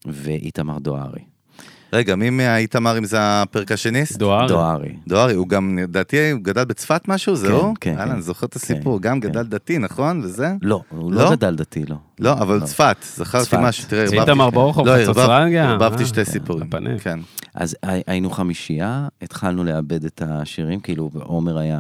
ואיתמר 0.07 0.79
דוארי. 0.79 1.21
רגע, 1.93 2.17
מי 2.17 2.31
מהאיתמר 2.31 2.99
אם 2.99 3.05
זה 3.05 3.17
הפרקשניסט? 3.21 4.17
דואר. 4.17 4.47
דוארי. 4.49 4.97
דוארי, 5.07 5.35
הוא 5.35 5.49
גם, 5.49 5.79
לדעתי, 5.79 6.31
הוא 6.31 6.41
גדל 6.41 6.65
בצפת 6.65 7.09
משהו, 7.09 7.37
זה 7.37 7.47
כן, 7.47 7.53
הוא? 7.53 7.75
כן, 7.81 7.91
יאללה, 7.91 8.05
כן. 8.05 8.11
אני 8.11 8.23
זוכר 8.23 8.47
את 8.47 8.57
הסיפור, 8.57 9.01
גם 9.01 9.21
כן. 9.21 9.29
גדל 9.29 9.43
דתי, 9.43 9.79
נכון? 9.79 10.21
וזה? 10.25 10.55
לא, 10.63 10.83
הוא 10.89 11.13
לא? 11.13 11.25
לא 11.25 11.31
גדל 11.31 11.57
דתי, 11.57 11.85
לא. 11.87 11.97
לא, 12.23 12.33
אבל 12.33 12.61
צפת, 12.65 12.97
זכרתי. 13.17 13.57
משהו, 13.61 13.89
תראה, 13.89 14.03
ערבבתי. 14.03 14.21
איתמר 14.21 14.51
לא, 14.87 14.97
ערבב- 14.97 15.15
פרנגיה. 15.27 15.71
ערבבתי 15.71 16.03
אה, 16.03 16.09
שתי 16.09 16.25
כן, 16.25 16.31
סיפורים. 16.31 16.69
כן. 17.03 17.19
אז 17.55 17.77
הי- 17.83 18.03
היינו 18.07 18.31
חמישייה, 18.31 19.09
התחלנו 19.23 19.65
לעבד 19.65 20.05
את 20.05 20.23
השירים, 20.27 20.81
כאילו 20.81 21.11
עומר 21.15 21.59
היה 21.59 21.79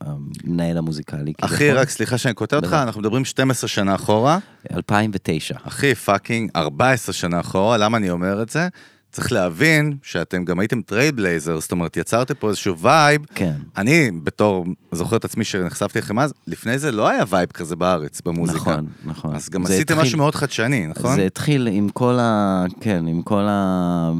המנהל 0.00 0.78
המוזיקלי. 0.78 1.32
אחי. 1.40 1.72
רק 1.72 1.88
סליחה 1.90 2.18
שאני 2.18 2.34
קוטע 2.34 2.56
אותך, 2.56 2.68
בטח. 2.68 2.82
אנחנו 2.82 3.00
מדברים 3.00 3.24
12 3.24 3.68
שנה 3.68 3.94
אחורה. 3.94 4.38
2009. 4.76 5.54
אחי, 5.68 5.94
fucking 5.94 6.50
14 6.56 7.12
שנה 7.12 7.40
אחורה, 7.40 7.76
למה 7.76 7.96
אני 7.96 8.10
אומר 8.10 8.42
את 8.42 8.48
זה? 8.50 8.68
צריך 9.14 9.32
להבין 9.32 9.96
שאתם 10.02 10.44
גם 10.44 10.58
הייתם 10.60 10.82
trailblazer, 10.82 11.60
זאת 11.60 11.72
אומרת, 11.72 11.96
יצרתם 11.96 12.34
פה 12.34 12.48
איזשהו 12.48 12.78
vibe. 12.78 13.20
כן. 13.34 13.54
אני, 13.76 14.10
בתור, 14.24 14.64
זוכר 14.92 15.16
את 15.16 15.24
עצמי 15.24 15.44
שנחשפתי 15.44 15.98
לכם 15.98 16.18
אז, 16.18 16.34
לפני 16.46 16.78
זה 16.78 16.92
לא 16.92 17.08
היה 17.08 17.24
vibe 17.28 17.50
כזה 17.52 17.76
בארץ, 17.76 18.20
במוזיקה. 18.24 18.56
נכון, 18.60 18.86
נכון. 19.04 19.34
אז 19.34 19.48
גם 19.48 19.66
זה 19.66 19.74
עשיתם 19.74 19.94
התחיל- 19.94 20.06
משהו 20.08 20.18
מאוד 20.18 20.34
חדשני, 20.34 20.86
נכון? 20.86 21.16
זה 21.16 21.22
התחיל 21.26 21.68
עם 21.72 21.88
כל 21.88 22.18
ה... 22.20 22.64
כן, 22.80 23.06
עם 23.06 23.22
כל 23.22 23.42
ה... 23.48 24.10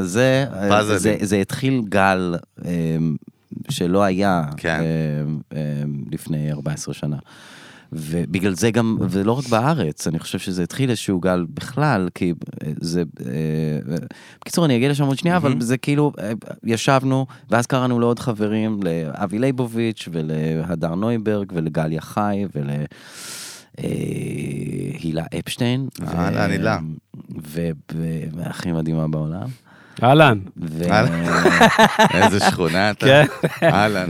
זה, 0.00 0.44
פאזלים. 0.68 0.98
זה, 0.98 1.16
זה 1.20 1.36
התחיל 1.36 1.82
גל 1.88 2.34
אמ, 2.64 3.16
שלא 3.70 4.02
היה 4.02 4.42
כן. 4.56 4.80
אמ, 4.80 5.38
אמ, 5.52 5.58
לפני 6.12 6.52
14 6.52 6.94
שנה. 6.94 7.16
ובגלל 7.92 8.54
זה 8.54 8.70
גם, 8.70 8.96
ולא 9.10 9.32
רק 9.32 9.48
בארץ, 9.48 10.06
אני 10.06 10.18
חושב 10.18 10.38
שזה 10.38 10.62
התחיל 10.62 10.90
איזשהו 10.90 11.20
גל 11.20 11.46
בכלל, 11.54 12.08
כי 12.14 12.32
זה... 12.80 13.02
אה, 13.26 13.94
בקיצור, 14.40 14.64
אני 14.64 14.76
אגיע 14.76 14.90
לשם 14.90 15.04
עוד 15.04 15.18
שנייה, 15.18 15.36
אבל 15.36 15.60
זה 15.60 15.76
כאילו, 15.76 16.12
אה, 16.18 16.32
ישבנו, 16.64 17.26
ואז 17.50 17.66
קראנו 17.66 18.00
לעוד 18.00 18.18
חברים, 18.18 18.80
לאבי 18.82 19.38
ליבוביץ' 19.38 20.08
ולהדר 20.12 20.94
נויברג 20.94 21.52
ולגליה 21.54 22.00
חי 22.00 22.44
ול... 22.54 22.70
אה, 23.78 23.84
הילה 24.98 25.24
אפשטיין. 25.38 25.88
אהלן, 26.06 26.50
הילה. 26.50 26.78
והכי 28.36 28.72
מדהימה 28.72 29.08
בעולם. 29.08 29.48
אהלן. 30.02 30.38
איזה 32.14 32.40
שכונה 32.40 32.90
אתה. 32.90 33.06
כן. 33.06 33.26
אהלן. 33.62 34.06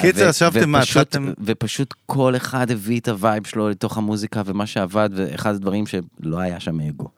קיצר, 0.00 0.28
ישבתם, 0.28 0.70
מה, 0.70 0.80
התחלתם- 0.80 1.32
ופשוט 1.44 1.94
כל 2.06 2.36
אחד 2.36 2.70
הביא 2.70 3.00
את 3.00 3.08
ה 3.08 3.16
vibe 3.16 3.46
שלו 3.46 3.68
לתוך 3.70 3.98
המוזיקה, 3.98 4.42
ומה 4.46 4.66
שעבד, 4.66 5.10
ואחד 5.16 5.54
הדברים 5.54 5.84
שלא 5.86 6.38
היה 6.38 6.60
שם 6.60 6.80
אגו. 6.80 7.08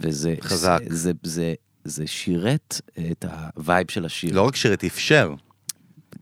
וזה... 0.00 0.34
חזק. 0.40 0.78
זה, 0.88 0.96
זה, 0.96 1.12
זה, 1.22 1.54
זה 1.84 2.06
שירת 2.06 2.80
את 3.10 3.24
ה 3.56 3.62
vibe 3.62 3.86
של 3.90 4.04
השיר. 4.04 4.34
לא 4.34 4.42
רק 4.42 4.56
שירת, 4.56 4.84
אפשר. 4.84 5.34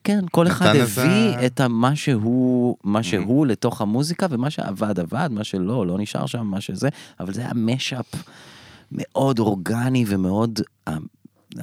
כן, 0.05 0.25
כל 0.31 0.47
אחד 0.47 0.77
הביא 0.77 1.47
את 1.47 1.61
מה 1.61 1.97
שהוא, 1.97 2.77
מה 2.85 3.03
שהוא 3.03 3.47
לתוך 3.47 3.81
המוזיקה, 3.81 4.27
ומה 4.31 4.51
שעבד 4.51 5.01
עבד, 5.01 5.29
מה 5.33 5.45
שלא, 5.45 5.87
לא 5.87 5.99
נשאר 5.99 6.27
שם, 6.27 6.47
מה 6.47 6.61
שזה, 6.61 6.89
אבל 7.21 7.33
זה 7.35 7.41
היה 7.41 7.51
mashup 7.55 8.07
מאוד 8.93 9.39
אורגני 9.39 10.05
ומאוד 10.09 10.61
אמ, 10.89 10.95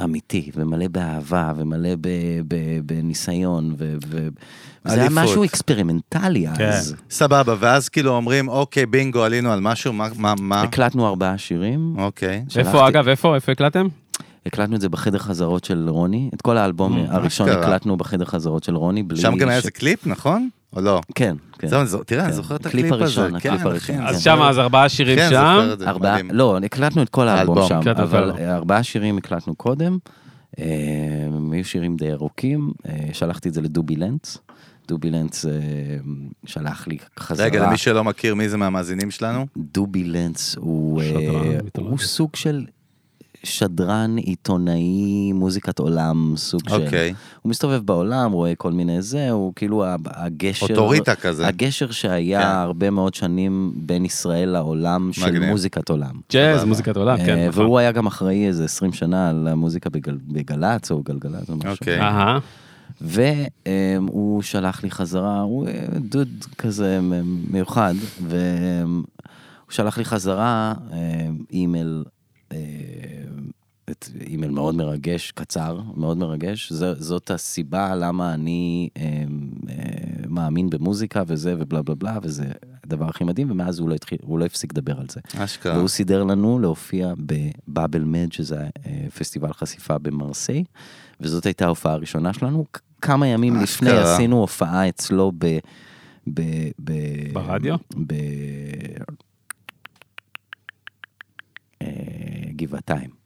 אמיתי, 0.03 0.51
ומלא 0.55 0.87
באהבה, 0.87 1.53
ומלא 1.57 1.89
ב, 2.01 2.07
ב, 2.47 2.55
בניסיון, 2.85 3.75
ו, 3.77 3.95
ו, 4.07 4.27
וזה 4.85 5.01
היה. 5.01 5.09
משהו 5.11 5.43
אקספרימנטלי 5.43 6.47
אז. 6.47 6.95
סבבה, 7.09 7.55
ואז 7.59 7.89
כאילו 7.89 8.11
אומרים, 8.15 8.47
אוקיי, 8.47 8.85
בינגו, 8.85 9.23
עלינו 9.23 9.51
על 9.51 9.59
משהו, 9.59 9.93
מה, 9.93 10.07
מה, 10.15 10.33
מה? 10.39 10.61
הקלטנו 10.61 11.07
ארבעה 11.07 11.37
שירים, 11.37 11.95
אוקיי. 11.97 12.35
איפה, 12.37 12.71
שלחתי- 12.71 12.87
אגב, 12.87 13.07
איפה, 13.07 13.35
איפה 13.35 13.51
הקלטתם? 13.51 13.87
הקלטנו 14.45 14.75
את 14.75 14.81
זה 14.81 14.89
בחדר 14.89 15.17
חזרות 15.17 15.63
של 15.63 15.89
רוני, 15.89 16.29
את 16.33 16.41
כל 16.41 16.57
האלבום 16.57 17.05
הראשון. 17.09 17.49
הקלטנו 17.49 17.97
בחדר 17.97 18.25
חזרות 18.25 18.63
של 18.63 18.75
רוני, 18.75 19.03
בלי... 19.03 19.21
שם 19.21 19.35
גם 19.37 19.49
היה 19.49 19.57
איזה 19.57 19.71
קליפ, 19.71 20.07
נכון? 20.07 20.49
או 20.75 20.81
לא? 20.81 21.01
כן, 21.15 21.35
כן. 21.59 21.67
זהו, 21.67 22.03
תראה, 22.03 22.23
אני 22.23 22.31
כן. 22.31 22.35
זוכר 22.35 22.55
את 22.55 22.65
הקליפ 22.65 22.91
הזה. 22.91 23.15
כן, 23.15 23.35
הקליפ 23.35 23.61
אחי, 23.61 23.69
הראשון, 23.69 23.95
כן. 23.95 24.03
אז. 24.03 24.23
שם, 24.23 24.41
אז 24.41 24.59
ארבעה 24.59 24.89
שירים 24.89 25.17
כן, 25.17 25.29
שם. 25.29 25.55
זוכר 25.57 25.73
את 25.73 25.79
זה, 25.79 25.89
ארבעה, 25.89 26.13
מדהים. 26.13 26.31
לא, 26.31 26.57
הקלטנו 26.65 27.01
את 27.01 27.09
כל 27.09 27.27
האלבום 27.27 27.57
האלבום. 27.57 27.83
שם, 27.83 27.89
אבל. 27.89 28.31
ארבעה 28.31 28.83
שירים 28.83 29.17
הקלטנו 29.17 29.55
קודם, 29.55 29.97
אה, 30.59 30.65
הם 31.25 31.51
היו 31.51 31.65
שירים 31.65 31.95
די 31.95 32.11
ארוכים, 32.11 32.71
אה, 32.85 33.07
שלחתי 33.13 33.49
את 33.49 33.53
זה 33.53 33.61
לדובי 33.61 33.95
לנץ, 33.95 34.37
דובי 34.87 35.09
לנץ 35.09 35.45
אה, 35.45 35.51
שלח 36.45 36.87
לי 36.87 36.97
חזרה. 37.19 37.45
רגע, 37.45 37.67
למי 37.67 37.77
שלא 37.77 38.03
מכיר, 38.03 38.35
מי 38.35 38.49
זה 38.49 38.57
מהמאזינים 38.57 39.11
שלנו? 39.11 39.45
דובי 39.57 40.03
לנץ 40.03 40.55
אה. 40.57 40.61
הוא 40.61 41.97
סוג 41.97 42.35
של 42.35 42.65
שדרן 43.43 44.17
עיתונאי 44.17 45.31
מוזיקת 45.33 45.79
עולם, 45.79 46.33
סוג 46.37 46.69
של... 46.69 46.75
אוקיי. 46.75 47.13
הוא 47.41 47.49
מסתובב 47.49 47.85
בעולם, 47.85 48.31
רואה 48.31 48.55
כל 48.55 48.71
מיני 48.71 49.01
זה, 49.01 49.31
הוא 49.31 49.53
כאילו 49.55 49.85
הגשר... 50.05 50.65
אוטוריטה 50.69 51.15
כזה. 51.15 51.47
הגשר 51.47 51.91
שהיה 51.91 52.41
כן. 52.41 52.47
הרבה 52.47 52.89
מאוד 52.89 53.13
שנים 53.13 53.73
בין 53.75 54.05
ישראל 54.05 54.49
לעולם 54.49 55.09
של 55.13 55.25
מגניב. 55.25 55.49
מוזיקת 55.49 55.89
עולם. 55.89 56.19
ג'אז. 56.31 56.63
מוזיקת 56.63 56.97
עולם, 56.97 57.17
כן. 57.17 57.37
אה, 57.37 57.47
נכון. 57.47 57.63
והוא 57.63 57.79
היה 57.79 57.91
גם 57.91 58.07
אחראי 58.07 58.47
איזה 58.47 58.65
20 58.65 58.93
שנה 58.93 59.29
על 59.29 59.47
המוזיקה 59.47 59.89
בגל, 59.89 60.17
בגל"צ 60.27 60.91
או 60.91 61.03
גלגלצ 61.03 61.49
או 61.49 61.55
משהו. 61.55 61.71
אוקיי. 61.71 61.99
אהה. 62.01 62.39
והוא 63.01 64.41
שלח 64.41 64.83
לי 64.83 64.91
חזרה, 64.91 65.39
הוא 65.39 65.67
אה, 65.67 65.85
דוד 65.99 66.45
כזה 66.57 66.99
מיוחד, 67.51 67.93
והוא 68.27 69.03
שלח 69.69 69.97
לי 69.97 70.05
חזרה 70.05 70.73
אה, 70.93 71.27
אימייל, 71.51 72.03
את 73.91 74.09
אימייל 74.21 74.51
מאוד 74.51 74.75
מרגש, 74.75 75.31
קצר, 75.31 75.79
מאוד 75.95 76.17
מרגש. 76.17 76.73
ז, 76.73 76.83
זאת 76.97 77.31
הסיבה 77.31 77.95
למה 77.95 78.33
אני 78.33 78.89
אה, 78.97 79.03
אה, 79.69 79.83
מאמין 80.27 80.69
במוזיקה 80.69 81.23
וזה 81.27 81.55
ובלה 81.59 81.81
בלה 81.81 81.95
בלה, 81.95 82.17
וזה 82.23 82.45
הדבר 82.83 83.09
הכי 83.09 83.23
מדהים, 83.23 83.51
ומאז 83.51 83.79
הוא 83.79 83.89
לא, 83.89 83.95
התחיל, 83.95 84.17
הוא 84.21 84.39
לא 84.39 84.45
הפסיק 84.45 84.73
לדבר 84.73 84.99
על 84.99 85.05
זה. 85.09 85.19
אשכרה. 85.37 85.77
והוא 85.77 85.87
סידר 85.87 86.23
לנו 86.23 86.59
להופיע 86.59 87.13
בבאבל 87.17 88.03
מד, 88.03 88.31
שזה 88.31 88.59
אה, 88.59 89.05
פסטיבל 89.17 89.53
חשיפה 89.53 89.97
במרסיי, 89.97 90.63
וזאת 91.19 91.45
הייתה 91.45 91.65
ההופעה 91.65 91.93
הראשונה 91.93 92.33
שלנו. 92.33 92.65
כמה 93.01 93.27
ימים 93.27 93.55
לפני 93.55 93.89
אשכרה. 93.89 94.13
עשינו 94.13 94.39
הופעה 94.39 94.89
אצלו 94.89 95.31
ב... 95.37 95.57
ב... 96.33 96.41
ב... 96.79 96.93
ברדיו? 97.33 97.75
ב... 98.07 98.13
אה, 101.83 102.51
גבעתיים. 102.55 103.23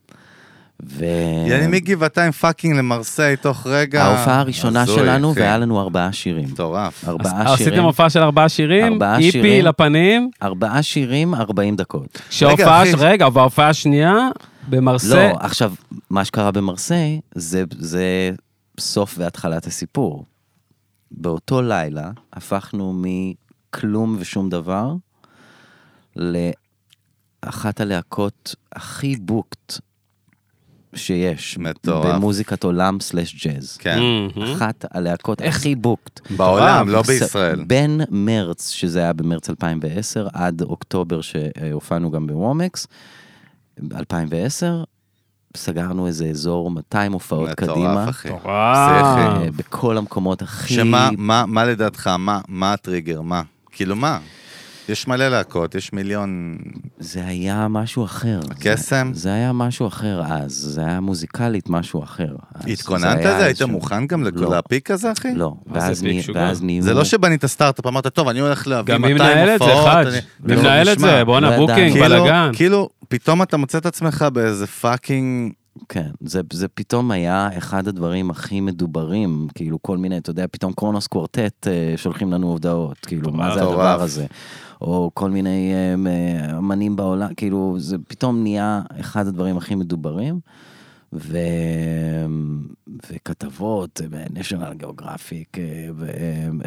ו... 0.84 1.06
יעני 1.48 1.68
מגבעתיים 1.68 2.32
fucking 2.32 2.78
למרסיי 2.78 3.38
תוך 3.38 3.68
רגע. 3.68 4.04
ההופעה 4.04 4.40
הראשונה 4.40 4.82
הזוי, 4.82 4.96
שלנו, 4.96 5.32
אחי. 5.32 5.40
והיה 5.40 5.58
לנו 5.58 5.82
ארבעה 5.82 6.14
שירים. 6.14 6.46
מטורף. 6.46 7.04
אז 7.04 7.10
ארבעה 7.10 7.54
עשיתם 7.54 7.70
שירים, 7.70 7.84
הופעה 7.84 8.10
של 8.10 8.20
ארבעה 8.20 8.50
שירים, 8.50 8.94
ארבעה 8.94 9.18
EP 9.18 9.32
שירים. 9.32 9.66
לפנים, 9.66 10.30
ארבעה 10.44 10.84
שירים, 10.84 11.36
40 11.36 11.76
דקות. 11.76 12.22
שההופעה, 12.30 12.84
אחי. 12.84 12.92
רגע, 12.98 13.28
וההופעה 13.34 13.70
השנייה, 13.70 14.16
במרסיי, 14.70 15.30
לא, 15.30 15.38
עכשיו, 15.40 15.74
מה 16.10 16.26
שקרה 16.26 16.52
במרסיי, 16.52 17.22
זה, 17.36 17.64
זה 17.78 18.32
סוף 18.80 19.16
והתחלת 19.18 19.68
הסיפור. 19.68 20.26
באותו 21.12 21.62
לילה 21.62 22.12
הפכנו 22.34 23.02
מכלום 23.04 24.18
ושום 24.20 24.50
דבר 24.50 24.94
לאחת 27.46 27.82
הלהקות 27.82 28.56
הכי 28.72 29.16
בוקט 29.16 29.80
שיש. 30.96 31.58
מטורף. 31.58 32.06
במוזיקת 32.06 32.64
עולם 32.64 33.00
סלאש 33.00 33.46
ג'אז. 33.46 33.78
כן. 33.78 34.00
מהמם. 34.00 34.52
אחת 34.54 34.86
הלהקות 34.92 35.42
הכי 35.42 35.76
בוקט. 35.76 36.32
בעולם, 36.38 36.90
לא 36.90 37.02
בישראל. 37.02 37.64
בין 37.64 38.02
מרץ, 38.10 38.70
שזה 38.70 39.00
היה 39.00 39.14
במרץ 39.14 39.50
2010, 39.50 40.28
עד 40.34 40.62
אוקטובר 40.62 41.22
שהופענו 41.22 42.12
גם 42.12 42.28
בוומקס, 42.28 42.88
2010, 43.96 44.84
סגרנו 45.58 46.08
איזה 46.08 46.26
אזור 46.26 46.72
200 46.72 47.14
הופעות 47.14 47.50
קדימה. 47.50 47.76
מטורף, 47.76 48.10
אחי. 48.10 48.30
וואו. 48.30 48.46
אה, 48.46 49.52
בכל 49.56 49.98
המקומות 49.98 50.42
הכי... 50.42 50.74
שמה, 50.74 51.10
מה, 51.18 51.46
מה 51.46 51.66
לדעתך, 51.66 52.08
מה, 52.08 52.42
מה 52.48 52.74
הטריגר, 52.74 53.22
מה? 53.22 53.42
כאילו 53.72 53.96
מה? 53.96 54.20
יש 54.90 55.08
מלא 55.08 55.28
להקות, 55.28 55.76
יש 55.76 55.94
מיליון... 55.94 56.58
זה 57.00 57.26
היה 57.26 57.68
משהו 57.68 58.06
אחר. 58.06 58.40
הקסם? 58.52 59.12
זה, 59.14 59.22
זה 59.22 59.34
היה 59.34 59.52
משהו 59.54 59.88
אחר 59.88 60.22
אז, 60.26 60.52
זה 60.54 60.82
היה 60.86 61.00
מוזיקלית 61.00 61.70
משהו 61.70 62.04
אחר. 62.04 62.36
התכוננת 62.68 63.20
לזה? 63.20 63.36
היית 63.38 63.48
איזשהו- 63.48 63.68
מוכן 63.68 64.08
גם 64.08 64.24
לא. 64.24 64.50
להפיק 64.52 64.92
כזה, 64.92 65.12
אחי? 65.12 65.34
לא, 65.36 65.54
ואז 65.68 66.04
נהיו... 66.64 66.84
זה 66.84 66.94
לא 66.94 67.04
שבנית 67.04 67.46
סטארט-אפ, 67.46 67.86
אמרת, 67.88 68.08
טוב, 68.08 68.28
אני 68.28 68.40
הולך 68.40 68.68
להביא 68.68 68.94
גם 68.94 69.02
200 69.02 69.18
מי 69.18 69.24
הופעות. 69.24 69.38
מנהל 69.38 69.56
את 69.56 69.60
זה, 69.60 69.90
חאג'? 69.92 70.08
אני- 70.08 70.18
מי 70.44 70.56
לא, 70.56 70.62
מנהל 70.62 70.90
את 70.90 71.00
זה? 71.00 71.24
בואנה, 71.26 71.50
לא 71.50 71.58
booking, 71.58 71.96
ידענו. 71.96 72.10
כאילו- 72.10 72.24
בלאגן. 72.24 72.50
כאילו, 72.54 72.90
פתאום 73.08 73.42
אתה 73.42 73.58
מוצא 73.58 73.78
את 73.78 73.86
עצמך 73.86 74.26
באיזה 74.34 74.68
fucking... 74.68 75.52
כן, 75.90 76.10
זה, 76.22 76.42
זה 76.54 76.68
פתאום 76.68 77.12
היה 77.12 77.50
אחד 77.58 77.88
הדברים 77.88 78.30
הכי 78.30 78.62
מדוברים, 78.62 79.48
כאילו 79.56 79.82
כל 79.82 79.98
מיני, 79.98 80.18
אתה 80.18 80.30
יודע, 80.30 80.46
פתאום 80.52 80.74
Kronos 80.74 81.08
Quartet 81.08 81.68
אה, 81.68 81.94
שולחים 81.98 82.34
לנו 82.34 82.48
הודעות, 82.48 82.98
כאילו, 83.06 83.32
מה 83.32 83.54
זה. 83.54 83.62
הדבר 83.62 84.02
הזה? 84.02 84.26
או 84.82 85.12
כל 85.14 85.30
מיני 85.30 85.74
אה, 85.74 85.96
אה, 86.08 86.58
אמנים 86.58 86.96
בעולם, 86.96 87.34
כאילו, 87.34 87.76
זה 87.80 87.98
פתאום 88.08 88.44
נהיה 88.44 88.82
אחד 89.00 89.28
הדברים 89.28 89.58
הכי 89.58 89.76
מדוברים. 89.76 90.40
ו... 91.14 91.38
וכתבות 93.10 94.02
ב-National 94.10 94.84
Geographic, 94.84 95.58
אה, 95.58 95.90
ו- 95.96 96.64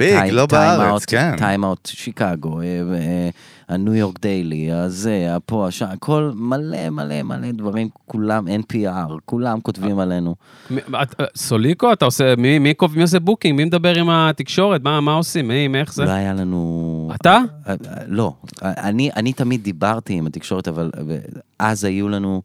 ביג, 0.00 0.32
לא 0.32 0.46
טיים 0.48 0.78
בארץ, 0.78 1.04
כן. 1.04 1.36
טיים 1.36 1.64
אאוט 1.64 1.86
שיקגו, 1.92 2.60
אה, 2.60 2.66
אה, 2.94 3.28
הניו 3.68 3.94
יורק 3.94 4.20
דיילי, 4.20 4.72
הזה, 4.72 5.34
הפה, 5.36 5.66
השם, 5.68 5.86
הכל 5.86 6.32
מלא 6.34 6.90
מלא 6.90 7.22
מלא 7.22 7.50
דברים, 7.52 7.88
כולם 8.06 8.44
NPR, 8.48 9.12
כולם 9.24 9.60
כותבים 9.60 9.98
עלינו. 9.98 10.34
מי- 10.70 10.80
את- 11.02 11.20
סוליקו, 11.36 11.92
אתה 11.92 12.04
עושה, 12.04 12.34
מי 12.38 12.58
מי 12.58 12.74
קובע, 12.74 12.96
מי 12.96 13.02
עושה 13.02 13.20
בוקינג? 13.20 13.56
מי 13.56 13.64
מדבר 13.64 13.94
עם 13.98 14.10
התקשורת? 14.10 14.82
מה 14.82 15.00
מה 15.00 15.12
עושים? 15.12 15.48
מי, 15.48 15.68
מי, 15.68 15.80
איך 15.80 15.94
זה? 15.94 16.04
לא 16.04 16.10
היה 16.10 16.32
לנו... 16.34 17.10
אתה? 17.14 17.38
אה, 17.66 17.72
אה, 17.72 17.76
לא, 18.06 18.34
אני, 18.62 19.10
אני 19.16 19.32
תמיד 19.32 19.62
דיברתי 19.64 20.12
עם 20.14 20.26
התקשורת, 20.26 20.68
אבל 20.68 20.90
אה, 21.10 21.16
אז 21.58 21.84
היו 21.84 22.08
לנו 22.08 22.42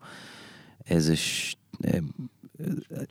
איזה... 0.89 1.15
ש... 1.15 1.55
אה, 1.87 1.99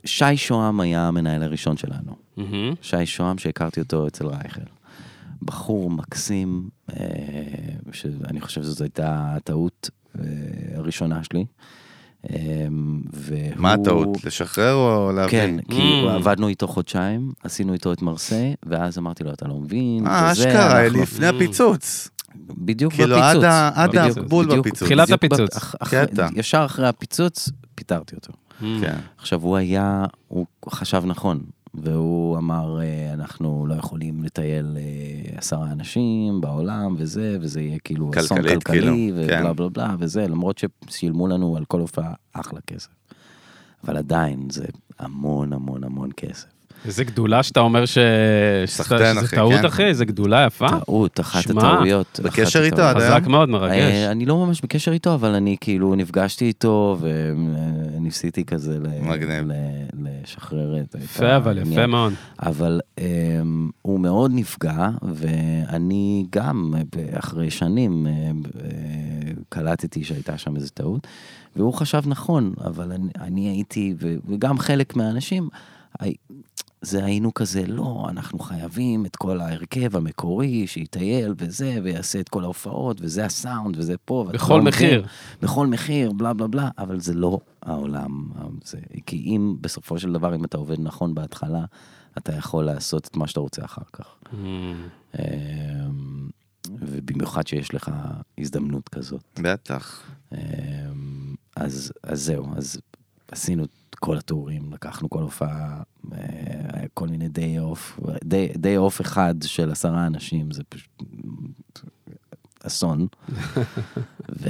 שי 0.05 0.37
שוהם 0.37 0.79
היה 0.79 1.07
המנהל 1.07 1.43
הראשון 1.43 1.77
שלנו. 1.77 2.24
מהמם. 2.37 2.73
שי 2.81 3.05
שוהם 3.05 3.37
שהכרתי 3.37 3.79
אותו 3.79 4.07
אצל 4.07 4.27
רייכל. 4.27 4.61
בחור 5.41 5.89
מקסים, 5.89 6.69
אה, 6.89 6.95
שאני 7.91 8.41
חושב 8.41 8.61
שזו 8.63 8.83
הייתה 8.83 9.33
הטעות 9.35 9.89
אה, 10.19 10.23
הראשונה 10.75 11.23
שלי. 11.23 11.45
אה, 12.29 12.35
והוא... 13.13 13.39
מה 13.55 13.73
הטעות? 13.73 14.23
לשחרר 14.25 14.73
או 14.73 15.11
להביא? 15.15 15.31
כן, 15.31 15.55
כי 15.71 16.03
Mm. 16.05 16.09
עבדנו 16.09 16.47
איתו 16.47 16.67
חודשיים, 16.67 17.31
עשינו 17.43 17.73
איתו 17.73 17.93
את 17.93 18.01
מרסיי, 18.01 18.55
ואז 18.65 18.97
אמרתי 18.97 19.23
לו, 19.23 19.33
אתה 19.33 19.47
לא 19.47 19.55
מבין, 19.55 20.07
אה, 20.07 20.31
אשכרה, 20.31 20.85
אנחנו- 20.85 21.01
לפני 21.01 21.27
הפיצוץ. 21.27 22.09
בדיוק 22.57 22.93
כאילו, 22.93 23.15
בפיצוץ. 23.17 23.43
ה- 23.43 23.71
עד 23.83 23.95
הגבול 23.97 24.45
בדיוק, 24.45 24.59
בפיצוץ. 24.67 24.83
תחילת 24.83 25.09
הפיצוץ. 25.11 25.55
אח-. 25.57 25.93
ישר 26.35 26.63
אחרי 26.65 26.87
הפיצוץ, 26.87 27.49
פיטרתי 27.75 28.15
אותו. 28.15 28.33
כן. 28.59 28.97
עכשיו, 29.17 29.41
הוא 29.41 29.57
היה, 29.57 30.05
הוא 30.27 30.45
חשב 30.69 31.03
נכון, 31.05 31.39
והוא 31.77 32.37
אמר, 32.37 32.81
אה, 32.81 33.13
אנחנו 33.13 33.65
לא 33.67 33.75
יכולים 33.75 34.23
לטייל 34.23 34.77
אה, 34.77 35.37
עשרה 35.37 35.71
אנשים 35.71 36.41
בעולם 36.41 36.95
וזה, 36.97 37.37
וזה 37.41 37.61
יהיה 37.61 37.79
כאילו 37.79 38.11
אסון 38.19 38.41
כלכלי, 38.41 38.59
כאילו, 38.63 38.93
ובלה 39.15 39.27
כן. 39.27 39.55
בלה 39.55 39.69
בלה 39.69 39.95
וזה, 39.99 40.27
למרות 40.27 40.61
ששילמו 40.89 41.27
לנו 41.27 41.57
על 41.57 41.65
כל 41.65 41.79
הופעה 41.79 42.13
אחלה 42.33 42.59
כסף. 42.67 42.89
אבל 43.83 43.97
עדיין, 43.97 44.49
זה 44.49 44.65
המון 44.99 45.53
המון 45.53 45.83
המון 45.83 46.09
כסף. 46.17 46.54
איזה 46.85 47.03
גדולה 47.03 47.43
שאתה 47.43 47.59
אומר 47.59 47.85
ש... 47.85 47.97
סחטיין, 48.65 49.17
אחי, 49.17 49.35
טעות, 49.35 49.53
כן. 49.53 49.65
אחי, 49.65 49.83
איזה 49.83 50.05
גדולה 50.05 50.45
יפה. 50.47 50.67
טעות, 50.85 51.19
אחת 51.19 51.49
הטעויות. 51.49 52.07
אחת 52.13 52.25
בקשר 52.25 52.63
איתו. 52.63 52.81
עד 52.81 52.97
היום? 53.01 53.11
חזק 53.11 53.27
מאוד, 53.27 53.49
מרגש. 53.49 53.73
אה, 53.73 54.11
אני 54.11 54.25
לא 54.25 54.45
ממש 54.45 54.61
בקשר 54.61 54.91
איתו, 54.91 55.13
אבל 55.13 55.29
אני 55.35 55.55
כאילו 55.61 55.95
נפגשתי 55.95 56.45
איתו 56.45 56.97
וניסיתי 57.01 58.45
כזה 58.45 58.79
ל- 58.79 59.01
מגניב. 59.01 59.45
ל- 59.51 59.53
לשחרר 60.23 60.79
את 60.79 60.95
את 60.95 61.01
יפה, 61.01 61.37
אבל 61.37 61.57
יפה. 61.57 61.87
מאוד. 61.87 62.13
אבל 62.39 62.79
um, 62.99 63.01
הוא 63.81 63.99
מאוד 63.99 64.31
נפגע, 64.33 64.89
ואני 65.13 66.25
גם, 66.31 66.73
אה, 66.77 67.19
אחרי 67.19 67.49
שנים, 67.51 68.07
אה, 68.07 68.11
אה, 68.11 68.69
קלטתי 69.49 70.03
שהייתה 70.03 70.37
שם 70.37 70.55
איזו 70.55 70.69
טעות, 70.73 71.07
והוא 71.55 71.73
חשב 71.73 72.01
נכון, 72.05 72.53
אבל 72.65 72.91
אני, 72.91 73.09
אני 73.21 73.49
הייתי, 73.49 73.93
ו- 73.99 74.15
וגם 74.29 74.59
חלק 74.59 74.95
מהאנשים, 74.95 75.49
זה 76.81 77.05
היינו 77.05 77.33
כזה, 77.33 77.65
לא, 77.67 78.05
אנחנו 78.09 78.39
חייבים 78.39 79.05
את 79.05 79.15
כל 79.15 79.41
ההרכב 79.41 79.97
המקורי, 79.97 80.67
שיטייל 80.67 81.33
וזה, 81.37 81.79
ויעשה 81.83 82.19
את 82.19 82.29
כל 82.29 82.43
ההופעות, 82.43 82.97
וזה 83.01 83.25
הסאונד, 83.25 83.77
וזה 83.77 83.95
פה. 84.05 84.23
ואתה 84.27 84.37
בכל 84.37 84.53
לא 84.53 84.59
מבין, 84.59 84.69
מחיר. 84.69 85.05
בכל 85.41 85.67
מחיר, 85.67 86.11
בלה 86.11 86.33
בלה 86.33 86.47
בלה, 86.47 86.69
אבל 86.77 86.99
זה 86.99 87.13
לא 87.13 87.39
העולם. 87.63 88.29
זה, 88.63 88.77
כי 89.05 89.17
אם 89.17 89.55
בסופו 89.61 89.99
של 89.99 90.13
דבר, 90.13 90.35
אם 90.35 90.45
אתה 90.45 90.57
עובד 90.57 90.79
נכון 90.79 91.15
בהתחלה, 91.15 91.65
אתה 92.17 92.35
יכול 92.35 92.65
לעשות 92.65 93.07
את 93.07 93.15
מה 93.15 93.27
שאתה 93.27 93.39
רוצה 93.39 93.65
אחר 93.65 93.81
כך. 93.93 94.15
אמ, 94.33 96.29
ובמיוחד 96.69 97.47
שיש 97.47 97.73
לך 97.73 97.91
הזדמנות 98.37 98.89
כזאת. 98.89 99.39
בטח. 99.39 100.01
אמ, 100.33 100.37
אז, 101.55 101.93
אז 102.03 102.21
זהו, 102.21 102.47
אז 102.55 102.77
עשינו 103.31 103.63
את 103.63 103.69
כל 103.99 104.17
הטורים, 104.17 104.73
לקחנו 104.73 105.09
כל 105.09 105.21
הופעה, 105.21 105.83
אה, 106.13 106.83
כל 106.93 107.07
מיני 107.07 107.29
day 107.29 107.59
off, 107.59 107.99
day 108.57 108.77
off 108.77 109.01
אחד 109.01 109.35
של 109.43 109.71
עשרה 109.71 110.07
אנשים, 110.07 110.51
זה 110.51 110.63
פשוט 110.69 111.03
אסון. 112.63 113.07
ו... 114.41 114.49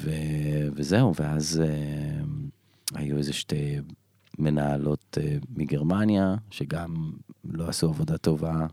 ו- 0.00 0.68
וזהו, 0.74 1.14
ואז 1.14 1.62
אה, 1.64 2.24
היו 2.94 3.18
איזה 3.18 3.32
שתי 3.32 3.76
מנהלות 4.38 5.18
אה, 5.20 5.36
מגרמניה, 5.56 6.34
שגם 6.50 7.12
לא 7.44 7.68
עשו 7.68 7.88
עבודה 7.88 8.18
טובה. 8.18 8.66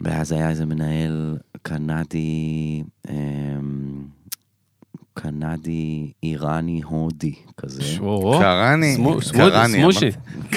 ואז 0.00 0.32
היה 0.32 0.50
איזה 0.50 0.66
מנהל 0.66 1.38
קנדי, 1.62 2.82
קנדי, 5.16 6.12
איראני, 6.22 6.82
הודי, 6.84 7.34
כזה. 7.56 7.82
או, 8.00 8.38
קראני, 8.40 8.96
קראני, 9.32 9.80
סמושי. 9.80 10.10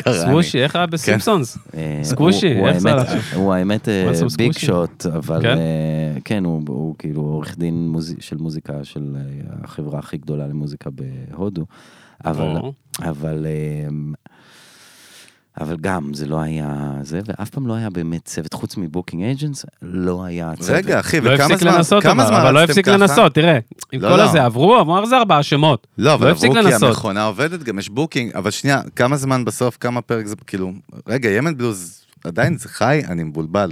סמושי, 0.10 0.64
איך 0.64 0.76
היה 0.76 0.86
בסימפסונס? 0.86 1.58
אה, 1.74 2.00
סקושי, 2.04 2.52
איך 2.68 2.78
זה 2.78 2.92
הלך 2.92 3.36
הוא 3.36 3.54
האמת 3.54 3.90
אה, 3.90 4.12
ביג. 4.38 4.52
שוט, 4.52 5.06
אבל 5.06 5.42
כן? 5.42 5.58
אה, 5.58 6.18
כן, 6.26 6.46
הוא 6.46 6.96
כאילו 7.00 7.22
עורך 7.22 7.58
דין 7.58 7.96
של 8.20 8.38
מוזיקה 8.38 8.84
של 8.84 9.16
החברה 9.64 10.00
הכי 10.00 10.18
גדולה 10.18 10.48
למוזיקה 10.48 10.90
בהודו, 10.90 11.66
אבל. 12.26 13.46
אבל 15.62 15.72
אה, 15.72 15.78
גם 15.82 16.14
זה 16.14 16.26
לא 16.28 16.40
היה 16.42 16.94
זה, 17.02 17.20
ואף 17.26 17.50
פעם 17.50 17.68
לא 17.68 17.74
היה 17.74 17.90
באמת 17.90 18.26
צוות, 18.26 18.54
חוץ 18.54 18.78
מבוקינג 18.78 19.24
אייג'נס, 19.24 19.66
לא 19.82 20.24
היה 20.24 20.52
צוות. 20.60 20.70
רגע, 20.70 21.00
אחי, 21.00 21.22
לא 21.22 21.32
וכמה 21.36 21.58
זמן, 21.58 21.74
לנסות, 21.74 22.04
כמה 22.04 22.24
אבל 22.24 22.28
זמן 22.32 22.40
אבל 22.42 22.54
לא 22.54 22.64
הפסיק 22.64 22.86
ככה? 22.86 22.98
לנסות, 22.98 23.34
תראה. 23.36 23.60
עם 23.92 24.02
לא, 24.02 24.10
כל 24.10 24.16
לא. 24.16 24.22
הזה 24.24 24.44
עברו, 24.44 24.76
עברו 24.76 25.06
זה 25.06 25.18
ארבעה 25.18 25.44
שמות. 25.44 25.88
לא, 25.98 26.14
אבל 26.14 26.26
לא 26.26 26.32
עברו 26.32 26.42
כי 26.54 26.58
לנסות. 26.58 26.90
המכונה 26.90 27.24
עובדת, 27.26 27.64
גם 27.64 27.80
יש 27.80 27.90
booking, 27.90 28.32
אבל 28.36 28.52
שנייה, 28.52 28.82
כמה 28.96 29.18
זמן 29.18 29.46
בסוף, 29.46 29.78
כמה 29.80 30.02
פרק 30.02 30.26
זה, 30.26 30.36
כאילו, 30.48 30.72
רגע, 31.08 31.30
ימן 31.30 31.58
בלוז, 31.58 32.02
עדיין 32.24 32.58
זה 32.58 32.70
חי, 32.70 33.02
אני 33.08 33.24
מבולבל. 33.24 33.72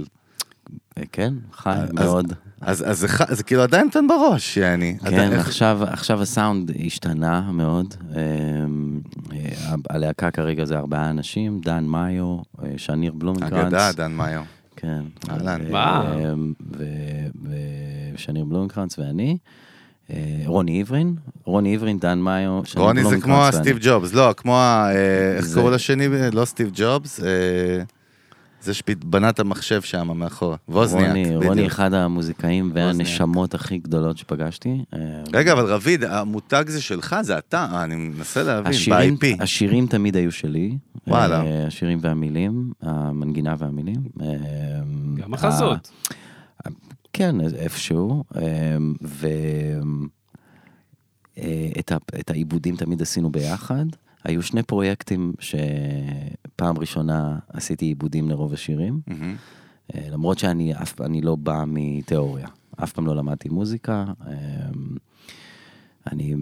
אה, 0.98 1.02
כן, 1.12 1.34
חי 1.52 1.70
אז- 1.70 1.92
מאוד. 1.92 2.32
אז 2.60 2.84
אז 2.90 2.98
זה 2.98 3.06
זה 3.30 3.42
כאילו 3.42 3.62
עדיין 3.62 3.84
נותן 3.84 4.06
בראש, 4.08 4.56
יעני. 4.56 4.96
עדיין- 5.00 5.30
כן, 5.30 5.38
איך- 5.38 5.46
עכשיו, 5.46 5.78
עכשיו 5.82 6.22
הסאונד 6.22 6.70
השתנה 6.86 7.40
מאוד. 7.52 7.94
אמ, 8.10 9.00
אה, 9.32 9.38
הלהקה 9.90 10.30
כרגע 10.30 10.64
זה 10.64 10.76
ארבעה 10.78 11.10
אנשים, 11.10 11.60
דן 11.64 11.84
מאיו, 11.84 12.38
אה, 12.62 12.68
שניר 12.76 13.12
בלומנקרנץ. 13.12 13.54
אגדה, 13.64 13.90
דן 13.92 14.12
מאיו. 14.12 14.42
כן. 14.76 15.02
אהלן. 15.30 15.60
אה, 15.74 16.34
ושניר 18.14 18.44
בלומנקרנץ 18.44 18.98
ואני. 18.98 19.38
רוני 20.46 20.80
עברין, 20.80 21.14
רוני 21.44 21.74
עברין, 21.74 21.98
דן 21.98 22.18
מאיו, 22.18 22.60
רוני 22.76 23.00
זה 23.04 23.20
כמו 23.20 23.32
ואני. 23.34 23.52
סטיב 23.52 23.78
ג'ובס, 23.80 24.12
לא, 24.14 24.34
כמו, 24.36 24.58
איך 25.36 25.54
קראו 25.54 25.70
לשני, 25.70 26.08
לא 26.32 26.44
סטיב 26.44 26.70
ג'ובס, 26.74 27.20
זה 28.62 28.74
שבנה 28.74 29.28
את 29.28 29.40
המחשב 29.40 29.82
שם 29.82 30.18
מאחורה, 30.18 30.56
ווזניאק, 30.68 31.08
רוני, 31.08 31.36
רוני 31.36 31.50
בדיוק. 31.50 31.66
אחד 31.66 31.94
המוזיקאים 31.94 32.70
והנשמות 32.74 33.54
הכי 33.54 33.78
גדולות 33.78 34.18
שפגשתי. 34.18 34.84
רגע, 35.32 35.52
אבל 35.52 35.64
רביד, 35.72 36.04
המותג 36.04 36.64
זה 36.68 36.82
שלך, 36.82 37.16
זה 37.22 37.38
אתה, 37.38 37.66
אה, 37.72 37.84
אני 37.84 37.94
מנסה 37.94 38.42
להבין, 38.42 38.72
השירים, 38.72 39.16
ב-IP. 39.16 39.42
השירים 39.42 39.86
תמיד 39.86 40.16
היו 40.16 40.32
שלי. 40.32 40.78
וואלה. 41.06 41.42
אה, 41.42 41.66
השירים 41.66 41.98
והמילים, 42.00 42.72
המנגינה 42.82 43.54
והמילים. 43.58 44.02
אה, 44.20 44.26
גם 45.14 45.34
החזות. 45.34 45.90
כן, 47.12 47.36
איפשהו. 47.40 48.24
ואת 51.36 51.92
את 52.20 52.30
העיבודים 52.30 52.76
תמיד 52.76 53.02
עשינו 53.02 53.30
ביחד. 53.30 53.84
היו 54.24 54.42
שני 54.42 54.62
פרויקטים 54.62 55.32
שפעם 55.40 56.78
ראשונה 56.78 57.38
עשיתי 57.48 57.84
עיבודים 57.84 58.28
לרוב 58.28 58.52
השירים, 58.52 59.00
מהמם. 59.06 59.36
אה, 59.94 60.08
למרות 60.10 60.38
שאני 60.38 60.74
אף, 60.74 61.00
אני 61.00 61.20
לא 61.20 61.36
בא 61.36 61.64
מתיאוריה, 61.66 62.48
אף 62.82 62.92
פעם 62.92 63.06
לא 63.06 63.16
למדתי 63.16 63.48
מוזיקה. 63.48 64.04
אמ, 64.26 64.96
אני, 66.12 66.34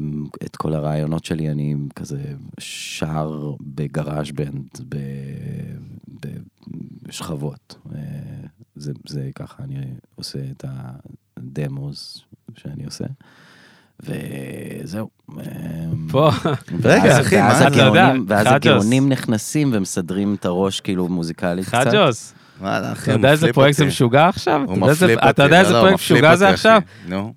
את 0.44 0.56
כל 0.56 0.74
הרעיונות 0.74 1.24
שלי 1.24 1.50
אני 1.50 1.74
כזה 1.96 2.34
שר 2.58 3.54
בגראז' 3.60 4.30
בנד, 4.30 4.68
בשכבות. 7.02 7.78
אה, 7.94 8.00
זה, 8.76 8.92
זה 9.08 9.30
ככה, 9.34 9.64
אני 9.64 9.76
עושה 10.14 10.38
את 10.50 10.64
הדמוס 11.36 12.24
שאני 12.56 12.84
עושה. 12.84 13.04
וזהו. 14.02 15.08
אמ, 15.30 15.38
פה. 16.10 16.30
רגע, 16.84 17.02
ואז- 17.04 17.20
אחי, 17.26 17.36
מה 17.40 17.58
אתה 17.66 17.80
יודע? 17.80 18.04
הגאונים- 18.06 18.24
ואז. 18.28 18.46
הגאונים 18.50 19.08
נכנסים 19.08 19.70
ומסדרים 19.74 20.34
את 20.34 20.44
הראש 20.44 20.80
כאילו 20.80 21.08
מוזיקלית 21.08 21.66
קצת. 21.66 21.86
חג'וס, 21.86 22.34
וואלה, 22.60 22.92
אחי, 22.92 23.10
אתה 23.10 23.18
יודע 23.18 23.30
איזה 23.30 23.52
פרויקט 23.52 23.78
זה. 23.78 23.84
משוגע 23.86 24.28
עכשיו? 24.28 24.60
אתה 24.64 24.70
הוא 24.70 24.76
יודע 24.78 24.88
איזה- 24.90 25.04
מפליפ 25.06 25.18
אותי. 25.18 25.30
אתה 25.30 25.42
יודע 25.42 25.60
איזה 25.60 25.72
לא, 25.72 25.76
לא, 25.78 25.82
פרויקט 25.82 26.00
משוגע 26.00 26.36
זה. 26.36 26.48
עכשיו? 26.48 26.80
נו. 27.08 27.32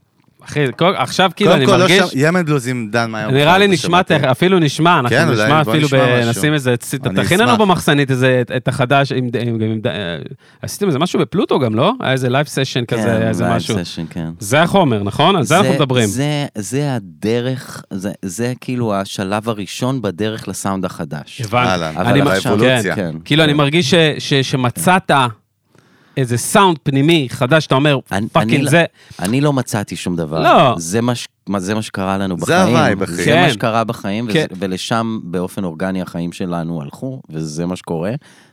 אחי, 0.46 0.60
כל- 0.78 0.94
עכשיו 0.98 1.32
כאילו 1.36 1.54
אני 1.54 1.66
קודם 1.66 1.78
כל, 1.78 1.84
לא 1.84 1.90
מרגיש... 1.90 2.12
שם- 2.14 2.20
ימן 2.28 2.46
בלוז 2.46 2.68
עם 2.68 2.88
דן 2.92 3.12
מאיו. 3.12 3.32
נראה 3.32 3.58
לי 3.58 3.68
נשמע, 3.68 3.88
שמעתי. 3.90 4.14
אפילו 4.32 4.60
נשמע, 4.60 4.94
אנחנו 5.00 5.10
כן, 5.10 5.30
נשמע 5.30 5.62
אפילו. 5.62 5.88
נשים 6.30 6.54
איזה, 6.54 6.76
תכין 6.78 7.40
לנו. 7.40 7.58
במחסנית 7.58 8.12
איזה, 8.12 8.42
את- 8.42 8.52
את 8.52 8.68
החדש, 8.68 9.12
עם- 9.12 9.30
עם- 9.42 9.62
עם- 9.62 9.80
אה, 9.86 9.92
עשיתם 10.62 10.88
איזה 10.88 11.00
משהו 11.00 11.20
בפלוטו 11.20 11.60
גם, 11.60 11.76
לא? 11.76 11.94
היה 12.00 12.12
איזה 12.12 12.30
live 12.30 12.48
session 12.48 12.86
כזה, 12.86 13.02
כן, 13.04 13.28
איזה 13.28 13.44
live 13.44 13.56
משהו. 13.56 13.76
session, 13.84 14.04
כן. 14.10 14.30
זה 14.40 14.62
החומר, 14.62 15.04
נכון? 15.04 15.36
על 15.36 15.44
זה 15.44 15.58
אנחנו 15.58 15.74
מדברים. 15.74 16.08
זה, 16.08 16.46
זה 16.58 16.96
הדרך, 16.96 17.84
זה, 17.94 18.12
זה 18.22 18.54
כאילו 18.62 18.94
השלב 18.96 19.50
הראשון 19.50 20.02
בדרך 20.02 20.48
לסאונד 20.48 20.86
החדש. 20.86 21.42
הבנתי. 21.46 21.70
אהלן, 21.70 21.94
אבל 21.98 22.22
האבולוציה. 22.28 22.96
כן, 22.96 23.12
כאילו, 23.26 23.44
אני 23.44 23.52
כן. 23.52 23.58
מרגיש 23.58 23.92
ש- 23.92 23.96
ש- 24.20 24.34
שמצאת 24.34 25.12
איזה 26.20 26.38
סאונד 26.38 26.78
פנימי 26.84 27.28
חדש, 27.30 27.68
אתה 27.68 27.76
אומר, 27.76 28.00
fucking 28.32 28.64
לא- 28.64 28.70
זה... 28.70 28.86
אני 29.20 29.42
לא 29.42 29.54
מצאתי 29.54 29.96
שום 29.96 30.16
דבר. 30.16 30.40
לא. 30.44 30.76
זה 30.78 31.02
מה, 31.02 31.16
ש- 31.16 31.28
מה- 31.50 31.60
זה 31.60 31.76
מה 31.76 31.82
שקרה 31.82 32.18
לנו 32.18 32.36
זה 32.38 32.42
בחיים. 32.46 32.68
ה 32.76 32.80
vibe, 32.80 33.04
אחי. 33.04 33.12
זה 33.14 33.26
כן. 33.26 33.42
מה 33.42 33.54
שקרה 33.54 33.84
בחיים, 33.84 34.26
וזה- 34.28 34.34
כן. 34.34 34.56
ולשם 34.60 35.20
באופן 35.24 35.64
אורגני 35.64 36.02
החיים 36.02 36.32
שלנו 36.32 36.82
הלכו, 36.82 37.22
וזה 37.30 37.66
מה 37.66 37.76
שקורה, 37.76 38.12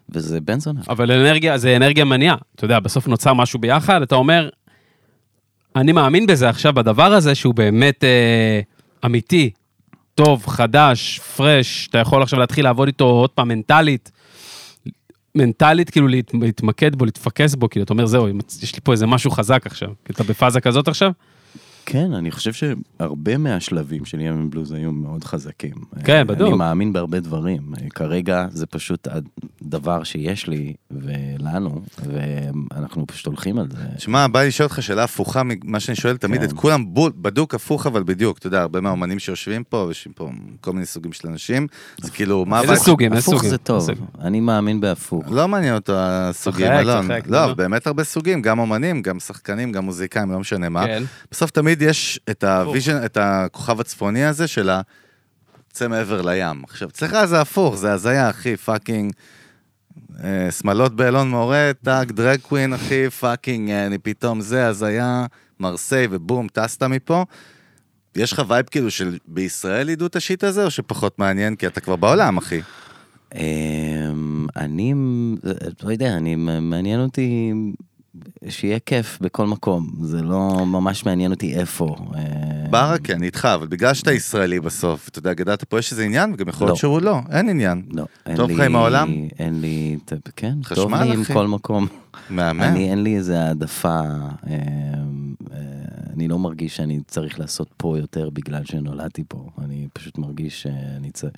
וזה 0.08 0.40
בן 0.40 0.60
זונה. 0.60 0.80
אבל 0.88 1.12
אנרגיה, 1.12 1.58
זה 1.58 1.76
אנרגיה 1.76 2.04
מניעה. 2.04 2.36
אתה 2.54 2.64
יודע, 2.64 2.80
בסוף 2.80 3.08
נוצר 3.08 3.34
משהו 3.34 3.58
ביחד, 3.58 4.02
אתה 4.02 4.14
אומר, 4.14 4.48
אני 5.76 5.92
מאמין 5.92 6.26
בזה 6.26 6.48
עכשיו, 6.48 6.72
בדבר 6.74 7.12
הזה, 7.12 7.34
שהוא 7.34 7.54
באמת 7.54 8.04
אה, 8.04 8.60
אמיתי, 9.04 9.50
טוב, 10.14 10.46
חדש, 10.46 11.20
fresh, 11.36 11.86
אתה 11.90 11.98
יכול 11.98 12.22
עכשיו 12.22 12.38
להתחיל 12.38 12.64
לעבוד 12.64 12.86
איתו 12.88 13.04
עוד 13.04 13.30
פעם 13.30 13.48
מנטלית. 13.48 14.10
מנטלית, 15.37 15.91
כאילו 15.91 16.09
להת- 16.09 16.30
להתמקד 16.43 16.97
בו, 16.97 17.05
להתפקס 17.05 17.55
בו, 17.55 17.68
כאילו, 17.70 17.84
אתה 17.84 17.93
אומר, 17.93 18.07
זהו, 18.07 18.28
יש 18.62 18.74
לי 18.74 18.80
פה 18.84 18.93
איזה 18.93 19.07
משהו 19.07 19.30
חזק 19.30 19.62
עכשיו. 19.66 19.89
כי 20.05 20.12
אתה 20.12 20.24
בפאזה 20.24 20.61
כזאת 20.61 20.89
עכשיו? 20.89 21.11
כן, 21.87 22.12
אני 22.12 22.30
חושב 22.30 22.53
שהרבה 22.53 23.37
מהשלבים 23.37 24.05
של 24.05 24.20
ימין 24.20 24.51
בלוז 24.51 24.72
היו 24.72 24.93
מאוד 24.93 25.24
חזקים. 25.24 25.74
כן, 26.05 26.26
בדיוק. 26.26 26.49
אני 26.49 26.59
מאמין 26.59 26.93
בהרבה 26.93 27.20
דברים. 27.20 27.62
כרגע 27.95 28.47
זה 28.51 28.66
פשוט 28.66 29.09
הדבר 29.62 30.05
שיש 30.05 30.47
לי 30.47 30.74
ולנו, 30.91 31.82
ואנחנו 31.99 33.07
פשוט 33.07 33.26
הולכים 33.26 33.59
על 33.59 33.66
זה. 33.70 33.78
שמע, 33.99 34.26
בא 34.26 34.41
לי 34.41 34.49
לשאול 34.49 34.64
אותך 34.64 34.82
שאלה 34.82 35.05
הפוכה 35.05 35.43
ממה 35.45 35.80
שאני 35.80 35.97
שואל 35.97 36.16
תמיד 36.16 36.41
כן. 36.41 36.47
את 36.47 36.53
כולם, 36.53 36.95
בול, 36.95 37.12
בדוק 37.16 37.55
הפוך 37.55 37.87
אבל 37.87 38.03
בדיוק, 38.03 38.39
אתה 38.39 38.47
יודע, 38.47 38.61
הרבה 38.61 38.80
מהאומנים 38.80 39.18
שיושבים 39.18 39.64
פה, 39.64 39.76
ויש 39.76 40.09
פה 40.14 40.30
כל 40.61 40.72
מיני 40.72 40.87
סוגים 40.87 41.12
של 41.12 41.28
אנשים, 41.28 41.66
זה 42.01 42.11
כאילו, 42.11 42.45
מה... 42.45 42.62
איזה 42.62 42.76
סוגים, 42.76 43.12
איזה 43.12 43.22
הפוך 43.22 43.34
סוגים? 43.34 43.51
זה 43.51 43.59
טוב, 43.59 43.89
אני 44.20 44.41
מאמין 44.41 44.80
בהפוך. 44.80 45.24
לא 45.30 45.49
מעניין 45.49 45.74
אותו 45.74 45.93
הסוגים, 45.97 46.72
אלון. 46.72 47.09
לא. 47.26 47.55
באמת 47.55 47.87
הרבה 47.87 48.05
סוגים, 48.05 48.43
גם 48.43 48.59
אומנים, 48.59 49.03
גם 49.03 49.20
שחקנים, 49.20 49.72
גם 49.72 49.84
מוזיקאים, 49.84 50.30
לא 50.30 50.39
משנה 50.39 50.68
מה. 50.68 50.87
כן. 50.87 51.03
בסוף 51.30 51.51
תמיד 51.51 51.76
יש 51.83 52.20
את 52.31 52.45
הוויז'ן, 52.45 53.05
את 53.05 53.18
הכוכב 53.20 53.81
הצפוני 53.81 54.24
הזה 54.24 54.47
של 54.47 54.70
ה... 54.70 54.81
צא 55.72 55.89
מעבר 55.89 56.22
לים. 56.22 56.64
עכשיו, 56.64 56.89
אצלך 56.89 57.24
זה 57.24 57.41
הפוך, 57.41 57.77
זה 57.77 57.93
הזיה, 57.93 58.31
אחי, 58.31 58.57
פאקינג... 58.57 59.12
אה, 60.24 60.51
שמלות 60.51 60.97
באלון 60.97 61.31
מורה, 61.31 61.70
טאג, 61.85 62.12
דרג 62.12 62.41
קווין, 62.41 62.72
אחי, 62.72 63.11
פאקינג, 63.11 63.70
אה, 63.70 63.87
אני 63.87 63.99
פתאום 63.99 64.41
זה, 64.41 64.66
הזיה, 64.66 65.27
מרסיי 65.61 66.09
ובום, 66.11 66.49
טסת 66.49 66.83
מפה. 66.83 67.24
יש 68.16 68.33
לך 68.33 68.43
vibe 68.49 68.66
כאילו 68.66 68.91
של 68.91 69.18
בישראל 69.29 69.89
ידעו 69.89 70.07
את 70.07 70.16
ה 70.16 70.22
shit 70.22 70.44
הזה, 70.45 70.64
או 70.64 70.70
שפחות 70.70 71.18
מעניין, 71.18 71.57
כי 71.57 71.66
אתה 71.66 71.81
כבר 71.81 71.97
בעולם, 71.97 72.37
אחי? 72.37 72.61
אמ, 73.35 74.47
אני, 74.57 74.95
לא 75.83 75.93
יודע, 75.93 76.16
אני, 76.16 76.35
מעניין 76.61 77.01
אותי 77.01 77.53
שיהיה 78.48 78.78
כיף 78.78 79.18
בכל 79.20 79.46
מקום, 79.46 79.90
זה 80.02 80.22
לא 80.22 80.66
ממש 80.66 81.06
מעניין 81.06 81.30
אותי 81.30 81.54
איפה. 81.54 81.96
אה, 82.14 82.22
ברכה, 82.70 83.12
אני 83.12 83.26
איתך, 83.26 83.48
אבל 83.54 83.66
בגלל 83.66 83.94
שאתה 83.94 84.12
ישראלי 84.12 84.60
בסוף, 84.60 85.08
אתה 85.08 85.18
יודע, 85.18 85.34
גדלת 85.34 85.64
פה, 85.64 85.78
יש 85.78 85.92
איזה 85.92 86.04
עניין, 86.04 86.32
וגם 86.34 86.48
יכול 86.48 86.66
להיות 86.66 86.76
לא. 86.76 86.80
שהוא 86.80 87.00
לא, 87.00 87.18
אין 87.32 87.48
עניין. 87.48 87.82
לא, 87.90 88.04
אין 88.26 88.36
טוב 88.36 88.50
לי, 88.50 88.54
לך 88.54 88.60
עם 88.60 88.76
העולם? 88.76 89.12
אין 89.38 89.60
לי, 89.60 89.98
כן, 90.36 90.54
טוב 90.74 90.94
לי 90.94 91.12
עם? 91.12 91.24
כל 91.24 91.46
מקום. 91.46 91.86
מהמם. 92.30 92.62
אני, 92.62 92.90
אין 92.90 93.02
לי 93.02 93.16
איזה 93.16 93.42
העדפה, 93.42 94.00
אמ, 94.00 95.34
אה, 95.52 95.58
אני 96.14 96.28
לא 96.28 96.38
מרגיש 96.38 96.76
שאני 96.76 97.00
צריך 97.06 97.40
לעשות 97.40 97.68
פה 97.76 97.98
יותר 97.98 98.30
בגלל 98.30 98.64
שנולדתי 98.64 99.24
פה, 99.28 99.48
אני 99.64 99.88
פשוט 99.92 100.18
מרגיש 100.18 100.62
שאני 100.62 101.10
צריך... 101.10 101.32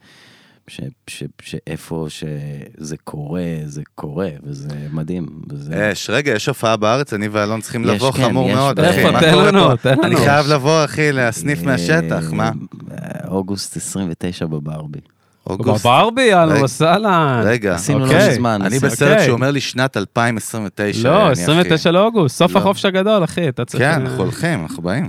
ש, 0.68 0.80
ש, 1.06 1.22
שאיפה 1.42 2.06
שזה 2.08 2.96
קורה, 3.04 3.44
זה 3.64 3.82
קורה, 3.94 4.28
וזה 4.42 4.68
מדהים. 4.92 5.26
וזה... 5.50 5.88
יש, 5.92 6.10
רגע, 6.10 6.32
יש 6.32 6.46
הופעה 6.48 6.76
בארץ, 6.76 7.12
אני 7.12 7.28
ואלון 7.28 7.60
צריכים 7.60 7.84
יש, 7.84 7.90
לבוא 7.90 8.12
כן, 8.12 8.22
חמור 8.22 8.48
יש 8.48 8.54
מאוד, 8.54 8.80
אחי. 8.80 8.98
איפה? 8.98 9.10
מה 9.12 9.20
תן 9.20 9.30
קורה 9.32 9.46
לנו, 9.46 9.60
פה? 9.68 9.76
תן 9.76 10.04
אני 10.04 10.14
לנו. 10.14 10.24
חייב 10.24 10.46
לבוא, 10.46 10.84
אחי, 10.84 11.12
להסניף 11.12 11.62
מהשטח, 11.62 12.32
מה? 12.32 12.50
אה, 12.90 13.28
אוגוסט 13.28 13.76
29 13.76 14.46
בברבי. 14.46 15.00
אוגוסט. 15.48 15.86
בברבי, 15.86 16.34
אהלן 16.34 16.52
רגע. 16.56 16.64
וסהלן. 16.64 17.42
רגע, 17.44 17.74
עשינו 17.74 17.98
לא 17.98 18.04
אוקיי. 18.04 18.30
מזמן. 18.30 18.60
אני 18.62 18.76
עשינו- 18.76 18.92
בסרט 18.92 19.10
אוקיי. 19.12 19.26
שאומר 19.26 19.50
לי 19.50 19.60
שנת 19.60 19.96
2029. 19.96 21.10
לא, 21.10 21.24
אני, 21.26 21.32
אחי. 21.32 21.42
29 21.42 21.90
לאוגוסט, 21.90 22.36
סוף 22.36 22.54
לא. 22.54 22.58
החופש 22.60 22.84
הגדול, 22.84 23.24
אחי, 23.24 23.48
אתה 23.48 23.64
צריך... 23.64 23.84
כן, 23.84 24.00
אנחנו 24.00 24.22
הולכים, 24.22 24.62
אנחנו 24.62 24.82
באים. 24.82 25.08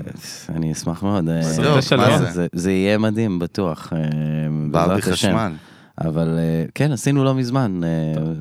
אני 0.55 0.71
אשמח 0.71 1.03
מאוד. 1.03 1.29
אה, 1.29 1.41
בדיוק, 1.59 1.93
מה 1.97 2.07
כן, 2.19 2.31
זה? 2.31 2.47
זה 2.53 2.71
יהיה 2.71 2.97
מדהים, 2.97 3.39
בטוח. 3.39 3.93
אה, 3.93 3.99
ברבי. 4.71 5.01
חשמל. 5.01 5.51
אבל 6.01 6.35
אה, 6.39 6.65
כן, 6.75 6.91
עשינו 6.91 7.23
לא 7.23 7.35
מזמן, 7.35 7.81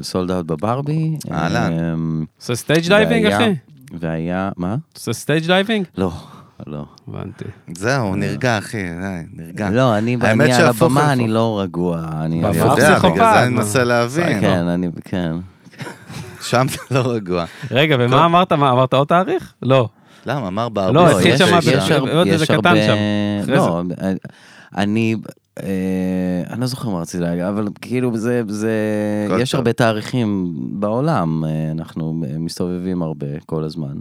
sold 0.03 0.31
out 0.31 0.47
בברבי. 0.47 1.17
אהלן. 1.33 1.73
אה, 1.73 1.95
עושה 2.41 2.55
stage 2.55 2.89
diving, 2.89 3.27
אחי? 3.27 3.55
והיה, 4.01 4.51
מה? 4.57 4.77
עושה 4.97 5.13
stage 5.13 5.47
diving? 5.47 5.87
לא, 5.99 6.13
לא. 6.67 6.85
הבנתי. 7.09 7.45
זהו, 7.75 8.17
נרגע, 8.17 8.59
אחי, 8.59 8.83
נרגע. 9.33 9.71
לא, 9.71 9.99
אני 9.99 10.17
על 10.53 10.67
הבמה. 10.67 11.13
אני 11.13 11.29
לא 11.29 11.61
רגוע. 11.63 12.07
אני 12.25 12.37
יודע, 12.37 12.99
בגלל 12.99 13.17
זה 13.35 13.43
אני? 13.43 13.55
מנסה 13.55 13.85
להבין. 13.85 14.41
כן, 14.41 14.69
אני, 14.69 14.89
כן. 15.05 15.33
שם 16.41 16.67
אתה 16.75 16.95
לא 16.95 17.13
רגוע. 17.13 17.45
רגע, 17.71 17.97
ומה 18.01 18.25
אמרת? 18.25 18.53
מה, 18.53 18.71
אמרת 18.73 18.95
עוד 18.95 19.07
תאריך? 19.09 19.55
לא. 19.63 19.89
למה, 20.27 20.49
אמר? 20.49 20.69
לא, 20.75 20.93
לא, 20.93 21.11
התחיל 21.11 21.35
יש- 21.35 21.43
שם 21.89 22.09
עוד 22.09 22.27
איזה 22.27 22.47
קטן 22.47 22.55
הרבה- 22.67 22.87
שם. 22.87 23.53
לא, 23.53 23.83
אני, 24.77 25.17
אה, 25.63 25.67
אני 26.51 26.61
לא 26.61 26.67
זוכר 26.67 26.89
מה 26.89 27.01
רציתי 27.01 27.23
להגיד, 27.25 27.45
אבל 27.45 27.69
כאילו 27.81 28.17
זה, 28.17 28.43
זה, 28.49 28.73
יש. 29.41 29.55
הרבה 29.55 29.73
תאריכים 29.73 30.53
בעולם, 30.73 31.45
אה, 31.45 31.51
אנחנו 31.73 32.15
מסתובבים 32.39 33.03
הרבה 33.03 33.27
כל 33.47 33.65
הזמן. 33.65 33.95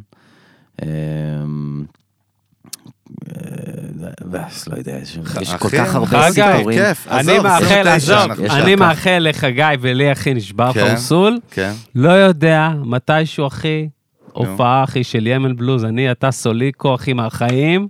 ואז 4.32 4.68
לא 4.68 4.78
יודע, 4.78 4.98
יש 5.42 5.54
כל 5.60 5.70
כך 5.70 5.96
הרבה 5.96 6.32
סיפורים. 6.32 6.80
אני 7.12 7.40
מאחל, 7.40 7.88
29, 7.88 8.24
עזוב, 8.24 8.46
אני. 8.50 8.76
מאחל 8.76 9.28
לחגי 9.30 9.62
ולי, 9.82 10.12
אחי, 10.12 10.34
נשבר 10.34 10.74
כן. 10.74 10.88
פרסול. 10.88 11.40
כן. 11.52 11.72
לא 11.96 12.10
יודע, 12.10 12.70
מתישהו, 12.86 13.48
אחי, 13.48 13.88
הופעה, 14.34 14.84
אחי, 14.84 15.04
של 15.04 15.28
ימן 15.28 15.56
בלוז, 15.56 15.86
אני, 15.86 16.12
אתה 16.12 16.32
סוליקו, 16.32 16.96
אחי, 16.96 17.14
מהחיים. 17.14 17.88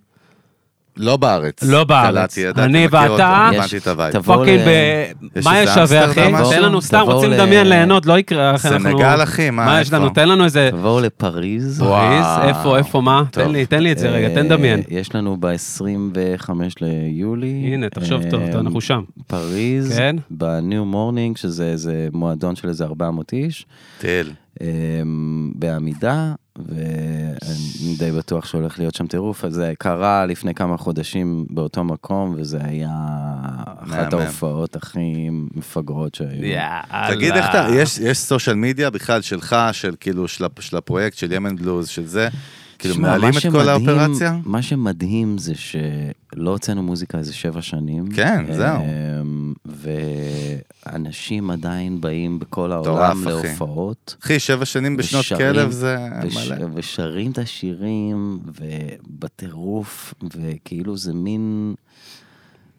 לא 0.98 1.18
בארץ. 1.18 1.64
לא 1.64 1.84
בארץ. 1.84 2.36
קלטתי, 2.36 2.62
אני 2.64 2.88
ואתה- 2.92 3.50
הבנתי 3.56 3.78
את 3.78 3.88
הווייב. 3.88 4.14
תבוא 4.14 4.36
פאקינג 4.36 4.60
ל- 4.60 4.66
ב... 4.66 4.70
יש 5.40 5.46
מה 5.46 5.60
איזה 5.60 5.72
יש 5.72 5.76
שווה, 5.90 6.06
אחי? 6.06 6.26
אמסטרדם? 6.28 6.50
תן 6.52 6.62
לנו 6.64 6.82
סתם, 6.82 7.00
תבואו 7.04 7.16
רוצים 7.16 7.32
ל- 7.32 7.34
לדמיין, 7.34 7.68
ליהנות, 7.70 8.06
לא 8.06 8.20
יקרה, 8.20 8.56
אחי, 8.56 8.68
אנחנו... 8.68 8.90
סנגל, 8.90 9.24
אחי, 9.24 9.50
מה, 9.50 9.66
מה 9.66 9.82
יש 9.82 9.88
איפה? 9.88 9.98
לנו? 9.98 10.10
תן 10.10 10.30
לנו 10.30 10.44
איזה... 10.44 10.70
תבואו 10.72 11.00
לפריז. 11.02 11.80
פריז, 11.80 12.26
איפה, 12.48 12.78
איפה, 12.78 13.02
מה? 13.02 13.24
טוב. 13.32 13.44
תן 13.44 13.52
לי, 13.52 13.66
תן 13.66 13.84
לי 13.84 13.92
את 13.92 13.98
זה 13.98 14.10
רגע, 14.10 14.30
תן 14.30 14.52
אה, 14.52 14.58
דמיין. 14.58 14.82
יש 14.90 15.16
לנו 15.16 15.38
ב-25 15.40 16.52
ליולי. 16.82 17.70
הנה, 17.74 17.90
תחשוב 17.90 18.22
טוב, 18.30 18.42
אה, 18.42 18.60
אנחנו 18.60 18.82
שם. 18.82 19.02
פריז, 19.28 19.98
כן. 19.98 20.16
ב 20.32 20.45
New 20.45 20.86
Morning, 20.86 21.38
שזה 21.38 21.66
איזה 21.66 22.08
מועדון 22.14 22.56
של 22.56 22.68
איזה 22.70 22.86
400 22.86 23.34
איש, 23.34 23.66
תל. 23.98 24.30
אה, 24.62 24.68
בעמידה, 25.56 26.34
ואני 26.66 27.96
די 27.98 28.12
בטוח 28.12 28.46
שהולך 28.46 28.80
להיות 28.80 28.96
שם 28.96 29.08
טירוף, 29.08 29.46
אז 29.46 29.54
זה 29.54 29.74
קרה 29.80 30.26
לפני 30.26 30.54
כמה 30.54 30.78
חודשים 30.78 31.46
באותו 31.50 31.84
מקום, 31.84 32.36
וזה 32.38 32.58
היה 32.64 32.96
אחת. 33.78 34.14
ההופעות 34.14 34.76
הכי 34.76 35.30
מפגרות 35.56 36.16
שהיו. 36.16 36.46
יאללה. 36.46 36.82
תגיד 37.10 37.34
איך 37.34 37.46
אתה, 37.50 37.68
יש, 37.74 37.98
יש 37.98 38.18
social 38.18 38.56
media 38.56 38.90
בכלל 38.90 39.22
שלך, 39.22 39.56
של 39.72 39.96
כאילו, 40.00 40.28
של 40.28 40.78
הפרויקט, 40.78 41.18
של 41.18 41.32
ימן 41.32 41.56
בלוז, 41.56 41.88
של 41.88 42.06
זה, 42.06 42.30
כאילו 42.80 42.96
מעלים 43.00 43.30
את 43.38 43.52
כל 43.52 43.70
האופרציה? 43.70 44.38
מה 44.46 44.62
שמדהים 44.62 45.38
זה 45.38 45.54
שלא 45.56 46.50
הוצאנו 46.50 46.84
מוזיקה 46.84 47.18
איזה 47.18 47.34
שבע 47.34 47.62
שנים. 47.62 48.08
כן, 48.12 48.46
זהו. 48.54 48.78
אמ, 48.82 49.54
ואנשים 50.86 51.50
עדיין 51.52 52.02
באים 52.02 52.40
בכל 52.40 52.72
העולם. 52.72 53.24
להופעות. 53.28 54.16
אחי, 54.24 54.40
שבע 54.40 54.66
שנים 54.66 54.98
בשנות 54.98 55.26
ושרים- 55.26 55.38
כלב 55.54 55.72
זה 55.72 55.98
וש... 56.24 56.38
מלא. 56.52 56.66
ושרים 56.74 57.32
את 57.32 57.38
השירים, 57.38 58.40
ובטירוף, 58.46 60.14
וכאילו 60.38 60.98
זה 60.98 61.14
מין... 61.14 61.76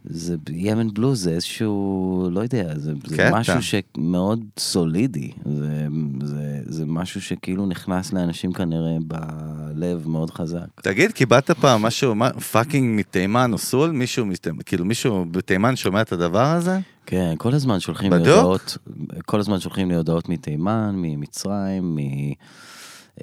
זה 0.05 0.37
ימן 0.51 0.89
בלוז, 0.95 1.23
זה 1.23 1.31
איזשהו, 1.31 2.29
לא 2.33 2.41
יודע, 2.41 2.79
זה, 2.79 2.93
זה. 3.07 3.31
משהו 3.33 3.55
שמאוד 3.63 4.45
סולידי, 4.59 5.31
זה, 5.45 5.87
זה, 6.25 6.61
זה 6.67 6.85
משהו 6.87 7.21
שכאילו 7.21 7.67
נכנס 7.67 8.13
לאנשים 8.13 8.53
כנראה 8.53 8.97
בלב 9.07 10.09
מאוד 10.09 10.31
חזק. 10.31 10.67
תגיד, 10.83 11.13
קיבלת 11.13 11.51
פעם 11.51 11.83
משהו, 11.83 12.15
מה- 12.15 12.31
fucking 12.33 12.99
מתימן 12.99 13.53
או 13.53 13.59
סול? 13.59 13.91
מישהו, 13.91 14.27
כאילו 14.67 14.85
מישהו 14.85 15.25
בתימן 15.31 15.77
שומע 15.77 16.01
את 16.01 16.13
הדבר 16.13 16.47
הזה? 16.47 16.79
כן, 17.07 17.35
כל 17.39 17.55
הזמן 17.55 17.81
שולחים 17.81 18.13
לי 18.13 18.19
בדוק? 18.21 18.29
הודעות, 18.37 18.79
כל 19.27 19.41
הזמן 19.41 19.61
שולחים 19.61 19.89
לי 19.89 19.95
הודעות 19.97 20.29
מתימן, 20.29 20.95
ממצרים, 20.97 21.95
מ... 21.95 21.99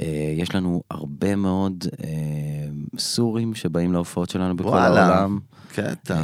אה, 0.02 0.34
יש 0.38 0.56
לנו 0.56 0.82
הרבה 0.92 1.36
מאוד 1.36 1.86
אה, 2.04 2.10
סורים 3.00 3.56
שבאים 3.56 3.94
להופעות 3.94 4.30
שלנו 4.30 4.56
בכל 4.56 4.68
וואלה. 4.70 5.06
העולם. 5.06 5.40
קטע. 5.76 6.14
אה, 6.14 6.22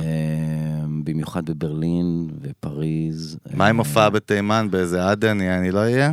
במיוחד 1.04 1.46
בברלין 1.46 2.30
ופריז. 2.42 3.38
מה 3.54 3.68
עם 3.68 3.80
אה, 3.80 3.86
הופעה 3.86 4.10
בתימן 4.10 4.68
באיזה 4.72 5.10
עדן, 5.10 5.42
אני 5.42 5.72
לא 5.72 5.80
אהיה? 5.80 6.12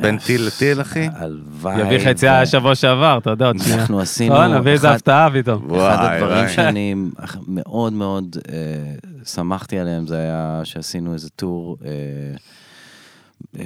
בין 0.00 0.18
טיל 0.18 0.46
לטיל, 0.46 0.80
אחי? 0.80 1.08
הלוואי. 1.14 1.80
יביא 1.80 1.96
לך 1.96 2.06
יציאה 2.06 2.46
שבוע 2.46 2.74
שעבר, 2.74 3.18
אתה 3.18 3.30
יודע, 3.30 3.46
עוד 3.46 3.58
שנייה. 3.58 3.80
אנחנו 3.80 4.00
עשינו... 4.00 4.34
לא, 4.34 4.58
נביא 4.58 4.72
איזה 4.72 4.90
הפתעה 4.90 5.28
פתאום. 5.34 5.64
אחד 5.64 5.76
וואי, 5.76 6.16
הדברים. 6.16 6.48
שאני 6.48 6.94
מאוד 7.48 7.92
מאוד 7.92 8.36
אה, 8.48 8.54
שמחתי 9.24 9.78
עליהם 9.78 10.06
זה 10.06 10.16
היה 10.16 10.60
שעשינו 10.64 11.12
איזה 11.12 11.28
טור 11.30 11.76
אה, 11.84 11.90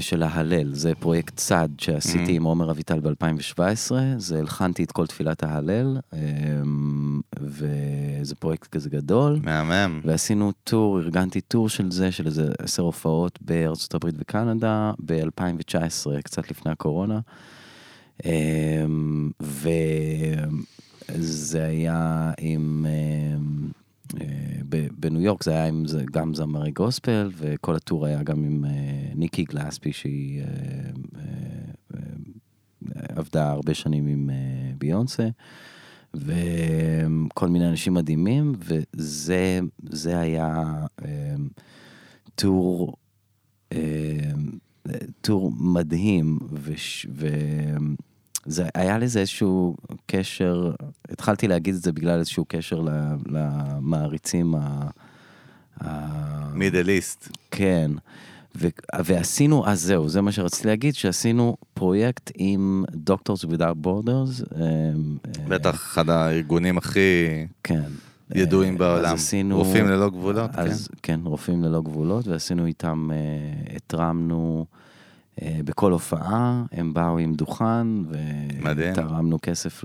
של 0.01 0.23
ההלל, 0.23 0.75
זה 0.75 0.93
פרויקט 0.95 1.37
צד 1.37 1.69
שעשיתי 1.79 2.33
Mhm. 2.33 2.37
עם 2.37 2.43
עומר 2.45 2.71
אביטל 2.71 3.01
ב-2017, 3.01 3.93
זה 4.19 4.39
הלחנתי 4.39 4.85
את 4.85 4.93
כל 4.93 5.07
תפילת 5.07 5.43
ההלל, 5.43 5.99
אה, 6.13 6.19
וזה 7.41 8.35
פרויקט 8.35 8.69
כזה 8.71 8.91
גדול. 8.91 9.41
מהמם. 9.43 10.01
ועשינו 10.05 10.53
טור, 10.65 11.01
ארגנתי 11.01 11.41
טור 11.41 11.69
של 11.69 11.91
זה, 11.91 12.13
של 12.13 12.27
איזה 12.27 12.49
עשר 12.59 12.83
הופעות 12.83 13.39
בארצות 13.43 13.95
הברית 13.95 14.15
וקנדה 14.19 14.93
ב-2019, 15.07 15.77
קצת 16.25 16.51
לפני 16.51 16.73
הקורונה. 16.73 17.21
אמ, 18.25 19.31
וזה 21.09 21.65
היה 21.65 22.31
עם, 22.39 22.87
אמ, 22.89 23.69
בניו 24.99 25.21
יורק 25.21 25.43
זה 25.43 25.51
היה 25.51 25.67
עם 25.67 25.85
גם 26.13 26.35
זמרי 26.35 26.71
גוספל, 26.71 27.31
וכל 27.37 27.77
הטור 27.77 28.07
היה 28.07 28.23
גם 28.23 28.45
עם 28.45 28.65
אה, 28.65 28.71
ניקי 29.15 29.45
גלספי, 29.45 29.93
שהיא 29.93 30.41
אה, 30.43 30.47
אה, 31.17 31.21
אה, 31.95 32.01
עבדה 33.09 33.51
הרבה 33.51 33.75
שנים 33.75 34.07
עם 34.07 34.31
אה, 34.31 34.73
ביונסה. 34.79 35.29
וכל 36.15 37.49
מיני 37.49 37.69
אנשים 37.69 37.95
מדהימים, 37.95 38.53
וזה 38.59 39.61
זה 39.83 40.19
היה 40.19 40.65
טור, 42.35 42.97
טור 45.21 45.53
מדהים, 45.61 46.39
וש- 46.53 47.07
וזה 48.47 48.69
היה 48.75 48.99
לזה 48.99 49.21
איזשהו 49.21 49.77
קשר, 50.07 50.73
התחלתי 51.09 51.49
להגיד 51.49 51.75
את 51.75 51.83
זה 51.83 51.93
בגלל 51.93 52.19
איזשהו 52.19 52.45
קשר 52.49 52.85
למעריצים 53.27 54.55
ה... 54.55 54.91
מידל 56.55 56.89
איסט. 56.89 57.29
כן. 57.51 57.91
ו- 58.57 58.69
ועשינו, 59.05 59.67
אז 59.67 59.83
זהו, 59.83 60.09
זה 60.09 60.21
מה 60.21 60.33
שרציתי 60.33 60.69
להגיד, 60.69 60.95
שעשינו 60.95 61.57
פרויקט 61.75 62.31
עם 62.35 62.85
Doctors 63.11 63.45
Without 63.45 63.87
Borders. 63.87 64.57
אמ, 64.57 65.17
בטח 65.49 65.75
אחד 65.75 66.11
הארגונים 66.11 66.79
הכי 66.79 67.27
כן. 67.63 67.91
ידועים 68.35 68.73
אה, 68.73 68.79
בעולם. 68.79 69.15
עשינו... 69.15 69.57
רופאים 69.57 69.87
ללא 69.87 70.11
גבולות, 70.11 70.51
כן. 70.51 70.61
אז 70.61 70.89
כן, 71.03 71.21
רופאים 71.25 71.65
ללא 71.65 71.81
גבולות, 71.81 72.29
ועשינו 72.29 72.67
איתם, 72.67 73.11
אה, 73.13 73.77
התרמנו 73.77 74.67
אה, 74.71 74.77
בכל 75.45 75.93
הופעה, 75.93 76.63
הם 76.73 76.95
באו 76.95 77.19
עם 77.19 77.35
דוכן. 77.35 77.87
ותרמנו 78.77 79.39
כסף 79.43 79.85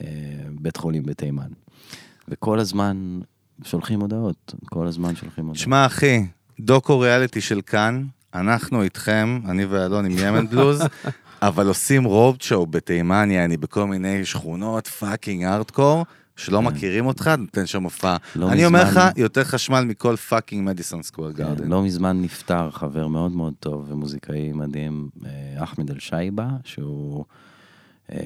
לבית 0.00 0.76
חולים 0.76 1.02
בתימן. 1.02 1.48
וכל 2.28 2.58
הזמן 2.58 3.20
שולחים 3.64 4.00
הודעות, 4.00 4.54
כל 4.64 4.86
הזמן 4.86 5.16
שולחים 5.16 5.44
הודעות. 5.44 5.58
שמע, 5.58 5.86
אחי, 5.86 6.26
דוקו 6.60 7.00
ריאליטי 7.00 7.40
של 7.40 7.60
כאן, 7.60 8.04
אנחנו 8.34 8.82
איתכם, 8.82 9.40
אני 9.48 9.64
ואלון 9.64 10.04
עם 10.04 10.12
ימן 10.18 10.46
בלוז, 10.50 10.82
אבל 11.42 11.66
עושים 11.66 12.04
road 12.04 12.40
show 12.40 12.66
בתימן, 12.66 13.30
יעני, 13.30 13.56
בכל 13.56 13.86
מיני 13.86 14.24
שכונות 14.24 14.86
fucking 14.86 15.44
hardcore, 15.44 16.04
שלא 16.36 16.62
מכירים 16.62 17.06
אותך, 17.06 17.30
נותן 17.38 17.66
שם 17.66 17.82
הופעה. 17.82 18.16
לא 18.36 18.52
אני 18.52 18.66
אומר 18.66 18.82
לך, 18.82 18.88
מזמן- 18.96 19.10
יותר 19.16 19.44
חשמל 19.44 19.84
מכל 19.84 20.16
fucking 20.16 20.66
Madison 20.68 21.02
Square 21.02 21.30
Garden. 21.32 21.68
לא 21.68 21.82
מזמן 21.82 22.22
נפטר 22.22 22.70
חבר 22.70 23.06
מאוד 23.06 23.32
מאוד 23.32 23.54
טוב 23.60 23.86
ומוזיקאי 23.90 24.52
מדהים, 24.52 25.08
אה, 25.26 25.62
אחמד 25.62 25.90
אל-שייבה, 25.90 26.48
שהוא 26.64 27.24
אה, 28.12 28.18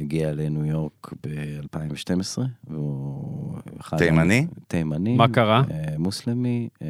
הגיע 0.00 0.32
לניו 0.32 0.64
יורק 0.64 1.12
ב-2012, 1.26 2.38
והוא... 2.70 3.58
תימני? 3.98 4.46
תימני. 4.68 5.16
מה 5.16 5.28
קרה? 5.28 5.62
אה, 5.70 5.94
מוסלמי, 5.98 6.68
אה, 6.82 6.88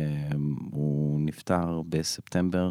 הוא 0.70 1.20
נפטר 1.20 1.82
בספטמבר, 1.88 2.70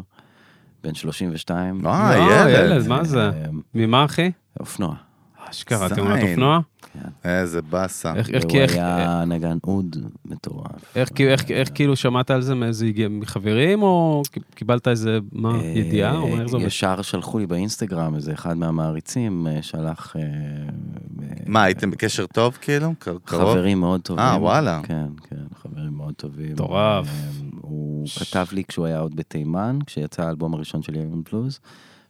בן 0.84 0.94
32. 0.94 1.86
אה, 1.86 2.16
לא, 2.16 2.50
ילד. 2.50 2.88
מה 2.88 3.04
זה? 3.04 3.24
אה, 3.28 3.30
ממה, 3.74 4.04
אחי? 4.04 4.30
אופנוע. 4.60 4.94
אשכרה, 5.56 5.88
זין. 5.88 5.96
תאונת 5.96 6.22
אופנוע? 6.22 6.60
איזה 7.24 7.62
באסה. 7.62 8.14
איך- 8.14 8.30
איך- 8.30 8.44
והוא 8.44 8.58
איך- 8.58 8.72
היה 8.74 9.24
נגן 9.26 9.58
אוד 9.66 9.96
מטורף. 10.24 10.96
איך, 10.96 11.08
כאילו- 11.14 11.30
איך, 11.30 11.50
איך 11.50 11.70
כאילו 11.74 11.96
שמעת 11.96 12.30
על 12.30 12.42
זה, 12.42 12.54
מאיזה 12.54 12.86
מחברים, 13.10 13.82
או 13.82 14.22
קיבלת 14.54 14.88
איזה, 14.88 15.18
מה, 15.32 15.54
אה, 15.60 15.64
ידיעה, 15.66 16.16
או 16.18 16.26
איך 16.40 16.46
זה 16.46 16.56
עובד? 16.56 16.66
ישר 16.66 17.02
שלחו 17.02 17.38
לי 17.38 17.46
באינסטגרם, 17.46 18.14
איזה 18.14 18.32
אחד 18.32 18.56
מהמעריצים 18.56 19.46
אה, 19.46 19.62
שלח... 19.62 20.16
אה, 20.16 20.22
מה, 21.46 21.62
הייתם 21.62 21.90
בקשר 21.90 22.26
טוב 22.26 22.58
כאילו? 22.60 22.92
קרוב? 22.98 23.20
חברים 23.26 23.80
מאוד 23.80 24.00
טובים. 24.00 24.24
אה, 24.24 24.36
וואלה. 24.40 24.80
כן, 24.82 25.06
כן, 25.30 25.36
חברים 25.62 25.92
מאוד 25.96 26.14
טובים. 26.14 26.52
מטורף. 26.52 27.06
הוא 27.60 28.06
כתב 28.20 28.46
לי 28.52 28.64
כשהוא 28.68 28.86
היה 28.86 28.98
עוד 28.98 29.16
בתימן, 29.16 29.78
כשיצא 29.86 30.22
האלבום 30.22 30.54
הראשון 30.54 30.82
של 30.82 30.94
ימין 30.94 31.22
פלוז, 31.24 31.60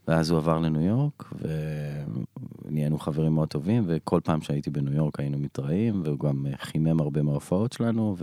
ואז 0.09 0.31
הוא 0.31 0.39
עבר 0.39 0.59
לניו 0.59 0.81
יורק, 0.83 1.33
ונהיינו 2.65 2.99
חברים 2.99 3.35
מאוד 3.35 3.49
טובים, 3.49 3.85
וכל 3.87 4.21
פעם 4.25 4.41
שהייתי 4.41 4.71
בניו 4.71 4.93
יורק 4.95 5.21
היינו 5.21 5.39
מתראים, 5.39 6.03
והוא 6.05 6.19
גם 6.19 6.47
חימם 6.61 7.01
הרבה 7.01 7.23
מההופעות 7.23 7.73
שלנו, 7.73 8.17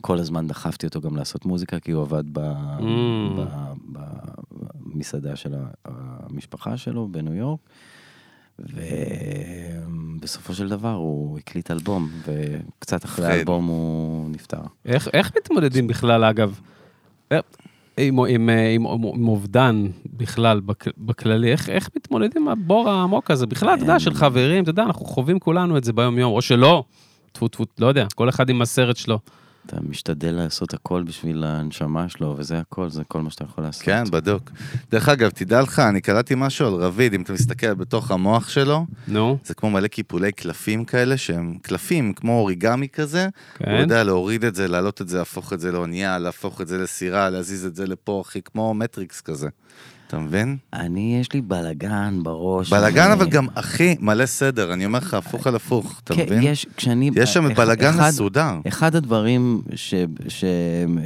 וכל 0.00 0.18
הזמן 0.18 0.48
דחפתי 0.48 0.86
אותו 0.86 1.00
גם 1.00 1.16
לעשות 1.16 1.44
מוזיקה, 1.44 1.80
כי 1.80 1.92
הוא 1.92 2.02
עבד 2.02 2.24
ב... 2.32 2.38
Mm. 2.78 2.82
ב- 3.36 3.72
ב- 3.92 4.34
במסעדה 4.94 5.36
של 5.36 5.54
ה- 5.54 5.70
המשפחה 5.84 6.76
שלו 6.76 7.08
בניו 7.10 7.34
יורק. 7.34 7.60
ובסופו 10.18 10.54
של 10.54 10.68
דבר 10.68 10.92
הוא 10.92 11.38
הקליט 11.38 11.70
אלבום, 11.70 12.08
וקצת 12.26 13.04
אחרי. 13.04 13.26
האלבום 13.26 13.66
הוא 13.66 14.30
נפטר. 14.30 14.60
איך, 14.84 15.08
איך 15.12 15.32
מתמודדים 15.36 15.86
בכלל, 15.86 16.24
אגב, 16.24 16.60
עם, 17.98 18.18
עם, 18.28 18.50
אה, 18.50 18.70
עם, 18.70 18.86
עם, 18.86 19.04
עם 19.04 19.28
אובדן 19.28 19.86
בכלל, 20.16 20.60
בכ, 20.60 20.88
בכללי, 20.98 21.52
איך, 21.52 21.68
איך 21.68 21.90
מתמודדים 21.96 22.42
עם 22.42 22.48
הבור 22.48 22.90
העמוק 22.90 23.30
הזה? 23.30 23.46
בכלל, 23.46 23.74
אתה 23.74 23.82
יודע, 23.82 24.00
של 24.00 24.14
חברים, 24.14 24.62
אתה 24.62 24.70
יודע, 24.70 24.82
אנחנו 24.82 25.06
חווים 25.06 25.38
כולנו 25.38 25.76
את 25.76 25.84
זה 25.84 25.92
ביום-יום, 25.92 26.32
או 26.32 26.42
שלא, 26.42 26.84
טפו 27.32 27.48
טפו, 27.48 27.64
לא 27.78 27.86
יודע, 27.86 28.06
כל 28.14 28.28
אחד 28.28 28.50
עם 28.50 28.62
הסרט 28.62 28.96
שלו. 28.96 29.18
אתה 29.66 29.76
משתדל 29.88 30.30
לעשות 30.30 30.74
הכל 30.74 31.02
בשביל 31.02 31.44
הנשמה 31.44 32.08
שלו, 32.08 32.34
וזה 32.38 32.58
הכל, 32.58 32.90
זה 32.90 33.04
כל 33.08 33.22
מה 33.22 33.30
שאתה 33.30 33.44
יכול 33.44 33.64
לעשות. 33.64 33.82
כן, 33.82 34.04
בדוק. 34.10 34.50
דרך 34.90 35.08
אגב, 35.08 35.30
תדע 35.30 35.62
לך, 35.62 35.78
אני 35.78 36.00
קלטתי 36.00 36.34
משהו 36.36 36.66
על 36.66 36.74
רביד, 36.74 37.14
אם 37.14 37.22
אתה 37.22 37.32
מסתכל 37.32 37.74
בתוך 37.74 38.10
המוח 38.10 38.48
שלו, 38.48 38.86
נו, 39.08 39.38
זה 39.44 39.54
כמו 39.54 39.70
מלא 39.70 39.86
קיפולי 39.86 40.32
קלפים 40.32 40.84
כאלה, 40.84 41.16
שהם 41.16 41.58
קלפים, 41.62 42.12
כמו 42.12 42.38
אוריגמי 42.38 42.88
כזה. 42.88 43.24
הוא 43.58 43.66
כן. 43.66 43.76
יודע 43.80 44.04
להוריד 44.04 44.44
את 44.44 44.54
זה, 44.54 44.68
להעלות 44.68 45.02
את 45.02 45.08
זה, 45.08 45.18
להפוך 45.18 45.52
את 45.52 45.60
זה 45.60 45.72
לאונייה, 45.72 46.18
להפוך 46.18 46.60
את 46.60 46.68
זה 46.68 46.78
לסירה, 46.78 47.30
להזיז 47.30 47.66
את 47.66 47.76
זה 47.76 47.86
לפה, 47.86 48.22
אחי, 48.26 48.42
כמו 48.42 48.74
מטריקס 48.74 49.20
כזה. 49.20 49.48
אתה 50.06 50.18
מבין? 50.18 50.56
אני, 50.72 51.18
יש 51.20 51.32
לי 51.32 51.40
בלאגן 51.40 52.20
בראש. 52.22 52.70
בלאגן, 52.72 53.02
אני- 53.04 53.12
אבל 53.12 53.28
גם, 53.28 53.46
אחי, 53.54 53.96
מלא 54.00 54.26
סדר, 54.26 54.72
אני 54.72 54.84
אומר 54.86 54.98
לך, 54.98 55.14
הפוך 55.14 55.46
על 55.46 55.54
הפוך, 55.56 56.00
אתה 56.04 56.14
כן, 56.14 56.22
מבין? 56.22 56.42
יש, 56.42 56.66
כשאני... 56.76 57.10
יש 57.16 57.34
שם 57.34 57.46
אחד- 57.50 58.08
מסודר. 58.08 58.58
אחד 58.68 58.96
הדברים 58.96 59.62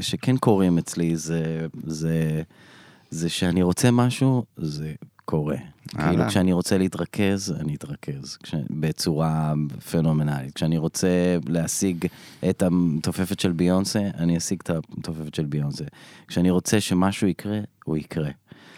שכן 0.01 0.37
קורים 0.37 0.79
אצלי 0.79 1.17
זה, 1.17 2.43
שאני 3.29 3.63
רוצה 3.63 3.91
משהו, 3.91 4.45
זה 4.57 4.93
קורה. 5.25 5.57
כאילו 5.89 6.25
כשאני 6.29 6.53
רוצה 6.53 6.79
להתרכז, 6.79 7.55
אני 7.61 7.75
אתרכז, 7.75 8.37
כש, 8.43 8.55
בצורה 8.71 9.53
פנומנלית. 9.91 10.55
כשאני 10.55 10.79
רוצה 10.79 11.09
להשיג 11.49 12.07
את 12.51 12.63
המתופפת 12.63 13.41
של 13.41 13.53
ביונסה, 13.53 14.01
אני 14.19 14.37
אשיג 14.37 14.59
את 14.63 14.71
המתופפת 14.71 15.35
של 15.35 15.45
ביונסה. 15.45 15.85
כשאני 16.29 16.51
רוצה 16.51 16.81
שמשהו 16.81 17.29
יקרה, 17.29 17.59
הוא 17.85 17.97
יקרה. 17.97 18.31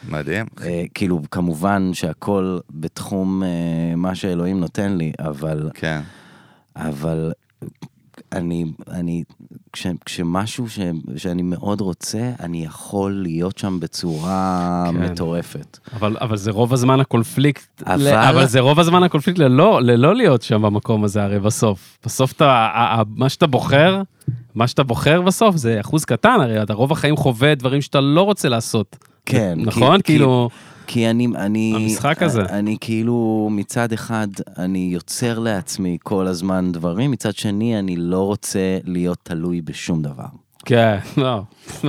מדהים. 0.08 0.46
אה, 0.62 0.84
כאילו, 0.94 1.20
כמובן 1.30 1.90
שהכל 1.94 2.58
בתחום 2.70 3.42
אה, 3.42 3.48
מה 3.96 4.14
שאלוהים 4.14 4.60
נותן 4.60 4.96
לי, 4.96 5.12
אבל 5.18 5.70
כן. 5.74 6.00
אבל 6.76 7.32
אני, 8.32 8.64
אני, 8.90 9.24
כש, 9.72 9.86
כשמשהו 10.04 10.68
ש, 10.68 10.78
שאני 11.16 11.42
מאוד 11.42 11.80
רוצה, 11.80 12.30
אני 12.40 12.64
יכול 12.64 13.12
להיות 13.22 13.58
שם 13.58 13.80
בצורה 13.80 14.84
כן. 14.92 14.96
מטורפת. 14.96 15.78
אבל, 15.96 16.16
אבל 16.20 16.36
זה 16.36 16.50
רוב 16.50 16.72
הזמן 16.72 17.00
הקונפליקט, 17.00 17.82
אבל- 17.86 18.08
ל, 18.08 18.14
אבל 18.14 18.46
זה 18.46 18.60
רוב 18.60 18.80
הזמן 18.80 19.02
הקונפליקט 19.02 19.38
ללא, 19.38 19.82
ללא 19.82 20.14
להיות 20.14 20.42
שם 20.42 20.62
במקום 20.62 21.04
הזה, 21.04 21.22
הרי 21.22 21.40
בסוף. 21.40 21.98
בסוף 22.04 22.32
אתה, 22.32 23.02
מה 23.16 23.28
שאתה 23.28 23.46
בוחר, 23.46 24.02
מה 24.54 24.66
שאתה 24.68 24.82
בוחר 24.82 25.20
בסוף 25.20 25.56
זה 25.56 25.80
אחוז 25.80 26.04
קטן, 26.04 26.36
הרי 26.40 26.62
אתה 26.62 26.74
רוב 26.74 26.92
החיים 26.92 27.16
חווה 27.16 27.54
דברים 27.54 27.80
שאתה 27.80 28.00
לא 28.00 28.22
רוצה 28.22 28.48
לעשות. 28.48 28.96
כן, 29.26 29.58
נכון? 29.58 29.96
כי- 29.96 30.02
כאילו, 30.02 30.48
כי 30.86 31.10
אני, 31.10 31.26
אני, 31.36 31.72
המשחק 31.76 32.22
הזה. 32.22 32.42
אני 32.42 32.76
כאילו, 32.80 33.48
מצד 33.52 33.92
אחד, 33.92 34.28
אני 34.58 34.88
יוצר 34.92 35.38
לעצמי 35.38 35.98
כל 36.02 36.26
הזמן 36.26 36.72
דברים, 36.72 37.10
מצד 37.10 37.34
שני, 37.36 37.78
אני 37.78 37.96
לא 37.96 38.26
רוצה 38.26 38.58
להיות 38.84 39.18
תלוי 39.22 39.60
בשום 39.60 40.02
דבר. 40.02 40.24
כן, 40.64 40.98
לא. 41.16 41.42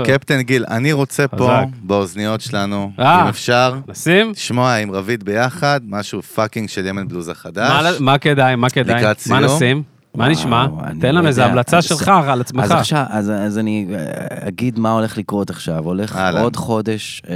קפטן 0.04 0.42
גיל, 0.42 0.66
אני 0.70 0.92
רוצה 0.92 1.28
פה. 1.28 1.60
באוזניות 1.84 2.42
שלנו, 2.42 2.92
אה. 3.00 3.24
אם 3.24 3.28
אפשר, 3.28 3.76
נשים? 3.88 4.32
לשמוע 4.32 4.76
עם 4.76 4.92
רביד 4.92 5.24
ביחד, 5.24 5.82
משהו 5.88 6.22
fucking 6.22 6.70
של 6.70 6.86
ימן 6.86 7.08
בלוז 7.08 7.30
החדש. 7.30 7.70
מה, 7.84 7.92
מה 8.00 8.18
כדאי, 8.18 8.56
מה 8.56 8.70
כדאי? 8.70 8.96
לקראת 8.96 9.18
מה 9.30 9.48
סיום? 9.48 9.56
נשים? 9.58 9.91
מה 10.16 10.30
נשמע? 10.30 10.68
אני 10.84 11.00
תן 11.00 11.14
לא 11.16 11.20
לנו 11.20 11.28
איזה. 11.28 11.46
המלצה 11.46 11.82
שלך 11.82 12.12
על 12.28 12.42
עצמך. 12.42 12.64
אז 12.64 12.72
עכשיו, 12.72 13.06
אז, 13.10 13.30
אז 13.30 13.58
אני 13.58 13.88
אה, 13.94 14.48
אגיד 14.48 14.80
מה 14.80 14.92
הולך 14.92 15.18
לקרות 15.18 15.50
עכשיו. 15.50 15.86
הולך 15.86 16.16
אהלן. 16.16 16.42
עוד 16.42 16.56
חודש, 16.56 17.22
אה, 17.30 17.36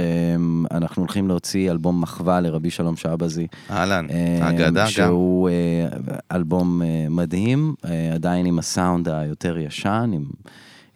אנחנו 0.76 1.02
הולכים 1.02 1.28
להוציא 1.28 1.70
אלבום 1.70 2.00
מחווה 2.00 2.40
לרבי 2.40 2.70
שלום 2.70 2.96
שבזי. 2.96 3.46
אהלן, 3.70 4.06
אה, 4.10 4.48
אגדה 4.50 4.82
גם. 4.82 4.86
שהוא 4.86 5.48
אה, 5.48 5.86
אלבום 6.32 6.82
אה, 6.82 7.06
מדהים, 7.10 7.74
עדיין 8.14 8.46
עם 8.46 8.58
הסאונד 8.58 9.08
היותר 9.08 9.58
ישן, 9.58 10.10
עם 10.14 10.24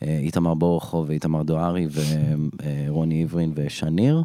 איתמר 0.02 0.54
בורוכו 0.54 1.04
ואיתמר 1.08 1.42
דוארי 1.42 1.86
ורוני 2.88 3.22
עברין 3.22 3.52
ושניר. 3.56 4.22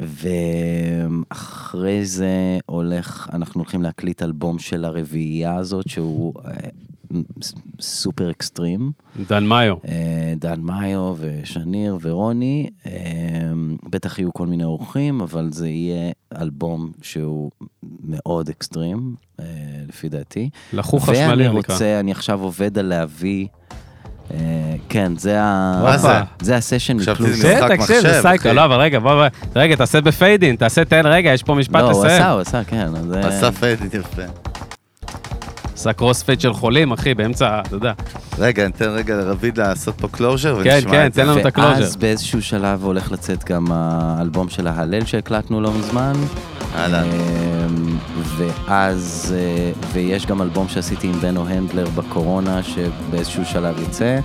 ואחרי 0.00 2.04
זה 2.04 2.58
הולך, 2.66 3.30
אנחנו 3.32 3.60
הולכים 3.60 3.82
להקליט 3.82 4.22
אלבום 4.22 4.58
של 4.58 4.84
הרביעייה 4.84 5.54
הזאת, 5.54 5.88
שהוא 5.88 6.34
אה, 6.44 6.50
סופר 7.80 8.30
אקסטרים. 8.30 8.92
דן 9.28 9.44
מאיו. 9.44 9.76
אה, 9.88 10.34
דן 10.36 10.60
מאיו 10.60 11.14
ושניר 11.18 11.98
ורוני, 12.02 12.70
אה, 12.86 12.92
בטח 13.90 14.18
יהיו 14.18 14.32
כל 14.32 14.46
מיני 14.46 14.64
אורחים, 14.64 15.20
אבל 15.20 15.48
זה 15.52 15.68
יהיה 15.68 16.12
אלבום 16.40 16.92
שהוא 17.02 17.50
מאוד 18.04 18.48
אקסטרים, 18.48 19.14
לפי 19.88 20.08
דעתי. 20.08 20.50
לחוך 20.72 21.08
ואני 21.08 21.18
חשמלי 21.18 21.48
נקרא. 21.48 21.74
רוצה, 21.74 22.00
אני 22.00 22.12
עכשיו 22.12 22.42
עובד 22.42 22.78
על 22.78 22.86
להביא, 22.86 23.46
כן, 24.88 25.12
זה 25.16 25.40
ה... 25.42 25.80
מה 25.82 25.98
זה? 25.98 26.08
זה 26.40 26.56
הסשן 26.56 26.98
חשבתי 26.98 27.22
מפלוס. 27.22 27.38
זה 27.40 27.54
משחק 27.56 27.70
תקשיב, 27.80 28.00
זה 28.00 28.18
סייקו. 28.22 28.48
לא, 28.52 28.64
אבל 28.64 28.76
רגע, 28.76 28.98
בוא, 28.98 29.14
בוא, 29.14 29.26
רגע, 29.56 29.76
תעשה 29.76 30.00
בפיידין, 30.00 30.56
תעשה, 30.56 30.84
תן, 30.84 31.02
רגע, 31.06 31.30
יש 31.32 31.42
פה 31.42 31.54
משפט 31.54 31.74
לא, 31.80 31.90
הוא 31.90 32.04
עשה, 32.04 32.14
לסיים. 32.16 32.30
הוא 32.32 32.40
עשה, 32.40 32.64
כן. 32.64 32.86
אז 32.96 33.04
זה- 33.06 33.20
עשה 33.20 33.52
פייט 33.52 33.80
יפה. 33.94 34.22
עשה 35.74 35.92
crossfade 35.92 36.40
של 36.40 36.52
חולים, 36.52 36.92
אחי, 36.92 37.14
באמצע, 37.14 37.60
אתה 37.60 37.74
יודע. 37.76 37.92
רגע, 38.38 38.66
ניתן 38.66 38.88
רגע 38.88 39.16
לרביד 39.16 39.58
לעשות 39.58 39.94
פה 40.00 40.08
closure 40.08 40.64
כן, 40.64 40.74
ונשמע 40.74 40.90
כן, 40.90 41.06
את 41.06 41.14
זה. 41.14 41.22
תן 41.22 41.28
לנו 41.28 41.40
את 41.40 41.46
ה 41.46 41.48
closure. 41.48 41.68
ואז 41.68 41.96
באיזשהו 41.96 42.42
שלב 42.42 42.84
הולך 42.84 43.12
לצאת 43.12 43.44
גם 43.44 43.66
האלבום 43.70 44.48
של 44.48 44.66
ההלל 44.66 45.04
שהקלטנו 45.04 45.60
לא 45.60 45.72
מזמן. 45.72 46.12
אהלן. 46.74 47.04
אמ, 47.04 47.98
ואז, 48.36 49.34
אה, 49.38 49.72
ויש 49.92 50.26
גם 50.26 50.42
אלבום 50.42 50.68
שעשיתי 50.68 51.06
עם 51.06 51.12
בנו 51.12 51.46
הנדלר 51.48 51.88
בקורונה, 51.94 52.62
שבאיזשהו 52.62 53.44
שלב 53.44 53.82
יצא. 53.82 54.18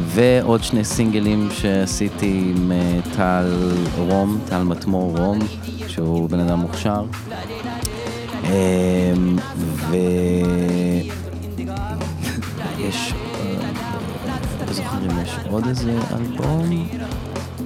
ועוד 0.00 0.62
שני 0.62 0.84
סינגלים 0.84 1.48
שעשיתי 1.52 2.52
עם 2.56 2.72
אה, 2.72 2.98
טל 3.16 3.52
רום, 3.98 4.38
טל 4.48 4.62
מטמור 4.62 5.16
רום, 5.18 5.38
שהוא 5.88 6.30
בן 6.30 6.40
אדם 6.40 6.58
מוכשר. 6.58 7.04
אמ, 8.44 9.36
ויש, 12.78 13.12
לא 14.66 14.72
זוכר 14.72 14.96
אם 14.98 15.22
יש 15.22 15.36
עוד 15.50 15.66
איזה 15.66 15.98
אלבום, 16.16 16.88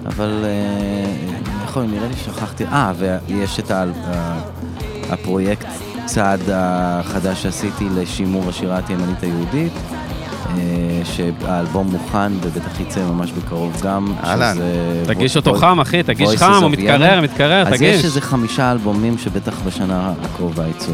אבל 0.06 0.44
אה, 0.44 1.64
יכול, 1.64 1.82
נראה 1.82 2.08
לי 2.08 2.14
ששכחתי, 2.16 2.64
אה, 2.64 2.92
ויש 2.98 3.60
את 3.60 3.70
הפרויקט 5.10 5.66
צעד 6.04 6.40
החדש 6.52 7.42
שעשיתי 7.42 7.84
לשימור 7.94 8.48
השירה 8.48 8.78
התימנית 8.78 9.22
היהודית. 9.22 9.72
אה, 10.56 11.02
שהאלבום 11.04 11.86
מוכן 11.86 12.32
ובטח 12.42 12.80
יצא 12.80 13.00
ממש 13.00 13.32
בקרוב 13.32 13.80
גם. 13.82 14.12
אהלן. 14.24 14.56
תגיש 15.06 15.36
אותו 15.36 15.54
חם, 15.54 15.80
אחי, 15.80 16.02
תגיש 16.02 16.36
חם, 16.36 16.62
הוא 16.62 16.70
מתקרר. 16.70 17.20
מתקרר, 17.20 17.66
אז 17.66 17.72
יש 17.72 17.78
תגיש. 17.78 18.04
איזה 18.04 18.20
חמישה 18.20 18.72
אלבומים 18.72 19.18
שבטח 19.18 19.54
בשנה 19.66 20.12
הקרובה 20.22 20.68
יצאו. 20.68 20.92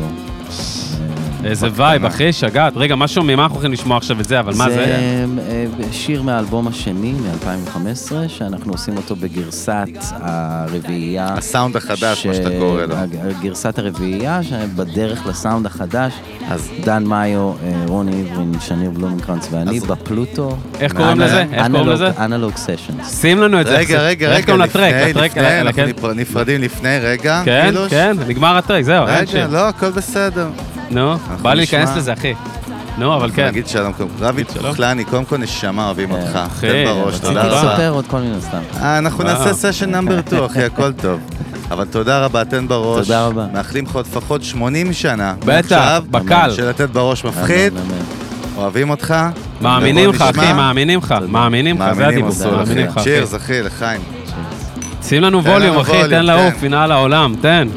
איזה 1.44 1.68
vibe, 1.74 2.04
אחי, 2.04 2.32
שגעת. 2.32 2.72
רגע, 2.76 2.94
מה 2.96 3.08
שומעים? 3.08 3.36
מה 3.38 3.42
אנחנו 3.42 3.54
הולכים 3.56 3.72
לשמוע 3.72 3.96
עכשיו 3.96 4.20
את 4.20 4.24
זה, 4.24 4.40
אבל 4.40 4.52
מה 4.56 4.70
זה? 4.70 4.84
אה, 5.48 5.64
שיר 5.92 6.22
מהאלבום 6.22 6.68
השני, 6.68 7.12
מ-2015, 7.12 7.78
שאנחנו 8.28 8.72
עושים 8.72 8.96
אותו 8.96 9.16
בגרסת 9.16 9.86
הרביעייה. 10.10 11.28
הסאונד 11.34 11.76
החדש, 11.76 12.26
מה 12.26 12.34
שאתה 12.34 12.48
קורא 12.58 12.82
לו. 12.82 12.94
גרסת 13.42 13.78
הרביעייה, 13.78 14.40
שבדרך 14.42 15.26
לסאונד 15.26 15.66
החדש. 15.66 16.12
אז 16.48 16.68
דן 16.84 17.04
מאיו, 17.04 17.40
אה, 17.40 17.54
רוני 17.86 18.20
עברין, 18.30 18.52
שניר 18.60 18.90
בלומנקרנץ 18.90 19.48
ואני 19.50 19.80
בפלוטו. 19.80 20.56
איך 20.80 20.92
קוראים 20.92 21.20
לזה? 21.20 21.44
איך 21.52 21.66
קוראים 21.70 21.88
לזה? 21.88 22.10
Analog 22.18 22.56
Sessions. 22.56 23.20
שים 23.20 23.42
לנו 23.42 23.60
את 23.60 23.66
זה. 23.66 23.76
רגע, 23.76 24.02
רגע, 24.02 24.28
רגע? 24.28 24.56
לפני, 24.56 24.90
אנחנו 25.60 25.72
כן? 25.82 25.88
נפר- 25.88 26.12
נפרדים 26.12 26.60
לפני, 26.62 26.98
רגע. 27.02 27.42
כן, 27.44 27.62
כאילו, 27.64 27.80
כן, 27.90 28.16
נגמר 28.28 28.56
הטרק, 28.56 28.82
זהו, 28.84 29.04
רגע. 29.06 29.46
לא, 29.46 29.68
הכל 29.68 29.90
בסדר. 29.90 30.48
נו, 30.90 31.16
בא 31.42 31.50
לי. 31.50 31.56
להיכנס 31.56 31.96
לזה, 31.96 32.12
אחי. 32.12 32.34
נו, 32.98 33.14
אבל 33.14 33.30
כן. 33.34 33.46
נגיד 33.46 33.66
שלום, 33.68 33.92
קודם 33.92 34.08
כל. 34.18 34.24
רבי. 34.24 34.44
כוחלני, 34.44 35.04
קודם 35.04 35.24
כל 35.24 35.36
נשמה, 35.36 35.86
אוהבים 35.86 36.08
כן. 36.08 36.14
אותך. 36.14 36.38
אחי, 36.46 36.66
תן 36.68 36.84
בראש, 36.84 37.14
רציתי 37.14 37.26
תודה 37.26 37.42
רציתי 37.42 37.56
רבה. 37.56 37.72
לספר 37.72 37.88
עוד 37.90 38.06
כל 38.06 38.20
מיני 38.20 38.40
סתם. 38.40 38.58
אה, 38.82 38.98
אנחנו. 38.98 39.24
נעשה 39.24 39.54
סשן 39.54 39.90
נאמבר 39.90 40.20
2, 40.26 40.44
אחי, 40.44 40.64
הכל 40.64 40.92
טוב. 40.92 41.20
אבל 41.70 41.84
תודה 41.84 42.24
רבה, 42.24 42.44
תן 42.44 42.68
בראש. 42.68 43.06
תודה 43.06 43.26
רבה. 43.26 43.46
מאחלים 43.52 43.84
לך 43.84 43.94
עוד 43.94 44.06
לפחות 44.06 44.42
80 44.44 44.92
שנה. 44.92 45.34
בטח, 45.44 46.00
בקל. 46.10 46.50
של 46.56 46.68
לתת 46.68 46.90
בראש 46.90 47.24
מפחיד. 47.24 47.72
אוהבים 48.56 48.90
אותך. 48.90 49.14
מאמינים 49.60 50.10
לך. 50.10 50.22
אחי, 50.22 50.52
מאמינים 50.52 50.98
לך, 50.98 51.14
מאמינים 51.28 51.82
לך, 51.82 51.92
זה 51.94 52.06
הדיבור, 52.06 52.30
מאמינים 52.56 52.86
לך. 52.86 52.96
אחי. 52.96 53.04
צ'ירס, 53.04 53.34
אחי, 53.34 53.62
לחיים. 53.62 54.00
שים 55.02 55.22
לנו 55.22 55.44
ווליום, 55.44 55.78
אחי, 55.78 56.02
תן 56.10 56.24
לעוף, 56.24 56.54
תן. 56.54 56.60
פינה 56.60 56.86
לעולם, 56.86 57.34
תן. 57.40 57.68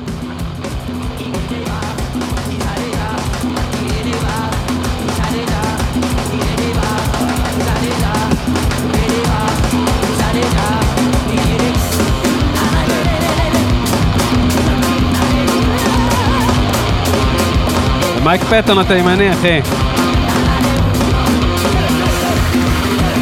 מייק 18.30 18.44
פטון 18.44 18.80
התימני, 18.80 19.32
אחי. 19.32 19.60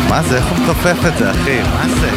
מה 0.09 0.21
זה, 0.21 0.37
איך 0.37 0.45
הוא 0.45 0.57
מכופף 0.57 1.05
את 1.07 1.17
זה, 1.17 1.31
אחי? 1.31 1.59
מה 1.61 1.87
זה? 1.87 2.09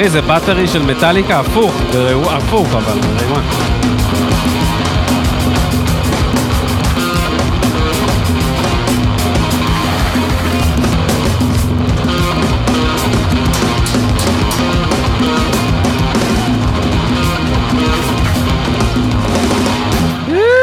אחי, 0.00 0.08
זה 0.08 0.22
Battery 0.22 0.68
של 0.68 0.82
מטאליקה 0.82 1.40
הפוך, 1.40 1.74
זה 1.92 2.14
הפוך 2.30 2.74
אבל. 2.74 2.98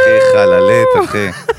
אחי, 0.03 0.19
חללית, 0.33 0.87
אחי. 1.09 1.56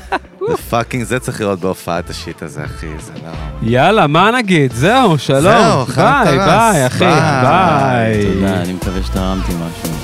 Fucking, 0.69 1.03
זה 1.03 1.19
צריך 1.19 1.41
לראות 1.41 1.59
בהופעת 1.59 2.09
ה 2.09 2.16
shit 2.16 2.43
הזה, 2.43 2.65
אחי, 2.65 2.87
זה 2.99 3.11
לא... 3.13 3.29
יאללה, 3.61 4.07
מה 4.07 4.31
נגיד? 4.31 4.73
זהו, 4.73 5.17
שלום. 5.17 5.41
זהו, 5.41 5.85
חם 5.85 6.21
ביי, 6.25 6.37
טרס. 6.37 6.47
ביי, 6.47 6.87
אחי, 6.87 6.99
ביי. 7.05 7.41
ביי. 7.41 8.33
תודה, 8.33 8.61
אני 8.61 8.73
מקווה 8.73 9.03
שתרמתי 9.03 9.51
משהו. 9.51 9.98